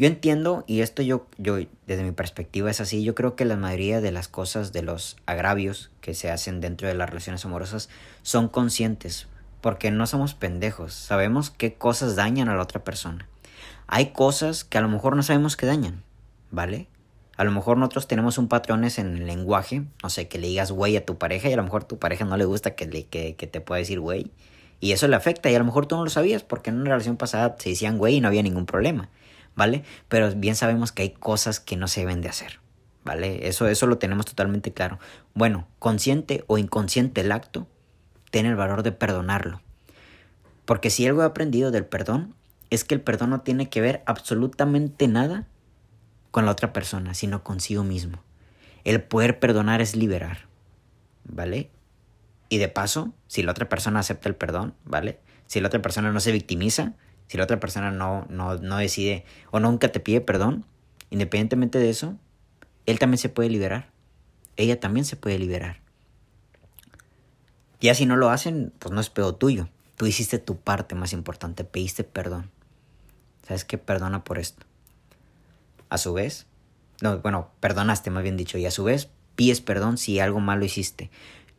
Yo 0.01 0.07
entiendo, 0.07 0.65
y 0.67 0.81
esto 0.81 1.03
yo, 1.03 1.27
yo, 1.37 1.59
desde 1.87 2.03
mi 2.05 2.13
perspectiva 2.13 2.71
es 2.71 2.81
así, 2.81 3.05
yo 3.05 3.15
creo 3.15 3.37
que 3.37 3.45
la 3.45 3.59
mayoría 3.59 4.01
de 4.01 4.13
las 4.13 4.29
cosas, 4.29 4.73
de 4.73 4.81
los 4.81 5.19
agravios 5.27 5.91
que 6.01 6.15
se 6.15 6.31
hacen 6.31 6.63
dentro 6.63 6.89
de 6.89 6.95
las 6.95 7.11
relaciones 7.11 7.45
amorosas, 7.45 7.91
son 8.23 8.49
conscientes, 8.49 9.29
porque 9.61 9.91
no 9.91 10.07
somos 10.07 10.33
pendejos, 10.33 10.95
sabemos 10.95 11.51
qué 11.51 11.75
cosas 11.75 12.17
dañan 12.17 12.49
a 12.49 12.55
la 12.55 12.63
otra 12.63 12.83
persona. 12.83 13.29
Hay 13.89 14.13
cosas 14.13 14.65
que 14.65 14.79
a 14.79 14.81
lo 14.81 14.89
mejor 14.89 15.17
no 15.17 15.23
sabemos 15.23 15.59
que 15.59 15.67
dañan, 15.67 16.03
¿vale? 16.51 16.89
A 17.37 17.45
lo 17.45 17.51
mejor 17.51 17.77
nosotros 17.77 18.09
tenemos 18.09 18.39
un 18.39 18.49
patrones 18.49 18.99
en 18.99 19.19
el 19.19 19.27
lenguaje, 19.27 19.83
no 20.03 20.09
sé, 20.09 20.29
que 20.29 20.39
le 20.39 20.47
digas 20.47 20.73
güey 20.73 20.97
a 20.97 21.05
tu 21.05 21.19
pareja 21.19 21.51
y 21.51 21.53
a 21.53 21.57
lo 21.57 21.65
mejor 21.65 21.85
tu 21.85 21.99
pareja 21.99 22.25
no 22.25 22.39
le 22.39 22.47
gusta 22.47 22.75
que, 22.75 22.87
le, 22.87 23.05
que, 23.05 23.37
que 23.37 23.47
te 23.47 23.61
pueda 23.61 23.81
decir 23.81 24.01
güey. 24.01 24.31
Y 24.81 24.93
eso 24.93 25.09
le 25.09 25.17
afecta 25.17 25.51
y 25.51 25.55
a 25.55 25.59
lo 25.59 25.67
mejor 25.67 25.85
tú 25.85 25.97
no 25.97 26.05
lo 26.05 26.11
sabías 26.11 26.43
porque 26.43 26.71
en 26.71 26.81
una 26.81 26.93
relación 26.93 27.19
pasada 27.19 27.55
se 27.59 27.69
decían 27.69 27.99
güey 27.99 28.15
y 28.17 28.21
no 28.23 28.29
había 28.29 28.43
ningún 28.43 28.65
problema. 28.65 29.11
¿Vale? 29.55 29.85
Pero 30.09 30.33
bien 30.35 30.57
sabemos 30.57 30.93
que 30.93 31.03
hay 31.03 31.11
cosas 31.11 31.61
que 31.61 31.77
no 31.77 31.89
se 31.89 32.01
deben 32.01 32.21
de 32.21 32.29
hacer, 32.29 32.61
¿vale? 33.05 33.49
Eso, 33.49 33.69
eso 33.69 33.87
lo 33.87 33.99
tenemos 33.99 34.27
totalmente 34.27 34.73
claro. 34.73 34.99
Bueno, 35.35 35.69
consciente 35.79 36.45
o 36.47 36.59
inconsciente 36.59 37.21
el 37.21 37.33
acto, 37.33 37.67
tiene 38.31 38.51
el 38.51 38.57
valor 38.57 38.83
de 38.83 38.93
perdonarlo. 38.93 39.61
Porque 40.65 40.91
si 40.91 41.07
algo 41.07 41.23
he 41.23 41.27
aprendido 41.27 41.71
del 41.71 41.85
perdón, 41.85 42.35
es 42.71 42.85
que 42.85 42.95
el 42.95 43.01
perdón 43.01 43.31
no 43.31 43.41
tiene 43.41 43.69
que 43.69 43.81
ver 43.81 44.03
absolutamente 44.07 45.09
nada 45.09 45.47
con 46.31 46.47
la 46.47 46.53
otra 46.53 46.73
persona, 46.73 47.15
sino 47.15 47.43
consigo 47.43 47.83
mismo. 47.83 48.23
El 48.85 49.03
poder 49.03 49.39
perdonar 49.41 49.81
es 49.81 49.97
liberar, 49.97 50.47
¿vale? 51.25 51.71
Y 52.49 52.59
de 52.59 52.69
paso, 52.69 53.13
si 53.27 53.43
la 53.43 53.53
otra 53.53 53.69
persona 53.69 54.01
acepta 54.01 54.29
el 54.29 54.37
perdón, 54.37 54.75
¿vale? 54.85 55.21
Si 55.47 55.61
la 55.61 55.69
otra 55.69 55.83
persona 55.83 56.13
no 56.13 56.21
se 56.21 56.33
victimiza, 56.33 56.95
si 57.31 57.39
la 57.39 57.45
otra 57.45 57.61
persona 57.61 57.93
no, 57.93 58.27
no, 58.29 58.57
no 58.57 58.77
decide 58.79 59.25
o 59.53 59.61
nunca 59.61 59.93
te 59.93 60.01
pide 60.01 60.21
perdón, 60.21 60.65
Independientemente 61.11 61.79
de 61.79 61.91
eso, 61.91 62.17
él 62.87 62.99
también 62.99 63.19
se 63.19 63.29
puede 63.29 63.51
liberar. 63.51 63.91
Ella 64.57 64.79
también 64.79 65.05
se 65.05 65.17
puede 65.17 65.39
liberar. 65.39 65.81
Ya 67.81 67.95
si 67.95 68.07
no 68.07 68.17
lo 68.17 68.31
hacen, 68.31 68.73
pues 68.79 68.93
no 68.93 69.01
es 69.01 69.11
pedo 69.11 69.35
tuyo. 69.35 69.69
Tú 69.97 70.07
hiciste 70.07 70.39
tu 70.39 70.57
parte 70.57 70.95
más 70.95 71.13
importante, 71.13 71.65
pediste 71.65 72.05
perdón. 72.05 72.51
¿Sabes 73.47 73.65
qué? 73.65 73.77
Perdona 73.77 74.23
por 74.23 74.39
esto. 74.39 74.65
A 75.89 75.99
su 75.99 76.13
vez, 76.13 76.47
no, 77.03 77.19
bueno, 77.19 77.51
perdonaste 77.59 78.11
más 78.11 78.23
bien 78.23 78.37
dicho, 78.37 78.59
y 78.59 78.67
a 78.67 78.71
su 78.71 78.85
vez 78.85 79.09
pides 79.35 79.61
perdón 79.61 79.99
si 79.99 80.21
algo 80.21 80.41
malo 80.41 80.65
hiciste. 80.65 81.11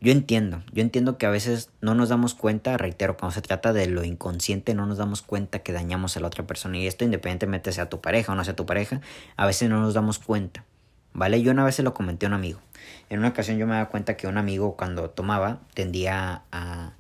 Yo 0.02 0.12
entiendo, 0.12 0.64
yo 0.74 0.82
entiendo 0.82 1.18
que 1.18 1.28
a 1.28 1.30
veces 1.30 1.70
no 1.80 1.94
nos 1.94 2.10
damos 2.10 2.34
cuenta, 2.34 2.76
reitero, 2.78 3.18
cuando 3.18 3.36
se 3.36 3.42
trata 3.42 3.72
de 3.72 3.86
lo 3.88 4.04
inconsciente, 4.04 4.74
no 4.74 4.88
nos 4.88 4.98
damos 4.98 5.22
cuenta 5.22 5.60
que 5.60 5.72
dañamos 5.72 6.18
a 6.18 6.20
la 6.20 6.28
otra 6.28 6.46
persona. 6.48 6.78
Y 6.78 6.88
esto 6.88 7.06
independientemente 7.06 7.72
sea 7.72 7.88
tu 7.88 8.02
pareja 8.02 8.32
o 8.32 8.36
no 8.36 8.44
sea 8.44 8.56
tu 8.56 8.66
pareja, 8.66 9.00
a 9.38 9.46
veces 9.46 9.70
no 9.70 9.80
nos 9.80 9.94
damos 9.94 10.18
cuenta. 10.18 10.66
¿Vale? 11.14 11.42
Yo 11.42 11.52
una 11.52 11.64
vez 11.64 11.76
se 11.76 11.84
lo 11.84 11.94
comenté 11.94 12.26
a 12.26 12.30
un 12.30 12.34
amigo. 12.34 12.60
En 13.10 13.20
una 13.20 13.30
ocasión 13.30 13.58
yo 13.58 13.68
me 13.68 13.74
daba 13.74 13.90
cuenta 13.90 14.18
que 14.18 14.28
un 14.28 14.38
amigo 14.38 14.76
cuando 14.76 15.10
tomaba 15.10 15.60
tendía 15.74 16.44
a, 16.52 16.94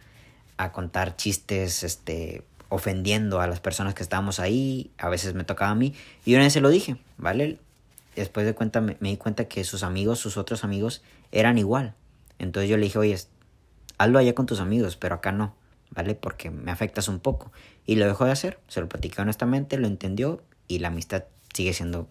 a 0.57 0.71
contar 0.71 1.15
chistes, 1.15 1.83
este, 1.83 2.43
ofendiendo 2.69 3.41
a 3.41 3.47
las 3.47 3.59
personas 3.59 3.93
que 3.95 4.03
estábamos 4.03 4.39
ahí, 4.39 4.91
a 4.97 5.09
veces 5.09 5.33
me 5.33 5.43
tocaba 5.43 5.71
a 5.71 5.75
mí, 5.75 5.93
y 6.23 6.35
una 6.35 6.43
vez 6.43 6.53
se 6.53 6.61
lo 6.61 6.69
dije, 6.69 6.95
¿vale? 7.17 7.59
Después 8.15 8.45
de 8.45 8.53
cuenta 8.53 8.79
me, 8.79 8.95
di 8.99 9.17
cuenta 9.17 9.45
que 9.45 9.63
sus 9.63 9.83
amigos, 9.83 10.19
sus 10.19 10.37
otros 10.37 10.63
amigos, 10.63 11.01
eran 11.31 11.57
igual. 11.57 11.95
Entonces 12.41 12.69
yo 12.69 12.77
le 12.77 12.85
dije, 12.85 12.97
oye, 12.97 13.17
hazlo 13.99 14.17
allá 14.17 14.33
con 14.33 14.47
tus 14.47 14.59
amigos, 14.59 14.97
pero 14.97 15.13
acá 15.13 15.31
no, 15.31 15.53
¿vale? 15.91 16.15
Porque 16.15 16.49
me 16.49 16.71
afectas 16.71 17.07
un 17.07 17.19
poco. 17.19 17.51
Y 17.85 17.95
lo 17.95 18.07
dejó 18.07 18.25
de 18.25 18.31
hacer, 18.31 18.59
se 18.67 18.81
lo 18.81 18.89
platicé 18.89 19.21
honestamente, 19.21 19.77
lo 19.77 19.85
entendió 19.85 20.41
y 20.67 20.79
la 20.79 20.87
amistad 20.87 21.25
sigue 21.53 21.71
siendo 21.73 22.09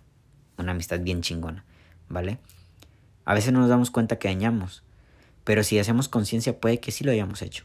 una 0.57 0.71
amistad 0.71 1.01
bien 1.01 1.21
chingona, 1.23 1.65
¿vale? 2.09 2.39
A 3.25 3.35
veces 3.35 3.53
no 3.53 3.59
nos 3.59 3.69
damos 3.69 3.91
cuenta 3.91 4.21
que 4.21 4.29
dañamos, 4.29 4.85
pero 5.43 5.65
si 5.65 5.81
hacemos 5.81 6.09
conciencia 6.09 6.61
puede 6.61 6.79
que 6.79 6.93
sí 6.93 7.03
lo 7.03 7.11
hayamos 7.11 7.43
hecho, 7.43 7.65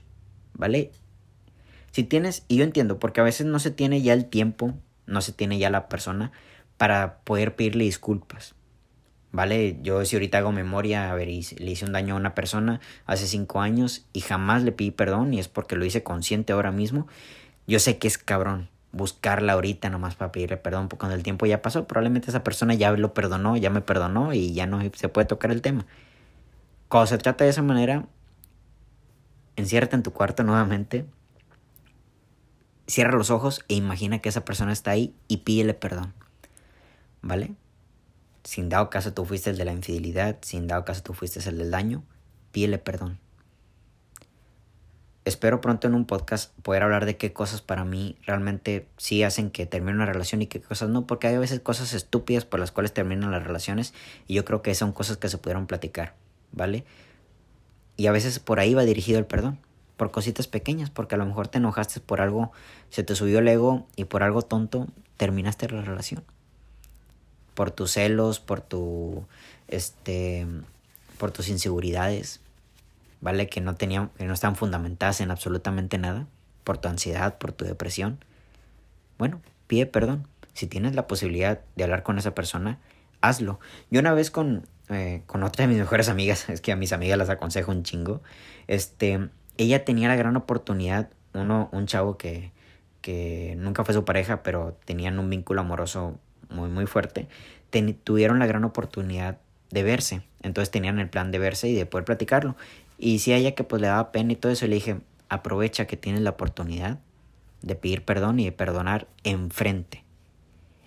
¿vale? 0.54 0.92
Si 1.92 2.04
tienes, 2.04 2.46
y 2.48 2.58
yo 2.58 2.64
entiendo, 2.64 2.98
porque 2.98 3.22
a 3.22 3.24
veces 3.24 3.46
no 3.46 3.60
se 3.60 3.70
tiene 3.70 4.02
ya 4.02 4.14
el 4.14 4.26
tiempo, 4.26 4.74
no 5.06 5.22
se 5.22 5.34
tiene 5.34 5.60
ya 5.60 5.70
la 5.70 5.88
persona 5.88 6.32
para 6.78 7.20
poder 7.20 7.56
pedirle 7.56 7.84
disculpas. 7.84 8.56
¿Vale? 9.36 9.78
Yo 9.82 10.06
si 10.06 10.16
ahorita 10.16 10.38
hago 10.38 10.54
memoria, 10.54 11.12
a 11.12 11.14
ver, 11.14 11.28
le 11.28 11.34
hice 11.72 11.84
un 11.84 11.92
daño 11.92 12.14
a 12.14 12.18
una 12.18 12.34
persona 12.34 12.80
hace 13.06 13.28
cinco 13.28 13.60
años 13.60 14.06
y 14.14 14.22
jamás 14.22 14.64
le 14.64 14.72
pedí 14.72 14.92
perdón 14.92 15.34
y 15.34 15.40
es 15.40 15.50
porque 15.50 15.76
lo 15.76 15.84
hice 15.84 16.04
consciente 16.04 16.54
ahora 16.54 16.72
mismo. 16.72 17.06
Yo 17.68 17.80
sé 17.80 17.98
que 17.98 18.08
es 18.08 18.18
cabrón 18.18 18.70
buscarla 18.94 19.52
ahorita 19.52 19.90
nomás 19.90 20.16
para 20.16 20.32
pedirle 20.32 20.56
perdón 20.56 20.88
porque 20.88 21.02
cuando 21.02 21.18
el 21.18 21.24
tiempo 21.24 21.46
ya 21.46 21.62
pasó, 21.62 21.86
probablemente 21.86 22.30
esa 22.30 22.46
persona 22.46 22.76
ya 22.76 22.94
lo 22.94 23.14
perdonó, 23.14 23.58
ya 23.58 23.70
me 23.70 23.82
perdonó 23.82 24.32
y 24.32 24.54
ya 24.54 24.68
no 24.68 24.80
se 24.94 25.10
puede 25.10 25.28
tocar 25.28 25.52
el 25.52 25.62
tema. 25.62 25.86
Cuando 26.88 27.08
se 27.08 27.18
trata 27.18 27.44
de 27.44 27.50
esa 27.50 27.62
manera, 27.62 28.06
enciérrate 29.58 29.98
en 29.98 30.04
tu 30.04 30.14
cuarto 30.14 30.44
nuevamente, 30.44 31.06
cierra 32.88 33.18
los 33.18 33.32
ojos 33.32 33.66
e 33.68 33.74
imagina 33.74 34.20
que 34.20 34.30
esa 34.30 34.46
persona 34.46 34.72
está 34.72 34.92
ahí 34.92 35.14
y 35.28 35.38
pídele 35.38 35.74
perdón. 35.74 36.14
¿vale? 37.22 37.52
Sin 38.46 38.70
dado 38.70 38.92
caso 38.92 39.12
tú 39.12 39.26
fuiste 39.26 39.50
el 39.50 39.58
de 39.58 39.66
la 39.66 39.74
infidelidad, 39.74 40.38
sin 40.42 40.68
dado 40.68 40.86
caso 40.86 41.02
tú 41.02 41.14
fuiste 41.14 41.40
el 41.50 41.58
del 41.58 41.72
daño, 41.72 42.04
pídele 42.52 42.78
perdón. 42.78 43.18
Espero 45.26 45.62
pronto 45.62 45.88
en 45.88 45.96
un 45.96 46.06
podcast 46.06 46.54
poder 46.60 46.84
hablar 46.84 47.08
de 47.08 47.18
qué 47.18 47.34
cosas 47.34 47.64
para 47.64 47.84
mí 47.86 48.16
realmente 48.22 48.88
sí 48.98 49.24
hacen 49.24 49.50
que 49.50 49.66
termine 49.66 49.96
una 49.96 50.06
relación 50.06 50.44
y 50.44 50.48
qué 50.48 50.62
cosas 50.62 50.90
no, 50.90 51.08
porque 51.08 51.26
hay 51.26 51.34
a 51.34 51.40
veces 51.40 51.60
cosas 51.60 51.94
estúpidas 51.94 52.46
por 52.46 52.60
las 52.60 52.72
cuales 52.72 52.94
terminan 52.94 53.32
las 53.32 53.42
relaciones 53.42 53.96
y 54.28 54.36
yo 54.36 54.46
creo 54.46 54.62
que 54.62 54.76
son 54.76 54.92
cosas 54.92 55.18
que 55.18 55.28
se 55.28 55.40
pudieron 55.40 55.66
platicar, 55.66 56.14
¿vale? 56.52 56.86
Y 57.98 58.06
a 58.06 58.12
veces 58.12 58.38
por 58.38 58.60
ahí 58.60 58.76
va 58.76 58.84
dirigido 58.84 59.18
el 59.18 59.26
perdón, 59.26 59.58
por 59.98 60.12
cositas 60.12 60.46
pequeñas, 60.46 60.92
porque 60.92 61.16
a 61.16 61.18
lo 61.18 61.26
mejor 61.26 61.48
te 61.48 61.58
enojaste 61.58 62.00
por 62.00 62.22
algo, 62.22 62.52
se 62.92 63.04
te 63.04 63.16
subió 63.16 63.40
el 63.40 63.48
ego 63.48 63.88
y 63.96 64.04
por 64.04 64.22
algo 64.22 64.44
tonto 64.44 64.86
terminaste 65.18 65.68
la 65.68 65.82
relación 65.82 66.24
por 67.56 67.72
tus 67.72 67.92
celos, 67.92 68.40
por 68.40 68.62
tu 68.62 69.26
este 69.68 70.46
por 71.18 71.32
tus 71.32 71.50
inseguridades, 71.50 72.42
¿vale? 73.22 73.48
Que 73.50 73.62
no 73.62 73.76
tenían 73.76 74.10
que 74.18 74.26
no 74.26 74.34
están 74.34 74.56
fundamentadas 74.56 75.22
en 75.22 75.32
absolutamente 75.32 75.98
nada, 75.98 76.28
por 76.64 76.78
tu 76.78 76.88
ansiedad, 76.88 77.38
por 77.38 77.54
tu 77.54 77.66
depresión. 77.66 78.20
Bueno, 79.18 79.42
pide 79.68 79.88
perdón. 79.88 80.28
Si 80.54 80.68
tienes 80.68 80.96
la 80.96 81.08
posibilidad 81.08 81.62
de 81.76 81.84
hablar 81.84 82.04
con 82.04 82.18
esa 82.18 82.34
persona, 82.34 82.80
hazlo. 83.22 83.60
Yo 83.90 84.00
una 84.00 84.14
vez 84.14 84.32
con, 84.32 84.66
eh, 84.90 85.22
con 85.26 85.44
otra 85.44 85.64
de 85.64 85.68
mis 85.68 85.80
mejores 85.80 86.08
amigas, 86.10 86.50
es 86.50 86.62
que 86.62 86.72
a 86.72 86.76
mis 86.76 86.94
amigas 86.94 87.18
las 87.18 87.30
aconsejo 87.30 87.72
un 87.72 87.84
chingo, 87.84 88.22
este, 88.68 89.30
ella 89.58 89.84
tenía 89.86 90.08
la 90.08 90.16
gran 90.16 90.36
oportunidad, 90.38 91.10
uno, 91.34 91.70
un 91.72 91.88
chavo 91.88 92.18
que, 92.18 92.52
que 93.02 93.56
nunca 93.58 93.84
fue 93.84 93.94
su 93.94 94.06
pareja, 94.06 94.44
pero 94.44 94.78
tenían 94.86 95.20
un 95.20 95.30
vínculo 95.30 95.62
amoroso 95.62 96.20
muy, 96.50 96.70
muy 96.70 96.86
fuerte, 96.86 97.28
tuvieron 98.04 98.40
la 98.40 98.46
gran 98.46 98.64
oportunidad 98.64 99.38
de 99.72 99.84
verse. 99.84 100.22
Entonces 100.42 100.72
tenían 100.72 101.00
el 101.00 101.10
plan 101.10 101.32
de 101.32 101.40
verse 101.40 101.68
y 101.68 101.76
de 101.76 101.86
poder 101.86 102.06
platicarlo. 102.06 102.56
Y 102.98 103.20
si 103.20 103.34
a 103.34 103.38
ella 103.38 103.56
que 103.56 103.64
pues 103.64 103.82
le 103.82 103.88
daba 103.88 104.12
pena 104.12 104.34
y 104.34 104.36
todo 104.36 104.52
eso, 104.52 104.68
le 104.68 104.76
dije, 104.76 104.98
aprovecha 105.28 105.86
que 105.86 105.98
tienes 105.98 106.22
la 106.22 106.32
oportunidad 106.32 107.00
de 107.62 107.76
pedir 107.76 108.06
perdón 108.06 108.40
y 108.40 108.46
de 108.46 108.52
perdonar 108.52 109.08
enfrente. 109.24 110.04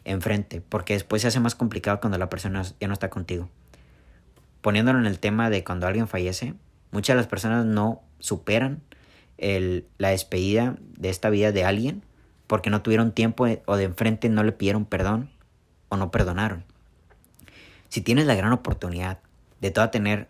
Enfrente, 0.05 0.63
porque 0.67 0.95
después 0.95 1.23
se 1.23 1.29
hace 1.29 1.41
más 1.41 1.55
complicado 1.55 2.01
cuando 2.01 2.19
la 2.19 2.31
persona 2.31 2.63
ya 2.81 2.89
no 2.89 2.95
está 2.95 3.11
contigo. 3.11 3.51
Poniéndolo 4.63 4.99
en 4.99 5.07
el 5.07 5.19
tema 5.19 5.51
de 5.51 5.65
cuando 5.65 5.87
alguien 5.87 6.09
fallece, 6.09 6.55
muchas 6.91 7.15
de 7.15 7.19
las 7.19 7.27
personas 7.27 7.67
no 7.67 8.03
superan 8.19 8.81
la 9.99 10.09
despedida 10.09 10.77
de 10.97 11.11
esta 11.11 11.31
vida 11.31 11.53
de 11.53 11.65
alguien 11.65 12.03
porque 12.49 12.71
no 12.71 12.83
tuvieron 12.83 13.13
tiempo 13.13 13.47
o 13.67 13.77
de 13.77 13.85
enfrente 13.85 14.29
no 14.29 14.43
le 14.43 14.51
pidieron 14.51 14.85
perdón 14.85 15.31
o 15.89 15.97
no 15.97 16.11
perdonaron. 16.11 16.65
Si 17.89 18.01
tienes 18.01 18.27
la 18.27 18.35
gran 18.35 18.53
oportunidad 18.53 19.19
de 19.61 19.71
toda 19.71 19.91
tener 19.91 20.29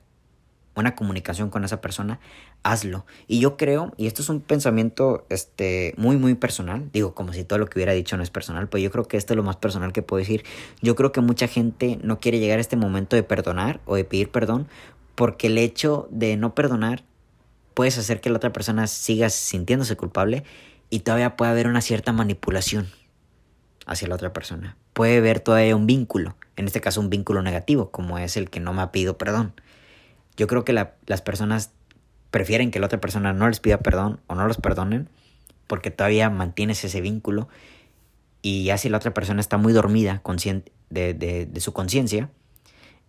una 0.78 0.94
comunicación 0.94 1.50
con 1.50 1.64
esa 1.64 1.80
persona, 1.80 2.20
hazlo. 2.62 3.04
Y 3.26 3.40
yo 3.40 3.56
creo, 3.56 3.92
y 3.96 4.06
esto 4.06 4.22
es 4.22 4.28
un 4.28 4.40
pensamiento 4.40 5.26
este, 5.28 5.94
muy, 5.96 6.16
muy 6.16 6.34
personal, 6.34 6.88
digo, 6.92 7.14
como 7.14 7.32
si 7.32 7.44
todo 7.44 7.58
lo 7.58 7.66
que 7.66 7.78
hubiera 7.78 7.92
dicho 7.92 8.16
no 8.16 8.22
es 8.22 8.30
personal, 8.30 8.68
pero 8.68 8.82
yo 8.82 8.90
creo 8.90 9.04
que 9.04 9.16
esto 9.16 9.32
es 9.32 9.36
lo 9.36 9.42
más 9.42 9.56
personal 9.56 9.92
que 9.92 10.02
puedo 10.02 10.20
decir. 10.20 10.44
Yo 10.80 10.94
creo 10.94 11.10
que 11.10 11.20
mucha 11.20 11.48
gente 11.48 11.98
no 12.02 12.20
quiere 12.20 12.38
llegar 12.38 12.58
a 12.58 12.60
este 12.60 12.76
momento 12.76 13.16
de 13.16 13.22
perdonar 13.24 13.80
o 13.86 13.96
de 13.96 14.04
pedir 14.04 14.30
perdón, 14.30 14.68
porque 15.14 15.48
el 15.48 15.58
hecho 15.58 16.08
de 16.10 16.36
no 16.36 16.54
perdonar 16.54 17.02
puedes 17.74 17.98
hacer 17.98 18.20
que 18.20 18.30
la 18.30 18.36
otra 18.36 18.52
persona 18.52 18.86
siga 18.86 19.30
sintiéndose 19.30 19.96
culpable 19.96 20.44
y 20.90 21.00
todavía 21.00 21.36
puede 21.36 21.50
haber 21.50 21.66
una 21.66 21.80
cierta 21.80 22.12
manipulación 22.12 22.88
hacia 23.88 24.08
la 24.08 24.14
otra 24.14 24.32
persona. 24.32 24.76
Puede 24.92 25.18
haber 25.18 25.40
todavía 25.40 25.74
un 25.74 25.86
vínculo, 25.86 26.36
en 26.56 26.66
este 26.66 26.80
caso 26.80 27.00
un 27.00 27.10
vínculo 27.10 27.42
negativo, 27.42 27.90
como 27.90 28.18
es 28.18 28.36
el 28.36 28.50
que 28.50 28.60
no 28.60 28.72
me 28.72 28.82
ha 28.82 28.92
pedido 28.92 29.18
perdón. 29.18 29.54
Yo 30.36 30.46
creo 30.46 30.64
que 30.64 30.72
las 30.72 31.22
personas 31.22 31.72
prefieren 32.30 32.70
que 32.70 32.78
la 32.78 32.86
otra 32.86 33.00
persona 33.00 33.32
no 33.32 33.48
les 33.48 33.60
pida 33.60 33.78
perdón 33.78 34.20
o 34.26 34.34
no 34.34 34.46
los 34.46 34.58
perdonen 34.58 35.08
porque 35.66 35.90
todavía 35.90 36.30
mantienes 36.30 36.84
ese 36.84 37.00
vínculo 37.00 37.48
y 38.42 38.64
ya 38.64 38.78
si 38.78 38.88
la 38.88 38.98
otra 38.98 39.14
persona 39.14 39.40
está 39.40 39.56
muy 39.56 39.72
dormida 39.72 40.20
consciente 40.22 40.72
de, 40.90 41.50
su 41.60 41.72
conciencia, 41.72 42.30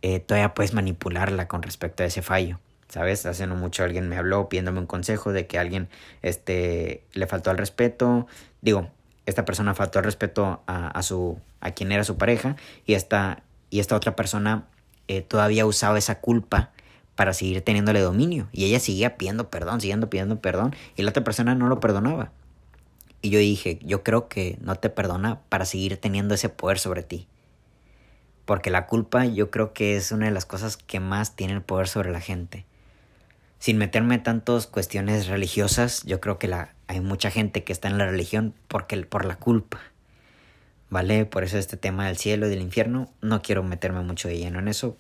eh, 0.02 0.20
todavía 0.20 0.54
puedes 0.54 0.74
manipularla 0.74 1.48
con 1.48 1.62
respecto 1.62 2.04
a 2.04 2.06
ese 2.06 2.22
fallo. 2.22 2.60
¿Sabes? 2.88 3.28
Hace 3.28 3.46
no 3.46 3.56
mucho 3.56 3.84
alguien 3.84 4.10
me 4.10 4.18
habló 4.18 4.50
pidiéndome 4.50 4.80
un 4.80 4.88
consejo 4.88 5.32
de 5.32 5.46
que 5.46 5.60
alguien 5.60 5.90
este, 6.24 7.04
le 7.14 7.28
faltó 7.28 7.52
al 7.52 7.60
respeto. 7.60 8.26
Digo, 8.62 8.90
esta 9.30 9.46
persona 9.46 9.74
faltó 9.74 10.00
al 10.00 10.06
respeto 10.06 10.62
a, 10.68 11.02
su, 11.04 11.40
a 11.62 11.72
quien 11.72 11.92
era 11.92 12.04
su 12.04 12.18
pareja 12.18 12.56
y 12.86 12.94
esta, 12.94 13.44
y 13.70 13.80
esta 13.80 13.96
otra 13.96 14.16
persona 14.16 14.66
eh, 15.08 15.22
todavía 15.22 15.66
usaba 15.66 15.98
esa 15.98 16.20
culpa 16.20 16.72
para 17.16 17.34
seguir 17.34 17.62
teniéndole 17.62 18.00
dominio. 18.00 18.48
Y 18.52 18.66
ella 18.66 18.80
seguía 18.80 19.18
pidiendo 19.18 19.50
perdón, 19.50 19.82
siguiendo 19.82 20.10
pidiendo 20.10 20.40
perdón, 20.40 20.76
y 20.96 21.04
la 21.04 21.10
otra 21.10 21.24
persona 21.24 21.56
no 21.56 21.68
lo 21.68 21.80
perdonaba. 21.80 22.32
Y 23.22 23.30
yo 23.30 23.40
dije, 23.40 23.80
yo 23.84 24.04
creo 24.04 24.30
que 24.30 24.58
no 24.62 24.76
te 24.76 24.90
perdona 24.90 25.40
para 25.50 25.66
seguir 25.66 25.98
teniendo 25.98 26.34
ese 26.36 26.50
poder 26.50 26.80
sobre 26.80 27.04
ti. 27.04 27.28
Porque 28.46 28.72
la 28.72 28.88
culpa 28.88 29.26
yo 29.26 29.52
creo 29.52 29.74
que 29.74 29.96
es 29.96 30.12
una 30.12 30.26
de 30.26 30.32
las 30.32 30.46
cosas 30.46 30.78
que 30.78 31.00
más 31.00 31.36
tiene 31.36 31.54
el 31.54 31.62
poder 31.62 31.88
sobre 31.88 32.12
la 32.12 32.22
gente 32.22 32.66
sin 33.60 33.78
meterme 33.78 34.18
tantas 34.18 34.68
cuestiones 34.68 35.28
religiosas, 35.28 36.04
yo 36.06 36.20
creo 36.20 36.40
que 36.40 36.48
la, 36.48 36.74
hay 36.88 37.02
mucha 37.02 37.30
gente 37.30 37.64
que 37.64 37.74
está 37.74 37.88
en 37.88 37.98
la 37.98 38.06
religión 38.06 38.54
porque, 38.68 38.98
por 39.04 39.26
la 39.26 39.36
culpa. 39.36 39.80
¿Vale? 40.90 41.26
Por 41.26 41.44
eso 41.44 41.58
este 41.60 41.78
tema 41.78 42.08
del 42.08 42.18
cielo 42.18 42.48
y 42.48 42.50
del 42.50 42.62
infierno, 42.62 43.14
no 43.22 43.44
quiero 43.44 43.62
meterme 43.62 44.02
mucho 44.02 44.28
de 44.28 44.40
lleno 44.40 44.58
en 44.58 44.68
eso, 44.68 44.98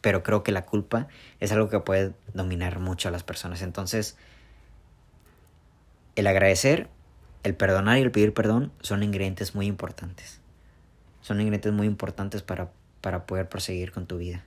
pero 0.00 0.22
creo 0.22 0.42
que 0.42 0.52
la 0.52 0.64
culpa 0.64 1.08
es 1.38 1.52
algo 1.52 1.68
que 1.68 1.80
puede 1.80 2.14
dominar 2.32 2.78
mucho 2.78 3.08
a 3.08 3.10
las 3.10 3.24
personas. 3.24 3.60
Entonces, 3.60 4.16
el 6.16 6.26
agradecer, 6.26 6.88
el 7.42 7.54
perdonar 7.54 7.98
y 7.98 8.02
el 8.02 8.10
pedir 8.10 8.32
perdón 8.32 8.72
son 8.80 9.02
ingredientes 9.02 9.54
muy 9.54 9.66
importantes. 9.66 10.40
Son 11.20 11.40
ingredientes 11.40 11.74
muy 11.74 11.86
importantes 11.86 12.40
para 12.40 12.70
para 13.00 13.26
poder 13.26 13.48
proseguir 13.48 13.92
con 13.92 14.06
tu 14.06 14.18
vida. 14.18 14.44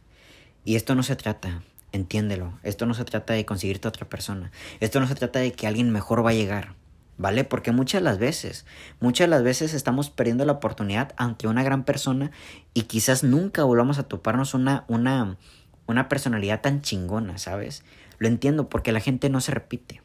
Y 0.63 0.75
esto 0.75 0.95
no 0.95 1.03
se 1.03 1.15
trata, 1.15 1.63
entiéndelo, 1.91 2.57
esto 2.63 2.85
no 2.85 2.93
se 2.93 3.05
trata 3.05 3.33
de 3.33 3.45
conseguirte 3.45 3.87
a 3.87 3.89
otra 3.89 4.07
persona, 4.07 4.51
esto 4.79 4.99
no 4.99 5.07
se 5.07 5.15
trata 5.15 5.39
de 5.39 5.51
que 5.51 5.67
alguien 5.67 5.91
mejor 5.91 6.25
va 6.25 6.31
a 6.31 6.33
llegar, 6.33 6.75
¿vale? 7.17 7.43
Porque 7.43 7.71
muchas 7.71 8.01
las 8.01 8.17
veces, 8.17 8.65
muchas 8.99 9.29
las 9.29 9.43
veces 9.43 9.73
estamos 9.73 10.09
perdiendo 10.09 10.45
la 10.45 10.53
oportunidad 10.53 11.13
ante 11.17 11.47
una 11.47 11.63
gran 11.63 11.83
persona 11.83 12.31
y 12.73 12.83
quizás 12.83 13.23
nunca 13.23 13.63
volvamos 13.63 13.99
a 13.99 14.03
toparnos 14.03 14.53
una, 14.53 14.85
una, 14.87 15.37
una 15.85 16.09
personalidad 16.09 16.61
tan 16.61 16.81
chingona, 16.81 17.37
¿sabes? 17.37 17.83
Lo 18.19 18.27
entiendo 18.27 18.69
porque 18.69 18.91
la 18.91 18.99
gente 18.99 19.29
no 19.29 19.41
se 19.41 19.51
repite. 19.51 20.01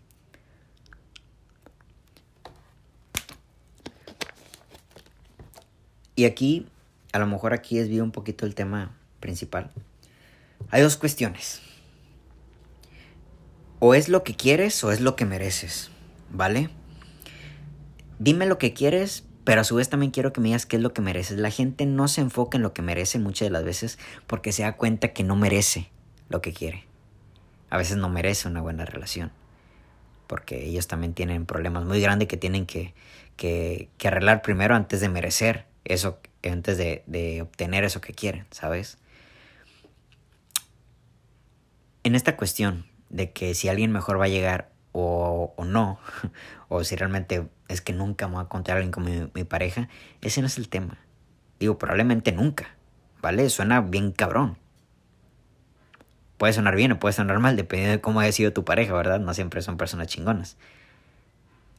Y 6.17 6.25
aquí, 6.25 6.67
a 7.13 7.19
lo 7.19 7.27
mejor 7.27 7.53
aquí 7.53 7.77
desvío 7.77 8.03
un 8.03 8.11
poquito 8.11 8.47
el 8.47 8.55
tema 8.55 8.97
principal. 9.21 9.71
Hay 10.71 10.81
dos 10.81 10.97
cuestiones. 10.97 11.61
O 13.79 13.95
es 13.95 14.09
lo 14.09 14.25
que 14.25 14.35
quieres 14.35 14.83
o 14.85 14.93
es 14.93 15.01
lo 15.01 15.17
que 15.17 15.27
mereces, 15.27 15.91
¿vale? 16.31 16.71
Dime 18.19 18.47
lo 18.47 18.57
que 18.57 18.73
quieres, 18.73 19.25
pero 19.45 19.61
a 19.61 19.65
su 19.65 19.77
vez 19.77 19.91
también 19.91 20.11
quiero 20.11 20.33
que 20.33 20.41
me 20.41 20.49
digas 20.49 20.65
qué 20.65 20.77
es 20.77 20.83
lo 20.83 20.95
que 20.95 21.03
mereces. 21.03 21.39
La 21.39 21.51
gente 21.51 21.85
no 21.85 22.09
se 22.09 22.23
enfoca 22.23 22.57
en 22.57 22.63
lo 22.63 22.73
que 22.73 22.83
merece 22.83 23.19
muchas 23.19 23.47
de 23.47 23.51
las 23.51 23.65
veces 23.65 23.99
porque 24.27 24.53
se 24.53 24.63
da 24.63 24.77
cuenta 24.77 25.13
que 25.13 25.25
no 25.25 25.37
merece 25.37 25.91
lo 26.29 26.41
que 26.41 26.53
quiere. 26.53 26.85
A 27.69 27.77
veces 27.77 27.99
no 27.99 28.09
merece 28.09 28.49
una 28.49 28.63
buena 28.63 28.87
relación. 28.87 29.31
Porque 30.27 30.65
ellos 30.65 30.89
también 30.89 31.15
tienen 31.15 31.47
problemas 31.47 31.85
muy 31.85 32.01
grandes 32.01 32.29
que 32.29 32.37
tienen 32.37 32.67
que, 32.67 32.95
que, 33.37 33.89
arreglar 34.05 34.43
primero 34.43 34.75
antes 34.75 35.01
de 35.01 35.09
merecer 35.09 35.67
eso, 35.85 36.19
antes 36.43 36.79
de, 36.79 37.05
de 37.07 37.43
obtener 37.43 37.85
eso 37.85 38.01
que 38.01 38.15
quieren, 38.15 38.47
¿sabes? 38.51 38.99
En 42.03 42.15
esta 42.15 42.37
cuestión 42.37 42.87
de 43.11 43.33
que 43.33 43.55
si 43.55 43.69
alguien 43.69 43.93
mejor 43.93 44.21
va 44.21 44.25
a 44.25 44.29
llegar 44.29 44.71
o, 44.93 45.53
o 45.57 45.65
no, 45.65 45.99
o 46.69 46.85
si 46.85 46.97
realmente 46.97 47.47
es 47.69 47.81
que 47.81 47.93
nunca 47.93 48.29
me 48.29 48.39
a 48.39 48.43
encontrar 48.43 48.77
a 48.77 48.79
alguien 48.79 48.93
como 48.93 49.07
mi, 49.09 49.31
mi, 49.35 49.45
pareja, 49.45 49.89
ese 50.21 50.41
no 50.41 50.47
es 50.47 50.59
el 50.59 50.69
tema. 50.69 50.99
Digo, 51.59 51.79
probablemente 51.79 52.33
nunca, 52.33 52.77
¿vale? 53.23 53.49
Suena 53.51 53.81
bien 53.81 54.13
cabrón. 54.13 54.59
Puede 56.39 56.53
sonar 56.53 56.77
bien 56.77 56.93
o 56.93 56.99
puede 56.99 57.15
sonar 57.15 57.39
mal, 57.39 57.57
dependiendo 57.57 57.97
de 57.97 58.01
cómo 58.01 58.21
haya 58.21 58.33
sido 58.33 58.53
tu 58.53 58.65
pareja, 58.65 58.93
¿verdad? 58.93 59.21
No 59.21 59.33
siempre 59.33 59.63
son 59.63 59.79
personas 59.79 60.09
chingonas. 60.09 60.57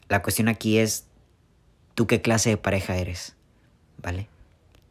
La 0.09 0.23
cuestión 0.23 0.47
aquí 0.47 0.80
es, 0.80 1.05
¿tú 1.93 2.07
qué 2.07 2.21
clase 2.21 2.49
de 2.49 2.57
pareja 2.57 2.95
eres? 2.95 3.38
¿vale? 4.01 4.28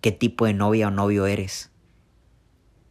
¿Qué 0.01 0.13
tipo 0.13 0.47
de 0.47 0.55
novia 0.55 0.89
o 0.89 0.91
novio 0.91 1.27
eres? 1.27 1.71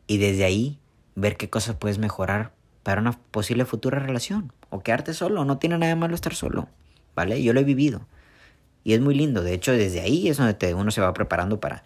Y 0.07 0.17
desde 0.17 0.45
ahí 0.45 0.79
ver 1.15 1.37
qué 1.37 1.49
cosas 1.49 1.75
puedes 1.75 1.97
mejorar 1.97 2.53
para 2.86 3.01
una 3.01 3.13
posible 3.13 3.65
futura 3.65 3.97
relación. 3.97 4.53
O 4.69 4.81
quedarte 4.81 5.15
solo, 5.15 5.43
no 5.43 5.57
tiene 5.57 5.79
nada 5.79 5.89
de 5.89 5.95
malo 5.95 6.13
estar 6.13 6.36
solo, 6.36 6.69
¿vale? 7.15 7.41
Yo 7.41 7.51
lo 7.51 7.59
he 7.59 7.63
vivido. 7.63 8.05
Y 8.83 8.93
es 8.93 9.01
muy 9.01 9.15
lindo. 9.15 9.41
De 9.41 9.55
hecho, 9.55 9.71
desde 9.71 10.01
ahí 10.01 10.29
es 10.29 10.38
donde 10.38 10.75
uno 10.75 10.91
se 10.91 11.01
va 11.01 11.11
preparando 11.11 11.59
para, 11.59 11.83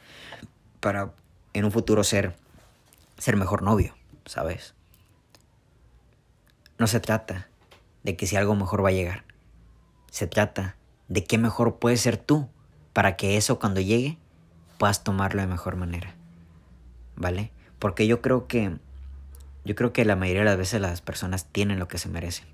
para 0.82 1.14
en 1.54 1.64
un 1.64 1.72
futuro 1.72 2.04
ser, 2.04 2.36
ser 3.18 3.38
mejor 3.38 3.62
novio, 3.62 3.96
¿sabes? 4.26 4.74
No 6.78 6.86
se 6.86 7.00
trata 7.00 7.48
de 8.04 8.18
que 8.18 8.28
si 8.28 8.36
algo 8.36 8.54
mejor 8.54 8.84
va 8.84 8.90
a 8.90 8.92
llegar. 8.92 9.24
Se 10.12 10.28
trata 10.28 10.76
de 11.08 11.24
qué 11.24 11.38
mejor 11.38 11.80
puedes 11.80 12.02
ser 12.02 12.18
tú 12.18 12.50
para 12.92 13.16
que 13.16 13.38
eso 13.38 13.58
cuando 13.58 13.80
llegue 13.80 14.18
puedas 14.78 15.06
tomarlo 15.06 15.40
de 15.40 15.48
mejor 15.48 15.78
manera. 15.78 16.14
¿Vale? 17.16 17.54
Porque 17.80 18.06
yo 18.06 18.22
creo 18.22 18.48
que 18.48 18.80
yo 19.70 19.76
creo 19.76 19.94
que 19.94 20.04
la 20.04 20.16
mayoría 20.16 20.42
de 20.42 20.46
las 20.46 20.58
veces 20.58 20.82
las 20.82 21.00
personas 21.00 21.46
tienen 21.46 21.78
lo 21.78 21.88
que 21.88 22.00
se 22.00 22.10
merecen. 22.10 22.48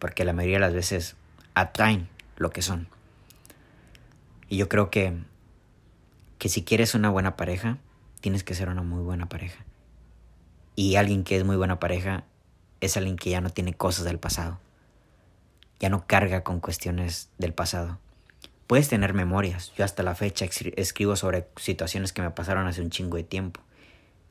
Porque 0.00 0.24
la 0.24 0.32
mayoría 0.32 0.56
de 0.56 0.62
las 0.62 0.74
veces 0.74 1.14
atraen 1.54 2.08
lo 2.36 2.50
que 2.50 2.60
son. 2.60 2.88
Y 4.48 4.56
yo 4.56 4.68
creo 4.68 4.90
que 4.90 5.16
que 6.38 6.48
si 6.48 6.64
quieres 6.64 6.96
una 6.96 7.08
buena 7.08 7.36
pareja, 7.36 7.78
tienes 8.20 8.42
que 8.42 8.56
ser 8.56 8.68
una 8.68 8.82
muy 8.82 9.00
buena 9.00 9.28
pareja. 9.28 9.64
Y 10.74 10.96
alguien 10.96 11.22
que 11.22 11.36
es 11.36 11.44
muy 11.44 11.54
buena 11.54 11.78
pareja 11.78 12.24
es 12.80 12.96
alguien 12.96 13.14
que 13.14 13.30
ya 13.30 13.40
no 13.40 13.50
tiene 13.50 13.74
cosas 13.74 14.04
del 14.04 14.18
pasado. 14.18 14.58
Ya 15.78 15.88
no 15.88 16.04
carga 16.08 16.42
con 16.42 16.58
cuestiones 16.58 17.30
del 17.38 17.54
pasado. 17.54 18.00
Puedes 18.66 18.88
tener 18.88 19.14
memorias. 19.14 19.72
Yo 19.76 19.84
hasta 19.84 20.02
la 20.02 20.16
fecha 20.16 20.44
escribo 20.44 21.14
sobre 21.14 21.46
situaciones 21.58 22.12
que 22.12 22.22
me 22.22 22.32
pasaron 22.32 22.66
hace 22.66 22.82
un 22.82 22.90
chingo 22.90 23.18
de 23.18 23.22
tiempo. 23.22 23.60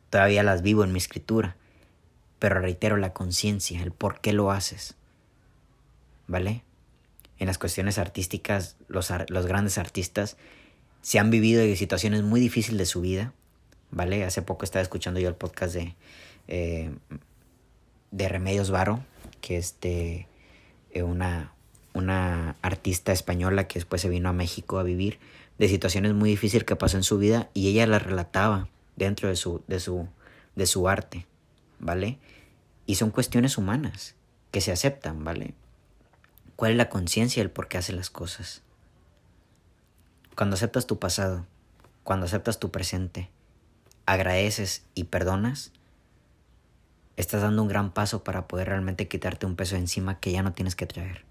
Todavía 0.10 0.44
las 0.44 0.64
vivo 0.64 0.84
en 0.84 0.92
mi 0.92 0.98
escritura. 0.98 1.56
Pero 2.44 2.60
reitero 2.60 2.98
la 2.98 3.14
conciencia, 3.14 3.82
el 3.82 3.94
por 3.94 4.20
qué 4.20 4.34
lo 4.34 4.52
haces. 4.52 4.96
¿Vale? 6.28 6.66
En 7.40 7.48
las 7.48 7.58
cuestiones 7.58 7.98
artísticas, 7.98 8.76
los, 8.90 9.14
los 9.30 9.46
grandes 9.46 9.78
artistas 9.78 10.36
se 11.02 11.20
han 11.20 11.32
vivido 11.32 11.64
situaciones 11.78 12.22
muy 12.22 12.42
difíciles 12.42 12.80
de 12.80 12.86
su 12.86 13.00
vida. 13.00 13.32
¿Vale? 13.92 14.26
Hace 14.26 14.42
poco 14.42 14.66
estaba 14.66 14.84
escuchando 14.84 15.22
yo 15.22 15.30
el 15.30 15.36
podcast 15.36 15.74
de, 15.74 15.96
eh, 16.50 16.94
de 18.12 18.28
Remedios 18.28 18.72
Varo, 18.72 19.06
que 19.40 19.56
es 19.56 19.80
de 19.80 20.28
eh, 20.92 21.02
una, 21.02 21.54
una 21.94 22.58
artista 22.62 23.14
española 23.14 23.70
que 23.70 23.76
después 23.76 24.02
se 24.02 24.10
vino 24.10 24.28
a 24.28 24.34
México 24.34 24.80
a 24.80 24.84
vivir 24.84 25.18
de 25.60 25.70
situaciones 25.70 26.12
muy 26.12 26.32
difíciles 26.32 26.66
que 26.66 26.76
pasó 26.76 26.98
en 26.98 27.04
su 27.04 27.18
vida 27.18 27.50
y 27.54 27.70
ella 27.70 27.88
las 27.88 28.04
relataba 28.04 28.68
dentro 28.98 29.30
de 29.30 29.38
su, 29.38 29.64
de 29.70 29.80
su, 29.80 30.10
de 30.58 30.66
su 30.66 30.90
arte, 30.90 31.26
¿vale? 31.80 32.20
Y 32.86 32.96
son 32.96 33.12
cuestiones 33.12 33.58
humanas 33.58 34.16
que 34.52 34.62
se 34.62 34.72
aceptan, 34.72 35.24
¿vale? 35.24 35.54
¿Cuál 36.56 36.72
es 36.72 36.78
la 36.78 36.90
conciencia 36.90 37.42
del 37.42 37.52
por 37.52 37.68
qué 37.68 37.78
hace 37.78 37.94
las 37.94 38.10
cosas? 38.10 38.62
Cuando 40.36 40.56
aceptas 40.56 40.88
tu 40.88 41.00
pasado, 41.00 41.46
cuando 42.04 42.26
aceptas 42.26 42.60
tu 42.60 42.72
presente, 42.72 43.30
agradeces 44.06 44.84
y 44.94 45.06
perdonas, 45.06 45.72
estás 47.18 47.42
dando 47.42 47.62
un 47.62 47.68
gran 47.68 47.92
paso 47.92 48.24
para 48.24 48.48
poder 48.48 48.68
realmente 48.68 49.08
quitarte 49.08 49.46
un 49.46 49.56
peso 49.56 49.76
encima 49.76 50.20
que 50.20 50.32
ya 50.32 50.44
no 50.44 50.54
tienes 50.54 50.76
que 50.76 50.86
traer. 50.86 51.26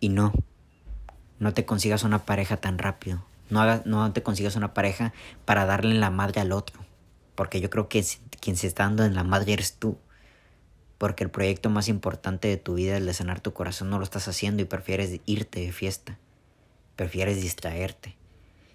Y 0.00 0.08
no, 0.08 0.32
no 1.38 1.54
te 1.54 1.64
consigas 1.64 2.02
una 2.04 2.24
pareja 2.24 2.56
tan 2.58 2.78
rápido. 2.78 3.24
No, 3.50 3.60
hagas, 3.60 3.86
no 3.86 4.12
te 4.12 4.22
consigas 4.22 4.56
una 4.56 4.74
pareja 4.74 5.12
para 5.44 5.66
darle 5.66 5.94
la 5.94 6.10
madre 6.10 6.40
al 6.40 6.52
otro. 6.52 6.80
Porque 7.34 7.60
yo 7.60 7.70
creo 7.70 7.88
que 7.88 8.04
quien 8.40 8.56
se 8.56 8.66
está 8.66 8.84
dando 8.84 9.04
en 9.04 9.14
la 9.14 9.24
madre 9.24 9.54
eres 9.54 9.74
tú. 9.74 9.98
Porque 10.98 11.24
el 11.24 11.30
proyecto 11.30 11.70
más 11.70 11.88
importante 11.88 12.48
de 12.48 12.56
tu 12.56 12.74
vida, 12.74 12.96
el 12.96 13.06
de 13.06 13.14
sanar 13.14 13.40
tu 13.40 13.52
corazón, 13.52 13.88
no 13.88 13.98
lo 13.98 14.04
estás 14.04 14.28
haciendo 14.28 14.62
y 14.62 14.66
prefieres 14.66 15.20
irte 15.26 15.60
de 15.60 15.72
fiesta. 15.72 16.18
Prefieres 16.96 17.40
distraerte. 17.40 18.16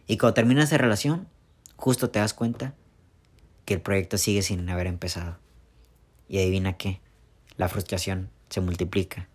Y 0.08 0.18
cuando 0.18 0.34
terminas 0.34 0.70
de 0.70 0.78
relación, 0.78 1.28
justo 1.76 2.10
te 2.10 2.20
das 2.20 2.34
cuenta 2.34 2.74
que 3.66 3.74
el 3.76 3.82
proyecto 3.82 4.18
sigue 4.18 4.42
sin 4.42 4.70
haber 4.70 4.88
empezado. 4.88 5.38
Y 6.30 6.40
adivina 6.40 6.78
qué, 6.78 7.02
la 7.58 7.68
frustración 7.68 8.30
se 8.50 8.62
multiplica 8.62 9.28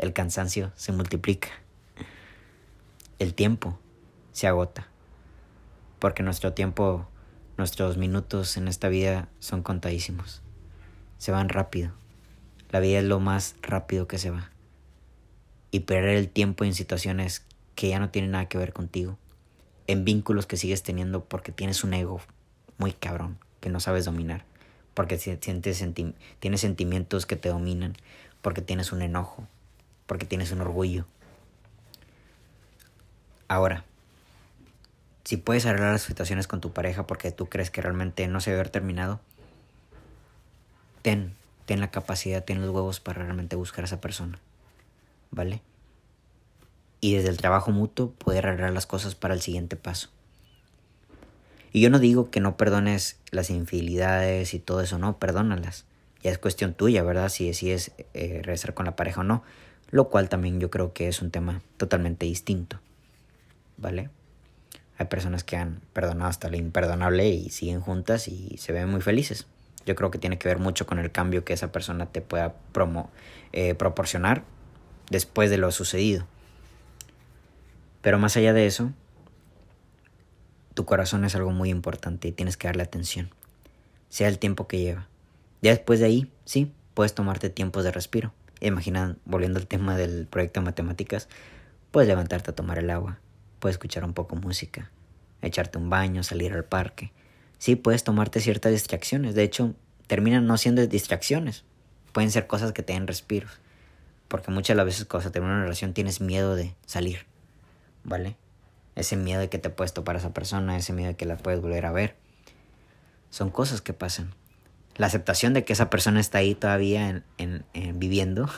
el 0.00 0.14
cansancio 0.14 0.72
se 0.76 0.92
multiplica. 0.92 1.48
El 3.18 3.34
tiempo 3.34 3.78
se 4.32 4.46
agota. 4.46 4.88
Porque 5.98 6.22
nuestro 6.22 6.54
tiempo, 6.54 7.06
nuestros 7.58 7.98
minutos 7.98 8.56
en 8.56 8.66
esta 8.66 8.88
vida 8.88 9.28
son 9.40 9.62
contadísimos. 9.62 10.40
Se 11.18 11.32
van 11.32 11.50
rápido. 11.50 11.99
La 12.70 12.80
vida 12.80 12.98
es 12.98 13.04
lo 13.04 13.20
más 13.20 13.56
rápido 13.62 14.08
que 14.08 14.18
se 14.18 14.30
va. 14.30 14.50
Y 15.70 15.80
perder 15.80 16.16
el 16.16 16.28
tiempo 16.28 16.64
en 16.64 16.74
situaciones 16.74 17.44
que 17.74 17.88
ya 17.88 17.98
no 17.98 18.10
tienen 18.10 18.32
nada 18.32 18.48
que 18.48 18.58
ver 18.58 18.72
contigo. 18.72 19.18
En 19.86 20.04
vínculos 20.04 20.46
que 20.46 20.56
sigues 20.56 20.82
teniendo 20.82 21.24
porque 21.24 21.52
tienes 21.52 21.84
un 21.84 21.94
ego 21.94 22.20
muy 22.78 22.92
cabrón 22.92 23.38
que 23.60 23.70
no 23.70 23.80
sabes 23.80 24.04
dominar. 24.04 24.44
Porque 24.94 25.18
sientes 25.18 25.84
tienes 26.40 26.60
sentimientos 26.60 27.26
que 27.26 27.36
te 27.36 27.48
dominan. 27.48 27.96
Porque 28.42 28.62
tienes 28.62 28.92
un 28.92 29.02
enojo 29.02 29.46
porque 30.10 30.26
tienes 30.26 30.50
un 30.50 30.60
orgullo. 30.60 31.06
Ahora, 33.46 33.84
si 35.22 35.36
puedes 35.36 35.66
arreglar 35.66 35.92
las 35.92 36.02
situaciones 36.02 36.48
con 36.48 36.60
tu 36.60 36.72
pareja 36.72 37.06
porque 37.06 37.30
tú 37.30 37.48
crees 37.48 37.70
que 37.70 37.80
realmente 37.80 38.26
no 38.26 38.40
se 38.40 38.50
debe 38.50 38.58
haber 38.58 38.72
terminado, 38.72 39.20
ten, 41.02 41.36
ten 41.70 41.80
la 41.80 41.92
capacidad, 41.92 42.44
ten 42.44 42.60
los 42.60 42.70
huevos 42.70 42.98
para 42.98 43.22
realmente 43.22 43.54
buscar 43.54 43.84
a 43.84 43.86
esa 43.86 44.00
persona. 44.00 44.40
¿Vale? 45.30 45.62
Y 47.00 47.14
desde 47.14 47.28
el 47.28 47.36
trabajo 47.36 47.70
mutuo 47.70 48.10
poder 48.10 48.46
arreglar 48.48 48.72
las 48.72 48.86
cosas 48.86 49.14
para 49.14 49.34
el 49.34 49.40
siguiente 49.40 49.76
paso. 49.76 50.08
Y 51.72 51.80
yo 51.80 51.90
no 51.90 52.00
digo 52.00 52.32
que 52.32 52.40
no 52.40 52.56
perdones 52.56 53.20
las 53.30 53.50
infidelidades 53.50 54.52
y 54.52 54.58
todo 54.58 54.80
eso, 54.80 54.98
no, 54.98 55.18
perdónalas. 55.18 55.84
Ya 56.24 56.32
es 56.32 56.38
cuestión 56.38 56.74
tuya, 56.74 57.04
¿verdad? 57.04 57.28
Si 57.28 57.46
decides 57.46 57.92
eh, 58.14 58.40
regresar 58.42 58.74
con 58.74 58.86
la 58.86 58.96
pareja 58.96 59.20
o 59.20 59.24
no 59.24 59.44
lo 59.90 60.08
cual 60.08 60.28
también 60.28 60.60
yo 60.60 60.70
creo 60.70 60.92
que 60.92 61.08
es 61.08 61.22
un 61.22 61.30
tema 61.30 61.62
totalmente 61.76 62.26
distinto, 62.26 62.80
¿vale? 63.76 64.10
Hay 64.98 65.06
personas 65.06 65.44
que 65.44 65.56
han 65.56 65.80
perdonado 65.92 66.28
hasta 66.28 66.48
lo 66.48 66.56
imperdonable 66.56 67.28
y 67.28 67.50
siguen 67.50 67.80
juntas 67.80 68.28
y 68.28 68.56
se 68.58 68.72
ven 68.72 68.88
muy 68.88 69.00
felices. 69.00 69.46
Yo 69.86 69.94
creo 69.94 70.10
que 70.10 70.18
tiene 70.18 70.38
que 70.38 70.48
ver 70.48 70.58
mucho 70.58 70.86
con 70.86 70.98
el 70.98 71.10
cambio 71.10 71.44
que 71.44 71.52
esa 71.52 71.72
persona 71.72 72.06
te 72.06 72.20
pueda 72.20 72.54
promo, 72.72 73.10
eh, 73.52 73.74
proporcionar 73.74 74.44
después 75.10 75.50
de 75.50 75.58
lo 75.58 75.70
sucedido. 75.72 76.26
Pero 78.02 78.18
más 78.18 78.36
allá 78.36 78.52
de 78.52 78.66
eso, 78.66 78.92
tu 80.74 80.84
corazón 80.84 81.24
es 81.24 81.34
algo 81.34 81.50
muy 81.50 81.68
importante 81.68 82.28
y 82.28 82.32
tienes 82.32 82.56
que 82.56 82.68
darle 82.68 82.82
atención, 82.82 83.30
sea 84.08 84.28
el 84.28 84.38
tiempo 84.38 84.66
que 84.66 84.78
lleva. 84.78 85.08
Ya 85.60 85.72
después 85.72 86.00
de 86.00 86.06
ahí, 86.06 86.32
sí, 86.44 86.72
puedes 86.94 87.14
tomarte 87.14 87.50
tiempos 87.50 87.84
de 87.84 87.90
respiro. 87.90 88.32
Imagina, 88.60 89.16
volviendo 89.24 89.58
al 89.58 89.66
tema 89.66 89.96
del 89.96 90.26
proyecto 90.26 90.60
de 90.60 90.66
matemáticas, 90.66 91.28
puedes 91.90 92.08
levantarte 92.08 92.50
a 92.50 92.54
tomar 92.54 92.78
el 92.78 92.90
agua, 92.90 93.18
puedes 93.58 93.74
escuchar 93.74 94.04
un 94.04 94.14
poco 94.14 94.36
música, 94.36 94.90
echarte 95.42 95.78
un 95.78 95.90
baño, 95.90 96.22
salir 96.22 96.52
al 96.52 96.64
parque. 96.64 97.12
Sí, 97.60 97.76
puedes 97.76 98.04
tomarte 98.04 98.40
ciertas 98.40 98.72
distracciones. 98.72 99.34
De 99.34 99.42
hecho, 99.42 99.74
terminan 100.06 100.46
no 100.46 100.56
siendo 100.56 100.86
distracciones. 100.86 101.62
Pueden 102.14 102.30
ser 102.30 102.46
cosas 102.46 102.72
que 102.72 102.82
te 102.82 102.94
den 102.94 103.06
respiros. 103.06 103.52
Porque 104.28 104.50
muchas 104.50 104.78
las 104.78 104.86
veces 104.86 105.04
cuando 105.04 105.28
se 105.28 105.30
termina 105.30 105.56
una 105.56 105.64
relación 105.64 105.92
tienes 105.92 106.22
miedo 106.22 106.56
de 106.56 106.74
salir. 106.86 107.26
¿Vale? 108.02 108.38
Ese 108.96 109.16
miedo 109.16 109.40
de 109.40 109.50
que 109.50 109.58
te 109.58 109.68
puedes 109.68 109.92
topar 109.92 110.16
a 110.16 110.20
esa 110.20 110.32
persona, 110.32 110.78
ese 110.78 110.94
miedo 110.94 111.08
de 111.08 111.16
que 111.16 111.26
la 111.26 111.36
puedes 111.36 111.60
volver 111.60 111.84
a 111.84 111.92
ver. 111.92 112.16
Son 113.28 113.50
cosas 113.50 113.82
que 113.82 113.92
pasan. 113.92 114.34
La 114.96 115.08
aceptación 115.08 115.52
de 115.52 115.62
que 115.62 115.74
esa 115.74 115.90
persona 115.90 116.18
está 116.18 116.38
ahí 116.38 116.54
todavía 116.54 117.24
en, 117.36 117.64
viviendo 117.98 118.48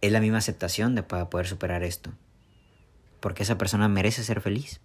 es 0.00 0.10
la 0.10 0.20
misma 0.20 0.38
aceptación 0.38 0.94
de 0.94 1.02
poder 1.02 1.46
superar 1.46 1.82
esto. 1.82 2.12
Porque 3.20 3.42
esa 3.42 3.58
persona 3.58 3.88
merece 3.88 4.24
ser 4.24 4.40
feliz. 4.40 4.80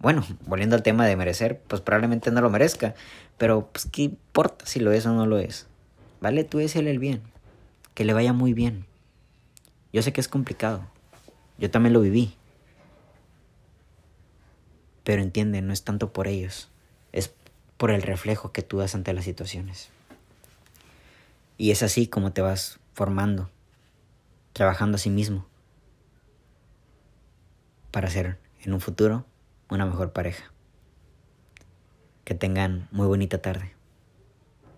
Bueno, 0.00 0.26
volviendo 0.46 0.76
al 0.76 0.82
tema 0.82 1.06
de 1.06 1.14
merecer, 1.14 1.60
pues 1.68 1.82
probablemente 1.82 2.30
no 2.30 2.40
lo 2.40 2.50
merezca. 2.50 2.94
Pero, 3.38 3.68
pues, 3.70 3.86
¿qué 3.86 4.02
importa 4.02 4.66
si 4.66 4.80
lo 4.80 4.92
es 4.92 5.06
o 5.06 5.12
no 5.12 5.26
lo 5.26 5.38
es? 5.38 5.66
¿Vale? 6.20 6.42
Tú 6.42 6.58
es 6.58 6.74
el 6.74 6.98
bien. 6.98 7.22
Que 7.94 8.04
le 8.04 8.14
vaya 8.14 8.32
muy 8.32 8.54
bien. 8.54 8.86
Yo 9.92 10.02
sé 10.02 10.12
que 10.12 10.20
es 10.20 10.28
complicado. 10.28 10.86
Yo 11.58 11.70
también 11.70 11.92
lo 11.92 12.00
viví. 12.00 12.34
Pero 15.04 15.22
entiende, 15.22 15.60
no 15.60 15.72
es 15.72 15.84
tanto 15.84 16.12
por 16.12 16.28
ellos. 16.28 16.70
Es 17.12 17.32
por 17.76 17.90
el 17.90 18.02
reflejo 18.02 18.52
que 18.52 18.62
tú 18.62 18.78
das 18.78 18.94
ante 18.94 19.12
las 19.12 19.24
situaciones. 19.24 19.90
Y 21.58 21.72
es 21.72 21.82
así 21.82 22.06
como 22.06 22.32
te 22.32 22.40
vas 22.40 22.80
formando 22.94 23.50
trabajando 24.52 24.96
a 24.96 24.98
sí 24.98 25.10
mismo 25.10 25.46
para 27.90 28.10
ser 28.10 28.38
en 28.62 28.74
un 28.74 28.80
futuro 28.80 29.24
una 29.70 29.86
mejor 29.86 30.12
pareja. 30.12 30.52
Que 32.24 32.34
tengan 32.34 32.88
muy 32.90 33.06
bonita 33.06 33.38
tarde. 33.38 33.79